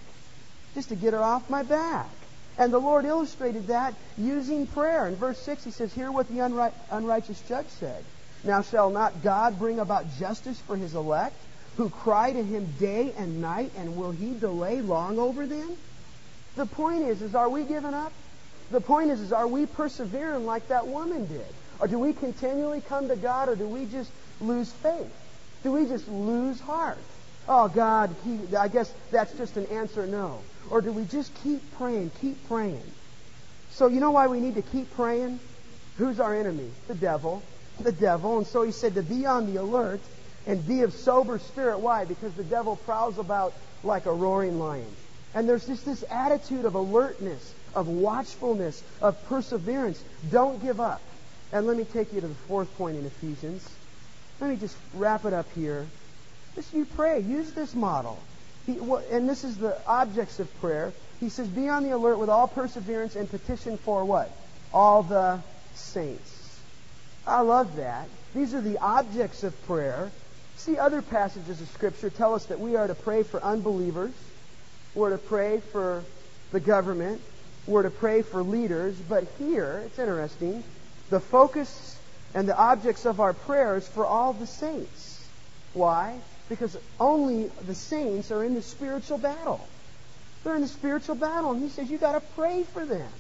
Just 0.75 0.89
to 0.89 0.95
get 0.95 1.13
her 1.13 1.23
off 1.23 1.49
my 1.49 1.63
back. 1.63 2.09
And 2.57 2.73
the 2.73 2.79
Lord 2.79 3.05
illustrated 3.05 3.67
that 3.67 3.93
using 4.17 4.67
prayer. 4.67 5.07
In 5.07 5.15
verse 5.15 5.39
6, 5.39 5.63
he 5.63 5.71
says, 5.71 5.93
Hear 5.93 6.11
what 6.11 6.27
the 6.27 6.35
unright, 6.35 6.73
unrighteous 6.91 7.41
judge 7.47 7.67
said. 7.79 8.03
Now 8.43 8.61
shall 8.61 8.89
not 8.89 9.23
God 9.23 9.57
bring 9.57 9.79
about 9.79 10.17
justice 10.19 10.59
for 10.67 10.75
his 10.75 10.93
elect, 10.93 11.35
who 11.77 11.89
cry 11.89 12.31
to 12.31 12.43
him 12.43 12.73
day 12.79 13.13
and 13.17 13.41
night, 13.41 13.71
and 13.77 13.95
will 13.95 14.11
he 14.11 14.33
delay 14.33 14.81
long 14.81 15.19
over 15.19 15.45
them? 15.45 15.77
The 16.55 16.65
point 16.65 17.03
is, 17.03 17.21
is 17.21 17.35
are 17.35 17.49
we 17.49 17.63
giving 17.63 17.93
up? 17.93 18.11
The 18.71 18.81
point 18.81 19.11
is, 19.11 19.19
is 19.19 19.33
are 19.33 19.47
we 19.47 19.65
persevering 19.65 20.45
like 20.45 20.67
that 20.67 20.87
woman 20.87 21.25
did? 21.27 21.45
Or 21.79 21.87
do 21.87 21.97
we 21.97 22.13
continually 22.13 22.81
come 22.81 23.07
to 23.07 23.15
God, 23.15 23.49
or 23.49 23.55
do 23.55 23.67
we 23.67 23.85
just 23.85 24.11
lose 24.39 24.71
faith? 24.71 25.11
Do 25.63 25.71
we 25.71 25.85
just 25.85 26.07
lose 26.07 26.59
heart? 26.59 26.99
Oh, 27.47 27.67
God, 27.67 28.15
he, 28.23 28.55
I 28.55 28.67
guess 28.67 28.93
that's 29.09 29.33
just 29.33 29.57
an 29.57 29.65
answer 29.67 30.05
no. 30.05 30.41
Or 30.69 30.81
do 30.81 30.91
we 30.91 31.05
just 31.05 31.33
keep 31.43 31.59
praying, 31.77 32.11
keep 32.21 32.47
praying? 32.47 32.83
So 33.71 33.87
you 33.87 33.99
know 33.99 34.11
why 34.11 34.27
we 34.27 34.39
need 34.39 34.55
to 34.55 34.61
keep 34.61 34.93
praying? 34.95 35.39
Who's 35.97 36.19
our 36.19 36.35
enemy? 36.35 36.69
The 36.87 36.95
devil. 36.95 37.41
The 37.79 37.91
devil. 37.91 38.37
And 38.37 38.47
so 38.47 38.63
he 38.63 38.71
said 38.71 38.95
to 38.95 39.03
be 39.03 39.25
on 39.25 39.51
the 39.51 39.59
alert 39.59 40.01
and 40.47 40.65
be 40.67 40.81
of 40.81 40.93
sober 40.93 41.39
spirit. 41.39 41.79
Why? 41.79 42.05
Because 42.05 42.33
the 42.33 42.43
devil 42.43 42.75
prowls 42.75 43.17
about 43.17 43.53
like 43.83 44.05
a 44.05 44.13
roaring 44.13 44.59
lion. 44.59 44.85
And 45.33 45.47
there's 45.47 45.65
just 45.65 45.85
this 45.85 46.03
attitude 46.09 46.65
of 46.65 46.75
alertness, 46.75 47.53
of 47.73 47.87
watchfulness, 47.87 48.83
of 49.01 49.23
perseverance. 49.27 50.03
Don't 50.29 50.61
give 50.61 50.79
up. 50.79 51.01
And 51.53 51.67
let 51.67 51.77
me 51.77 51.85
take 51.85 52.13
you 52.13 52.21
to 52.21 52.27
the 52.27 52.35
fourth 52.47 52.73
point 52.77 52.97
in 52.97 53.05
Ephesians. 53.05 53.67
Let 54.39 54.49
me 54.49 54.55
just 54.55 54.75
wrap 54.93 55.25
it 55.25 55.33
up 55.33 55.47
here. 55.53 55.85
Just 56.55 56.73
you 56.73 56.85
pray. 56.85 57.19
Use 57.19 57.51
this 57.51 57.73
model. 57.73 58.19
He, 58.65 58.77
and 59.11 59.27
this 59.27 59.43
is 59.43 59.57
the 59.57 59.77
objects 59.87 60.39
of 60.39 60.53
prayer. 60.59 60.91
He 61.19 61.29
says, 61.29 61.47
Be 61.47 61.69
on 61.69 61.83
the 61.83 61.91
alert 61.91 62.17
with 62.17 62.29
all 62.29 62.47
perseverance 62.47 63.15
and 63.15 63.29
petition 63.29 63.77
for 63.77 64.03
what? 64.03 64.31
All 64.73 65.03
the 65.03 65.39
saints. 65.75 66.59
I 67.25 67.41
love 67.41 67.75
that. 67.77 68.09
These 68.33 68.53
are 68.53 68.61
the 68.61 68.79
objects 68.79 69.43
of 69.43 69.65
prayer. 69.65 70.11
See, 70.61 70.77
other 70.77 71.01
passages 71.01 71.59
of 71.59 71.67
Scripture 71.69 72.11
tell 72.11 72.35
us 72.35 72.45
that 72.45 72.59
we 72.59 72.75
are 72.75 72.85
to 72.85 72.93
pray 72.93 73.23
for 73.23 73.43
unbelievers, 73.43 74.13
we're 74.93 75.09
to 75.09 75.17
pray 75.17 75.59
for 75.71 76.03
the 76.51 76.59
government, 76.59 77.19
we're 77.65 77.81
to 77.81 77.89
pray 77.89 78.21
for 78.21 78.43
leaders, 78.43 78.95
but 78.95 79.23
here, 79.39 79.81
it's 79.87 79.97
interesting, 79.97 80.63
the 81.09 81.19
focus 81.19 81.97
and 82.35 82.47
the 82.47 82.55
objects 82.55 83.07
of 83.07 83.19
our 83.19 83.33
prayers 83.33 83.87
for 83.87 84.05
all 84.05 84.33
the 84.33 84.45
saints. 84.45 85.27
Why? 85.73 86.19
Because 86.47 86.77
only 86.99 87.49
the 87.65 87.73
saints 87.73 88.29
are 88.29 88.43
in 88.43 88.53
the 88.53 88.61
spiritual 88.61 89.17
battle. 89.17 89.67
They're 90.43 90.55
in 90.55 90.61
the 90.61 90.67
spiritual 90.67 91.15
battle, 91.15 91.53
and 91.53 91.63
he 91.63 91.69
says 91.69 91.89
you 91.89 91.97
got 91.97 92.11
to 92.11 92.21
pray 92.35 92.65
for 92.71 92.85
them. 92.85 93.11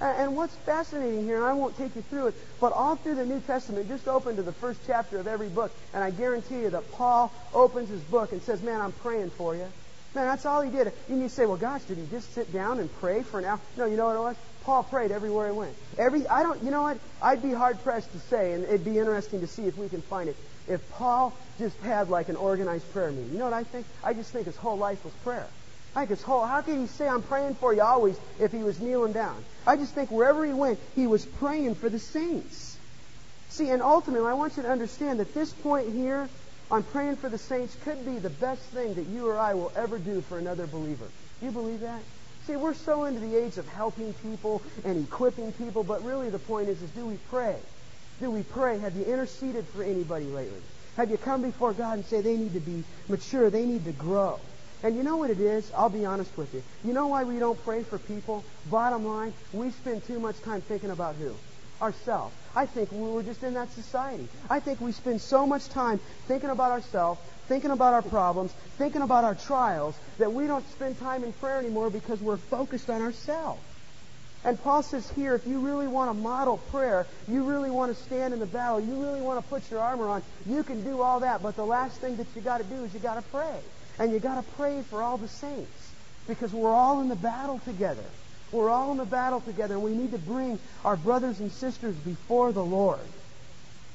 And 0.00 0.36
what's 0.36 0.54
fascinating 0.54 1.24
here, 1.24 1.36
and 1.36 1.44
I 1.44 1.54
won't 1.54 1.76
take 1.76 1.96
you 1.96 2.02
through 2.02 2.28
it, 2.28 2.34
but 2.60 2.72
all 2.72 2.94
through 2.94 3.16
the 3.16 3.26
New 3.26 3.40
Testament, 3.40 3.88
just 3.88 4.06
open 4.06 4.36
to 4.36 4.42
the 4.42 4.52
first 4.52 4.80
chapter 4.86 5.18
of 5.18 5.26
every 5.26 5.48
book, 5.48 5.72
and 5.92 6.04
I 6.04 6.10
guarantee 6.10 6.60
you 6.60 6.70
that 6.70 6.92
Paul 6.92 7.32
opens 7.52 7.88
his 7.88 8.02
book 8.02 8.30
and 8.30 8.40
says, 8.42 8.62
Man, 8.62 8.80
I'm 8.80 8.92
praying 8.92 9.30
for 9.30 9.56
you. 9.56 9.66
Man, 10.14 10.26
that's 10.26 10.46
all 10.46 10.62
he 10.62 10.70
did. 10.70 10.92
And 11.08 11.20
you 11.20 11.28
say, 11.28 11.46
Well, 11.46 11.56
gosh, 11.56 11.82
did 11.82 11.98
he 11.98 12.06
just 12.06 12.32
sit 12.32 12.52
down 12.52 12.78
and 12.78 12.92
pray 13.00 13.22
for 13.22 13.40
an 13.40 13.44
hour? 13.44 13.60
No, 13.76 13.86
you 13.86 13.96
know 13.96 14.06
what 14.06 14.16
it 14.16 14.20
was? 14.20 14.36
Paul 14.62 14.84
prayed 14.84 15.10
everywhere 15.10 15.46
he 15.48 15.52
went. 15.52 15.76
Every 15.98 16.26
I 16.28 16.42
don't 16.42 16.62
you 16.62 16.70
know 16.70 16.82
what? 16.82 17.00
I'd 17.20 17.42
be 17.42 17.52
hard 17.52 17.82
pressed 17.82 18.12
to 18.12 18.20
say, 18.20 18.52
and 18.52 18.64
it'd 18.64 18.84
be 18.84 18.98
interesting 18.98 19.40
to 19.40 19.46
see 19.48 19.62
if 19.62 19.76
we 19.76 19.88
can 19.88 20.02
find 20.02 20.28
it 20.28 20.36
if 20.68 20.88
Paul 20.90 21.36
just 21.58 21.80
had 21.80 22.08
like 22.08 22.28
an 22.28 22.36
organized 22.36 22.92
prayer 22.92 23.10
meeting. 23.10 23.32
You 23.32 23.38
know 23.38 23.46
what 23.46 23.54
I 23.54 23.64
think? 23.64 23.86
I 24.04 24.14
just 24.14 24.32
think 24.32 24.46
his 24.46 24.56
whole 24.56 24.76
life 24.76 25.04
was 25.04 25.14
prayer. 25.24 25.48
I 25.94 26.04
his 26.04 26.22
whole, 26.22 26.44
how 26.44 26.62
can 26.62 26.80
he 26.80 26.86
say, 26.86 27.08
I'm 27.08 27.22
praying 27.22 27.56
for 27.56 27.74
you 27.74 27.82
always 27.82 28.18
if 28.38 28.52
he 28.52 28.62
was 28.62 28.80
kneeling 28.80 29.12
down? 29.12 29.44
I 29.66 29.76
just 29.76 29.94
think 29.94 30.10
wherever 30.10 30.44
he 30.44 30.52
went, 30.52 30.78
he 30.94 31.06
was 31.06 31.26
praying 31.26 31.74
for 31.76 31.88
the 31.88 31.98
saints. 31.98 32.78
See, 33.48 33.70
and 33.70 33.82
ultimately, 33.82 34.28
I 34.28 34.34
want 34.34 34.56
you 34.56 34.62
to 34.62 34.68
understand 34.68 35.20
that 35.20 35.34
this 35.34 35.52
point 35.52 35.92
here 35.94 36.28
on 36.70 36.82
praying 36.82 37.16
for 37.16 37.30
the 37.30 37.38
saints 37.38 37.74
could 37.82 38.04
be 38.04 38.18
the 38.18 38.30
best 38.30 38.62
thing 38.70 38.94
that 38.94 39.06
you 39.06 39.26
or 39.26 39.38
I 39.38 39.54
will 39.54 39.72
ever 39.74 39.98
do 39.98 40.20
for 40.20 40.38
another 40.38 40.66
believer. 40.66 41.10
Do 41.40 41.46
you 41.46 41.52
believe 41.52 41.80
that? 41.80 42.02
See, 42.46 42.56
we're 42.56 42.74
so 42.74 43.04
into 43.04 43.20
the 43.20 43.36
age 43.36 43.58
of 43.58 43.66
helping 43.68 44.12
people 44.14 44.62
and 44.84 45.04
equipping 45.04 45.52
people, 45.52 45.82
but 45.82 46.04
really 46.04 46.30
the 46.30 46.38
point 46.38 46.68
is, 46.68 46.80
is 46.82 46.90
do 46.90 47.06
we 47.06 47.16
pray? 47.28 47.56
Do 48.20 48.30
we 48.30 48.42
pray? 48.42 48.78
Have 48.78 48.96
you 48.96 49.04
interceded 49.04 49.66
for 49.68 49.82
anybody 49.82 50.26
lately? 50.26 50.60
Have 50.96 51.10
you 51.10 51.16
come 51.16 51.42
before 51.42 51.72
God 51.72 51.94
and 51.94 52.04
say 52.04 52.20
they 52.20 52.36
need 52.36 52.54
to 52.54 52.60
be 52.60 52.84
mature, 53.08 53.50
they 53.50 53.64
need 53.64 53.84
to 53.84 53.92
grow? 53.92 54.40
And 54.82 54.96
you 54.96 55.02
know 55.02 55.16
what 55.16 55.30
it 55.30 55.40
is? 55.40 55.70
I'll 55.76 55.88
be 55.88 56.04
honest 56.04 56.36
with 56.36 56.54
you. 56.54 56.62
You 56.84 56.92
know 56.92 57.08
why 57.08 57.24
we 57.24 57.38
don't 57.38 57.62
pray 57.64 57.82
for 57.82 57.98
people? 57.98 58.44
Bottom 58.70 59.04
line, 59.04 59.32
we 59.52 59.70
spend 59.70 60.04
too 60.04 60.20
much 60.20 60.40
time 60.42 60.60
thinking 60.60 60.90
about 60.90 61.16
who? 61.16 61.34
Ourselves. 61.82 62.34
I 62.54 62.66
think 62.66 62.90
we're 62.92 63.22
just 63.22 63.42
in 63.42 63.54
that 63.54 63.72
society. 63.72 64.28
I 64.48 64.60
think 64.60 64.80
we 64.80 64.92
spend 64.92 65.20
so 65.20 65.46
much 65.46 65.68
time 65.68 66.00
thinking 66.26 66.50
about 66.50 66.70
ourselves, 66.72 67.20
thinking 67.48 67.70
about 67.70 67.94
our 67.94 68.02
problems, 68.02 68.52
thinking 68.78 69.02
about 69.02 69.24
our 69.24 69.34
trials, 69.34 69.96
that 70.18 70.32
we 70.32 70.46
don't 70.46 70.68
spend 70.72 70.98
time 70.98 71.24
in 71.24 71.32
prayer 71.34 71.58
anymore 71.58 71.90
because 71.90 72.20
we're 72.20 72.36
focused 72.36 72.88
on 72.88 73.02
ourselves. 73.02 73.60
And 74.44 74.60
Paul 74.62 74.84
says 74.84 75.08
here, 75.10 75.34
if 75.34 75.46
you 75.46 75.58
really 75.58 75.88
want 75.88 76.10
to 76.10 76.14
model 76.14 76.58
prayer, 76.70 77.06
you 77.26 77.42
really 77.42 77.70
want 77.70 77.96
to 77.96 78.02
stand 78.04 78.32
in 78.32 78.38
the 78.38 78.46
battle, 78.46 78.80
you 78.80 79.02
really 79.02 79.20
want 79.20 79.42
to 79.42 79.48
put 79.48 79.68
your 79.70 79.80
armor 79.80 80.08
on, 80.08 80.22
you 80.46 80.62
can 80.62 80.84
do 80.84 81.02
all 81.02 81.20
that. 81.20 81.42
But 81.42 81.56
the 81.56 81.66
last 81.66 82.00
thing 82.00 82.16
that 82.16 82.26
you 82.36 82.42
got 82.42 82.58
to 82.58 82.64
do 82.64 82.84
is 82.84 82.94
you 82.94 83.00
got 83.00 83.16
to 83.16 83.22
pray. 83.22 83.58
And 83.98 84.12
you 84.12 84.18
got 84.18 84.36
to 84.36 84.52
pray 84.52 84.82
for 84.90 85.02
all 85.02 85.16
the 85.16 85.28
saints 85.28 85.92
because 86.26 86.52
we're 86.52 86.72
all 86.72 87.00
in 87.00 87.08
the 87.08 87.16
battle 87.16 87.58
together. 87.64 88.04
We're 88.52 88.70
all 88.70 88.92
in 88.92 88.98
the 88.98 89.04
battle 89.04 89.40
together, 89.40 89.74
and 89.74 89.82
we 89.82 89.94
need 89.94 90.12
to 90.12 90.18
bring 90.18 90.58
our 90.84 90.96
brothers 90.96 91.40
and 91.40 91.52
sisters 91.52 91.94
before 91.96 92.52
the 92.52 92.64
Lord. 92.64 93.00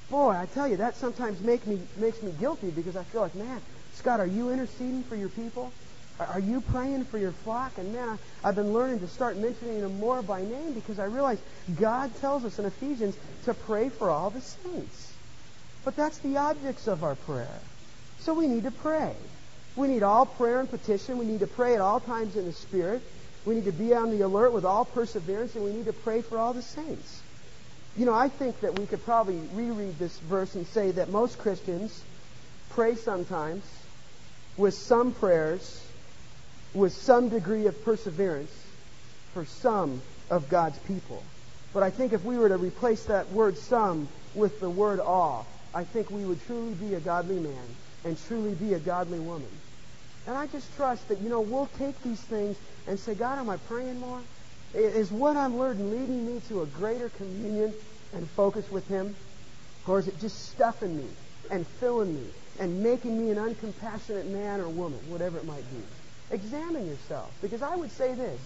Boy, 0.10 0.32
I 0.32 0.46
tell 0.54 0.68
you, 0.68 0.78
that 0.78 0.96
sometimes 0.98 1.42
make 1.42 1.66
me, 1.66 1.80
makes 1.98 2.22
me 2.22 2.32
guilty 2.40 2.70
because 2.70 2.96
I 2.96 3.04
feel 3.04 3.22
like, 3.22 3.34
man, 3.34 3.62
Scott, 3.96 4.20
are 4.20 4.28
you 4.28 4.52
interceding 4.52 5.04
for 5.04 5.16
your 5.16 5.30
people? 5.30 5.72
Are 6.20 6.40
you 6.40 6.62
praying 6.62 7.06
for 7.06 7.18
your 7.18 7.32
flock? 7.32 7.78
And 7.78 7.94
man, 7.94 8.20
I, 8.44 8.48
have 8.48 8.56
been 8.56 8.74
learning 8.74 9.00
to 9.00 9.08
start 9.08 9.38
mentioning 9.38 9.82
them 9.82 10.00
more 10.00 10.22
by 10.22 10.42
name 10.42 10.74
because 10.74 11.00
I 11.00 11.06
realize 11.06 11.40
God 11.80 12.16
tells 12.18 12.46
us 12.46 12.60
in 12.60 12.66
Ephesians 12.66 13.18
to 13.46 13.54
pray 13.54 13.90
for 13.90 14.12
all 14.12 14.30
the 14.30 14.42
saints. 14.42 15.14
But 15.84 15.96
that's 15.96 16.20
the 16.20 16.38
objects 16.38 16.88
of 16.88 17.04
our 17.04 17.16
prayer. 17.16 17.60
So 18.20 18.34
we 18.36 18.48
need 18.48 18.64
to 18.64 18.72
pray. 18.72 19.16
We 19.76 19.88
need 19.88 20.04
all 20.04 20.26
prayer 20.26 20.60
and 20.60 20.70
petition. 20.70 21.18
We 21.18 21.26
need 21.26 21.40
to 21.40 21.48
pray 21.48 21.74
at 21.74 21.82
all 21.82 22.00
times 22.00 22.36
in 22.36 22.46
the 22.46 22.54
Spirit. 22.54 23.02
We 23.46 23.56
need 23.56 23.66
to 23.66 23.72
be 23.72 23.94
on 23.94 24.12
the 24.12 24.22
alert 24.22 24.54
with 24.54 24.66
all 24.66 24.86
perseverance, 24.86 25.56
and 25.56 25.64
we 25.64 25.72
need 25.72 25.86
to 25.86 25.94
pray 25.94 26.22
for 26.22 26.38
all 26.38 26.54
the 26.54 26.62
saints. 26.62 27.22
You 27.96 28.06
know, 28.06 28.14
I 28.14 28.30
think 28.30 28.62
that 28.62 28.74
we 28.74 28.86
could 28.86 29.04
probably 29.04 29.36
reread 29.52 30.00
this 30.00 30.18
verse 30.20 30.56
and 30.56 30.66
say 30.68 30.92
that 30.92 31.10
most 31.10 31.38
Christians 31.38 32.04
pray 32.70 32.96
sometimes 32.96 33.64
with 34.58 34.74
some 34.74 35.14
prayers 35.14 35.84
with 36.74 36.94
some 36.94 37.30
degree 37.30 37.68
of 37.68 37.84
perseverance 37.84 38.52
for 39.34 39.46
some 39.46 40.02
of 40.30 40.50
God's 40.50 40.80
people. 40.80 41.24
But 41.74 41.84
I 41.84 41.92
think 41.92 42.14
if 42.14 42.24
we 42.24 42.38
were 42.38 42.50
to 42.50 42.58
replace 42.58 43.06
that 43.06 43.32
word 43.32 43.58
some 43.58 44.10
with 44.34 44.60
the 44.60 44.70
word 44.70 45.00
all, 45.00 45.48
I 45.74 45.84
think 45.84 46.10
we 46.10 46.26
would 46.26 46.42
truly 46.46 46.74
be 46.74 46.96
a 46.96 47.00
godly 47.00 47.40
man 47.40 47.76
and 48.04 48.18
truly 48.28 48.54
be 48.54 48.74
a 48.74 48.80
godly 48.80 49.20
woman. 49.20 49.50
And 50.26 50.38
I 50.38 50.48
just 50.48 50.74
trust 50.76 51.08
that, 51.10 51.20
you 51.20 51.30
know, 51.30 51.42
we'll 51.42 51.70
take 51.78 52.02
these 52.04 52.22
things 52.22 52.56
and 52.88 53.00
say, 53.00 53.14
God, 53.14 53.40
am 53.40 53.50
I 53.50 53.58
praying 53.58 54.00
more? 54.00 54.22
Is 54.74 55.12
what 55.12 55.38
I'm 55.38 55.58
learning 55.58 55.92
leading 55.92 56.26
me 56.26 56.42
to 56.48 56.62
a 56.62 56.66
greater 56.66 57.10
communion 57.10 57.74
and 58.14 58.28
focus 58.32 58.70
with 58.72 58.88
Him? 58.88 59.16
Or 59.88 60.00
is 60.00 60.08
it 60.08 60.20
just 60.20 60.50
stuffing 60.50 60.98
me 60.98 61.08
and 61.52 61.68
filling 61.68 62.16
me 62.16 62.26
and 62.60 62.82
making 62.82 63.20
me 63.20 63.32
an 63.32 63.38
uncompassionate 63.38 64.28
man 64.28 64.62
or 64.62 64.70
woman, 64.70 65.00
whatever 65.10 65.38
it 65.38 65.46
might 65.46 65.70
be? 65.72 65.84
Examine 66.32 66.88
yourself. 66.88 67.32
Because 67.42 67.62
I 67.62 67.76
would 67.76 67.92
say 67.92 68.14
this 68.14 68.40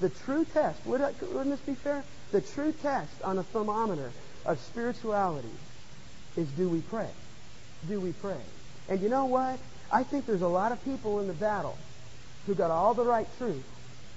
the 0.00 0.10
true 0.10 0.44
test, 0.52 0.84
wouldn't 0.86 1.18
this 1.20 1.60
be 1.60 1.74
fair? 1.74 2.04
The 2.32 2.40
true 2.40 2.72
test 2.82 3.22
on 3.22 3.38
a 3.38 3.42
thermometer 3.42 4.10
of 4.44 4.60
spirituality 4.60 5.48
is 6.36 6.46
do 6.48 6.68
we 6.68 6.80
pray? 6.80 7.08
Do 7.88 8.00
we 8.00 8.12
pray? 8.12 8.40
And 8.88 9.00
you 9.00 9.08
know 9.08 9.26
what? 9.26 9.58
I 9.90 10.02
think 10.02 10.26
there's 10.26 10.42
a 10.42 10.48
lot 10.48 10.72
of 10.72 10.84
people 10.84 11.20
in 11.20 11.26
the 11.26 11.34
battle 11.34 11.76
who 12.46 12.54
got 12.54 12.70
all 12.70 12.94
the 12.94 13.04
right 13.04 13.26
truth, 13.38 13.64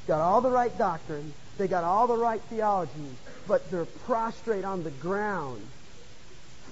got 0.08 0.22
all 0.22 0.42
the 0.42 0.50
right 0.50 0.76
doctrine, 0.78 1.34
they 1.58 1.68
got 1.68 1.84
all 1.84 2.08
the 2.08 2.18
right 2.18 2.42
theology, 2.50 2.92
but 3.48 3.70
they're 3.70 3.86
prostrate 3.86 4.64
on 4.64 4.84
the 4.84 4.92
ground, 4.92 5.62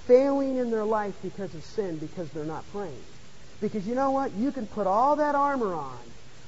failing 0.05 0.57
in 0.57 0.71
their 0.71 0.85
life 0.85 1.15
because 1.21 1.53
of 1.53 1.63
sin, 1.63 1.97
because 1.97 2.29
they're 2.31 2.45
not 2.45 2.63
praying. 2.71 3.03
Because 3.59 3.87
you 3.87 3.95
know 3.95 4.11
what? 4.11 4.31
You 4.33 4.51
can 4.51 4.67
put 4.67 4.87
all 4.87 5.15
that 5.17 5.35
armor 5.35 5.73
on, 5.73 5.99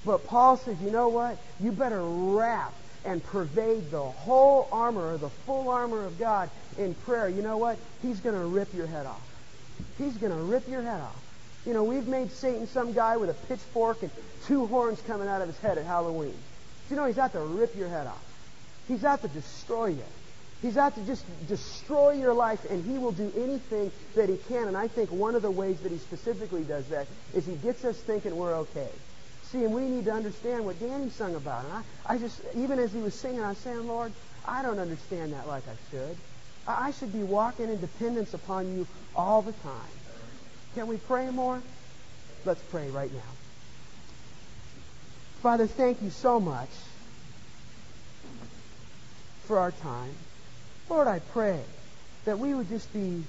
but 0.05 0.25
Paul 0.27 0.57
says, 0.57 0.77
you 0.81 0.91
know 0.91 1.09
what? 1.09 1.37
You 1.59 1.71
better 1.71 2.01
wrap 2.01 2.73
and 3.05 3.23
pervade 3.23 3.91
the 3.91 4.01
whole 4.01 4.67
armor, 4.71 5.13
or 5.13 5.17
the 5.17 5.29
full 5.29 5.69
armor 5.69 6.05
of 6.05 6.19
God 6.19 6.49
in 6.77 6.93
prayer. 6.93 7.29
You 7.29 7.41
know 7.41 7.57
what? 7.57 7.77
He's 8.01 8.19
going 8.19 8.35
to 8.35 8.45
rip 8.45 8.73
your 8.73 8.87
head 8.87 9.05
off. 9.05 9.21
He's 9.97 10.15
going 10.17 10.31
to 10.31 10.39
rip 10.39 10.67
your 10.67 10.81
head 10.81 11.01
off. 11.01 11.15
You 11.65 11.73
know, 11.73 11.83
we've 11.83 12.07
made 12.07 12.31
Satan 12.31 12.67
some 12.67 12.93
guy 12.93 13.17
with 13.17 13.29
a 13.29 13.33
pitchfork 13.47 14.01
and 14.01 14.11
two 14.45 14.65
horns 14.67 15.01
coming 15.01 15.27
out 15.27 15.41
of 15.41 15.47
his 15.47 15.57
head 15.59 15.77
at 15.77 15.85
Halloween. 15.85 16.35
You 16.89 16.95
know 16.95 17.05
he's 17.05 17.17
out 17.17 17.33
to 17.33 17.39
rip 17.39 17.75
your 17.75 17.89
head 17.89 18.07
off? 18.07 18.23
He's 18.87 19.03
out 19.03 19.21
to 19.21 19.27
destroy 19.27 19.87
you. 19.87 20.03
He's 20.61 20.75
out 20.75 20.95
to 20.95 21.01
just 21.01 21.23
destroy 21.47 22.13
your 22.13 22.33
life, 22.33 22.65
and 22.69 22.83
he 22.83 22.97
will 22.97 23.13
do 23.13 23.31
anything 23.37 23.91
that 24.15 24.27
he 24.27 24.37
can. 24.49 24.67
And 24.67 24.75
I 24.75 24.87
think 24.87 25.11
one 25.11 25.35
of 25.35 25.41
the 25.41 25.51
ways 25.51 25.79
that 25.81 25.91
he 25.91 25.97
specifically 25.99 26.63
does 26.63 26.87
that 26.89 27.07
is 27.33 27.45
he 27.45 27.55
gets 27.55 27.85
us 27.85 27.97
thinking 27.97 28.35
we're 28.35 28.55
okay. 28.55 28.89
See, 29.43 29.63
and 29.63 29.73
we 29.73 29.81
need 29.83 30.05
to 30.05 30.11
understand 30.11 30.65
what 30.65 30.79
Danny 30.79 31.09
sung 31.11 31.35
about. 31.35 31.63
And 31.65 31.73
I, 31.73 31.83
I 32.05 32.17
just, 32.17 32.41
even 32.55 32.77
as 32.79 32.91
he 32.91 32.99
was 32.99 33.13
singing, 33.13 33.41
I 33.41 33.49
was 33.49 33.57
saying, 33.59 33.87
Lord, 33.87 34.11
I 34.45 34.61
don't 34.61 34.79
understand 34.79 35.33
that 35.33 35.47
like 35.47 35.63
I 35.67 35.75
should. 35.91 36.17
I, 36.67 36.87
I 36.87 36.91
should 36.91 37.13
be 37.13 37.23
walking 37.23 37.69
in 37.69 37.79
dependence 37.79 38.33
upon 38.33 38.75
you 38.75 38.87
all 39.15 39.41
the 39.41 39.53
time. 39.53 39.98
Can 40.75 40.87
we 40.87 40.97
pray 40.97 41.29
more? 41.29 41.61
Let's 42.45 42.61
pray 42.63 42.89
right 42.89 43.11
now. 43.11 43.19
Father, 45.41 45.67
thank 45.67 46.01
you 46.01 46.09
so 46.09 46.39
much 46.39 46.69
for 49.45 49.59
our 49.59 49.71
time. 49.71 50.11
Lord, 50.89 51.07
I 51.07 51.19
pray 51.19 51.59
that 52.25 52.39
we 52.39 52.53
would 52.53 52.69
just 52.69 52.91
be 52.93 53.23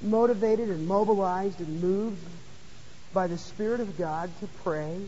motivated 0.00 0.68
and 0.68 0.86
mobilized 0.86 1.60
and 1.60 1.82
moved 1.82 2.22
by 3.12 3.26
the 3.26 3.38
Spirit 3.38 3.80
of 3.80 3.96
God 3.96 4.30
to 4.40 4.48
pray. 4.62 4.98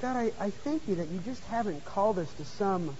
God, 0.00 0.16
I, 0.16 0.32
I 0.38 0.50
thank 0.50 0.86
you 0.86 0.96
that 0.96 1.08
you 1.08 1.18
just 1.24 1.42
haven't 1.44 1.84
called 1.84 2.18
us 2.18 2.32
to 2.34 2.44
some 2.44 2.94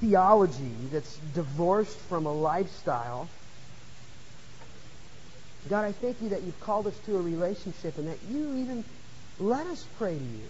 theology 0.00 0.74
that's 0.92 1.16
divorced 1.34 1.98
from 2.08 2.26
a 2.26 2.32
lifestyle. 2.32 3.28
God, 5.68 5.84
I 5.84 5.92
thank 5.92 6.22
you 6.22 6.30
that 6.30 6.42
you've 6.42 6.60
called 6.60 6.86
us 6.86 6.98
to 7.00 7.16
a 7.16 7.20
relationship 7.20 7.98
and 7.98 8.08
that 8.08 8.18
you 8.30 8.56
even 8.56 8.84
let 9.38 9.66
us 9.66 9.86
pray 9.98 10.16
to 10.16 10.24
you 10.24 10.48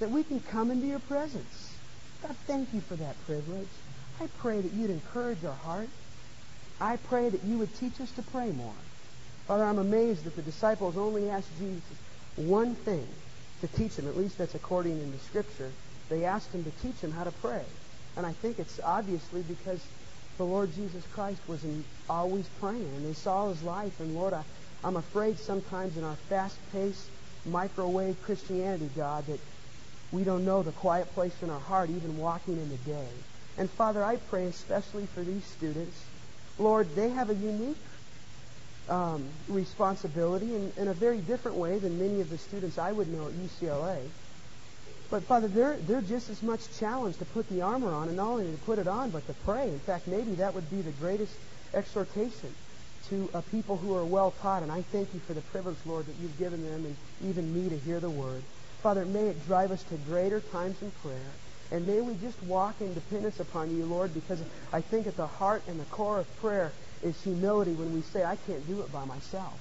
that 0.00 0.10
we 0.10 0.22
can 0.22 0.40
come 0.40 0.70
into 0.70 0.86
your 0.86 0.98
presence. 1.00 1.76
God, 2.22 2.36
thank 2.46 2.72
you 2.72 2.80
for 2.80 2.96
that 2.96 3.14
privilege. 3.26 3.68
I 4.20 4.26
pray 4.38 4.60
that 4.60 4.72
you'd 4.72 4.90
encourage 4.90 5.44
our 5.44 5.54
heart. 5.54 5.88
I 6.80 6.96
pray 6.96 7.28
that 7.28 7.44
you 7.44 7.58
would 7.58 7.74
teach 7.78 8.00
us 8.00 8.10
to 8.12 8.22
pray 8.22 8.50
more. 8.50 8.74
Father, 9.46 9.64
I'm 9.64 9.78
amazed 9.78 10.24
that 10.24 10.36
the 10.36 10.42
disciples 10.42 10.96
only 10.96 11.28
asked 11.30 11.50
Jesus 11.58 11.82
one 12.36 12.74
thing 12.74 13.06
to 13.60 13.68
teach 13.68 13.96
them, 13.96 14.08
at 14.08 14.16
least 14.16 14.38
that's 14.38 14.54
according 14.54 14.92
in 14.92 15.12
the 15.12 15.18
Scripture. 15.18 15.70
They 16.08 16.24
asked 16.24 16.52
him 16.52 16.64
to 16.64 16.70
teach 16.82 17.00
them 17.00 17.12
how 17.12 17.24
to 17.24 17.30
pray. 17.30 17.62
And 18.16 18.26
I 18.26 18.32
think 18.32 18.58
it's 18.58 18.80
obviously 18.82 19.42
because 19.42 19.80
the 20.38 20.44
Lord 20.44 20.74
Jesus 20.74 21.04
Christ 21.14 21.40
was 21.48 21.64
in, 21.64 21.84
always 22.08 22.46
praying, 22.60 22.84
and 22.84 23.06
they 23.06 23.14
saw 23.14 23.48
his 23.48 23.62
life. 23.62 23.92
And 24.00 24.14
Lord, 24.14 24.34
I, 24.34 24.42
I'm 24.84 24.96
afraid 24.96 25.38
sometimes 25.38 25.96
in 25.96 26.04
our 26.04 26.16
fast-paced, 26.28 27.10
microwave 27.44 28.20
Christianity, 28.22 28.90
God, 28.96 29.26
that 29.26 29.40
we 30.12 30.24
don't 30.24 30.44
know 30.44 30.62
the 30.62 30.72
quiet 30.72 31.12
place 31.14 31.34
in 31.42 31.50
our 31.50 31.60
heart, 31.60 31.90
even 31.90 32.18
walking 32.18 32.54
in 32.54 32.68
the 32.70 32.76
day. 32.90 33.08
And 33.58 33.70
Father, 33.70 34.04
I 34.04 34.16
pray 34.16 34.46
especially 34.46 35.06
for 35.14 35.22
these 35.22 35.44
students. 35.44 35.98
Lord, 36.58 36.94
they 36.94 37.08
have 37.10 37.30
a 37.30 37.34
unique 37.34 37.76
um, 38.88 39.28
responsibility 39.48 40.54
in, 40.54 40.72
in 40.76 40.88
a 40.88 40.94
very 40.94 41.18
different 41.18 41.56
way 41.56 41.78
than 41.78 41.98
many 41.98 42.20
of 42.20 42.30
the 42.30 42.38
students 42.38 42.78
I 42.78 42.92
would 42.92 43.08
know 43.08 43.26
at 43.26 43.32
UCLA. 43.32 44.00
But 45.10 45.22
Father, 45.24 45.46
they're, 45.46 45.76
they're 45.76 46.00
just 46.00 46.30
as 46.30 46.42
much 46.42 46.60
challenged 46.78 47.20
to 47.20 47.24
put 47.26 47.48
the 47.48 47.62
armor 47.62 47.92
on, 47.92 48.08
and 48.08 48.16
not 48.16 48.26
only 48.26 48.50
to 48.50 48.58
put 48.58 48.78
it 48.78 48.88
on, 48.88 49.10
but 49.10 49.26
to 49.28 49.34
pray. 49.44 49.68
In 49.68 49.78
fact, 49.78 50.08
maybe 50.08 50.34
that 50.36 50.54
would 50.54 50.68
be 50.70 50.82
the 50.82 50.90
greatest 50.92 51.34
exhortation 51.72 52.52
to 53.08 53.30
a 53.34 53.42
people 53.42 53.76
who 53.76 53.94
are 53.94 54.04
well 54.04 54.32
taught. 54.42 54.62
And 54.62 54.72
I 54.72 54.82
thank 54.82 55.14
you 55.14 55.20
for 55.20 55.32
the 55.32 55.42
privilege, 55.42 55.76
Lord, 55.86 56.06
that 56.06 56.16
you've 56.20 56.38
given 56.38 56.62
them 56.64 56.84
and 56.86 56.96
even 57.30 57.54
me 57.54 57.68
to 57.68 57.78
hear 57.78 58.00
the 58.00 58.10
word. 58.10 58.42
Father, 58.82 59.04
may 59.04 59.28
it 59.28 59.46
drive 59.46 59.70
us 59.70 59.82
to 59.84 59.94
greater 60.08 60.40
times 60.40 60.80
in 60.82 60.90
prayer. 61.02 61.30
And 61.70 61.86
may 61.86 62.00
we 62.00 62.14
just 62.14 62.40
walk 62.44 62.80
in 62.80 62.94
dependence 62.94 63.40
upon 63.40 63.76
you, 63.76 63.84
Lord, 63.86 64.14
because 64.14 64.40
I 64.72 64.80
think 64.80 65.06
at 65.06 65.16
the 65.16 65.26
heart 65.26 65.62
and 65.68 65.78
the 65.80 65.84
core 65.84 66.20
of 66.20 66.40
prayer 66.40 66.72
is 67.02 67.20
humility 67.22 67.72
when 67.72 67.92
we 67.92 68.02
say, 68.02 68.24
I 68.24 68.36
can't 68.36 68.66
do 68.66 68.80
it 68.82 68.92
by 68.92 69.04
myself. 69.04 69.54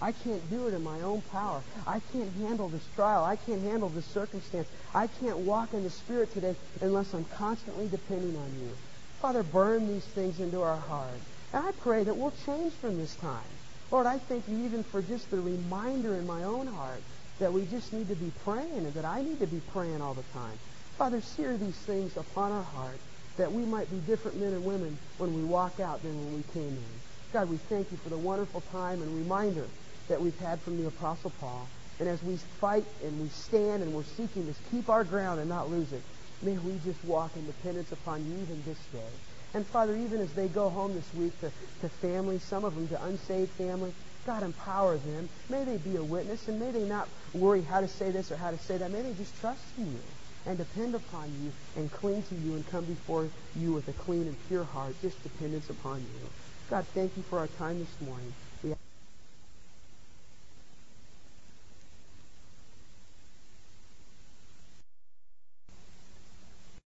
I 0.00 0.12
can't 0.12 0.48
do 0.50 0.68
it 0.68 0.74
in 0.74 0.82
my 0.82 1.00
own 1.00 1.22
power. 1.22 1.64
I 1.86 2.00
can't 2.12 2.32
handle 2.36 2.68
this 2.68 2.86
trial. 2.94 3.24
I 3.24 3.36
can't 3.36 3.62
handle 3.62 3.88
this 3.88 4.06
circumstance. 4.06 4.68
I 4.94 5.06
can't 5.06 5.38
walk 5.38 5.74
in 5.74 5.82
the 5.82 5.90
Spirit 5.90 6.32
today 6.32 6.56
unless 6.80 7.12
I'm 7.14 7.24
constantly 7.24 7.88
depending 7.88 8.36
on 8.36 8.60
you. 8.60 8.76
Father, 9.20 9.42
burn 9.42 9.88
these 9.88 10.06
things 10.06 10.38
into 10.38 10.60
our 10.60 10.78
heart. 10.78 11.20
And 11.52 11.66
I 11.66 11.72
pray 11.72 12.04
that 12.04 12.16
we'll 12.16 12.34
change 12.46 12.74
from 12.74 12.98
this 12.98 13.16
time. 13.16 13.48
Lord, 13.90 14.06
I 14.06 14.18
thank 14.18 14.48
you 14.48 14.64
even 14.64 14.84
for 14.84 15.02
just 15.02 15.30
the 15.30 15.40
reminder 15.40 16.16
in 16.16 16.26
my 16.26 16.44
own 16.44 16.66
heart 16.66 17.02
that 17.40 17.52
we 17.52 17.64
just 17.64 17.92
need 17.92 18.08
to 18.08 18.16
be 18.16 18.30
praying 18.44 18.86
and 18.86 18.94
that 18.94 19.04
I 19.04 19.22
need 19.22 19.40
to 19.40 19.46
be 19.46 19.60
praying 19.60 20.00
all 20.02 20.14
the 20.14 20.24
time. 20.34 20.58
Father, 20.98 21.20
sear 21.20 21.56
these 21.56 21.78
things 21.86 22.16
upon 22.16 22.52
our 22.52 22.62
heart 22.62 23.00
that 23.36 23.50
we 23.50 23.64
might 23.64 23.90
be 23.90 23.98
different 23.98 24.38
men 24.38 24.52
and 24.52 24.64
women 24.64 24.98
when 25.16 25.32
we 25.32 25.42
walk 25.42 25.80
out 25.80 26.02
than 26.02 26.16
when 26.16 26.34
we 26.34 26.42
came 26.52 26.76
in. 26.76 27.00
God, 27.32 27.48
we 27.48 27.58
thank 27.68 27.90
you 27.90 27.98
for 28.02 28.08
the 28.08 28.18
wonderful 28.18 28.60
time 28.60 29.02
and 29.02 29.14
reminder 29.14 29.68
that 30.08 30.20
we've 30.20 30.38
had 30.38 30.60
from 30.62 30.76
the 30.76 30.86
Apostle 30.88 31.30
Paul. 31.30 31.68
And 32.00 32.08
as 32.08 32.22
we 32.22 32.36
fight 32.60 32.84
and 33.02 33.20
we 33.20 33.28
stand 33.28 33.82
and 33.82 33.92
we're 33.92 34.04
seeking 34.04 34.46
to 34.46 34.54
keep 34.70 34.88
our 34.88 35.04
ground 35.04 35.40
and 35.40 35.48
not 35.48 35.70
lose 35.70 35.92
it, 35.92 36.02
may 36.42 36.58
we 36.58 36.78
just 36.78 37.02
walk 37.04 37.36
in 37.36 37.46
dependence 37.46 37.92
upon 37.92 38.26
you 38.26 38.42
even 38.42 38.62
this 38.64 38.78
day. 38.92 39.10
And 39.54 39.66
Father, 39.66 39.96
even 39.96 40.20
as 40.20 40.32
they 40.34 40.48
go 40.48 40.68
home 40.68 40.94
this 40.94 41.12
week 41.14 41.38
to, 41.40 41.52
to 41.80 41.88
families, 41.88 42.42
some 42.44 42.64
of 42.64 42.74
them 42.74 42.88
to 42.88 43.04
unsaved 43.04 43.50
family, 43.52 43.92
God 44.26 44.42
empower 44.42 44.98
them. 44.98 45.28
May 45.48 45.64
they 45.64 45.78
be 45.78 45.96
a 45.96 46.04
witness 46.04 46.48
and 46.48 46.60
may 46.60 46.70
they 46.70 46.84
not 46.84 47.08
worry 47.32 47.62
how 47.62 47.80
to 47.80 47.88
say 47.88 48.10
this 48.10 48.30
or 48.30 48.36
how 48.36 48.50
to 48.50 48.58
say 48.58 48.76
that. 48.76 48.90
May 48.90 49.02
they 49.02 49.14
just 49.14 49.36
trust 49.40 49.64
in 49.78 49.92
you 49.92 50.04
and 50.46 50.58
depend 50.58 50.94
upon 50.94 51.32
you 51.42 51.52
and 51.76 51.90
cling 51.90 52.22
to 52.24 52.34
you 52.34 52.54
and 52.54 52.66
come 52.66 52.84
before 52.84 53.30
you 53.56 53.72
with 53.72 53.88
a 53.88 53.92
clean 53.92 54.28
and 54.28 54.36
pure 54.48 54.64
heart, 54.64 54.96
just 55.00 55.22
dependence 55.22 55.70
upon 55.70 56.02
you. 56.02 56.30
God, 56.70 56.86
thank 56.94 57.16
you 57.16 57.24
for 57.28 57.38
our 57.38 57.48
time 57.48 57.78
this 57.78 58.00
morning. 58.00 58.34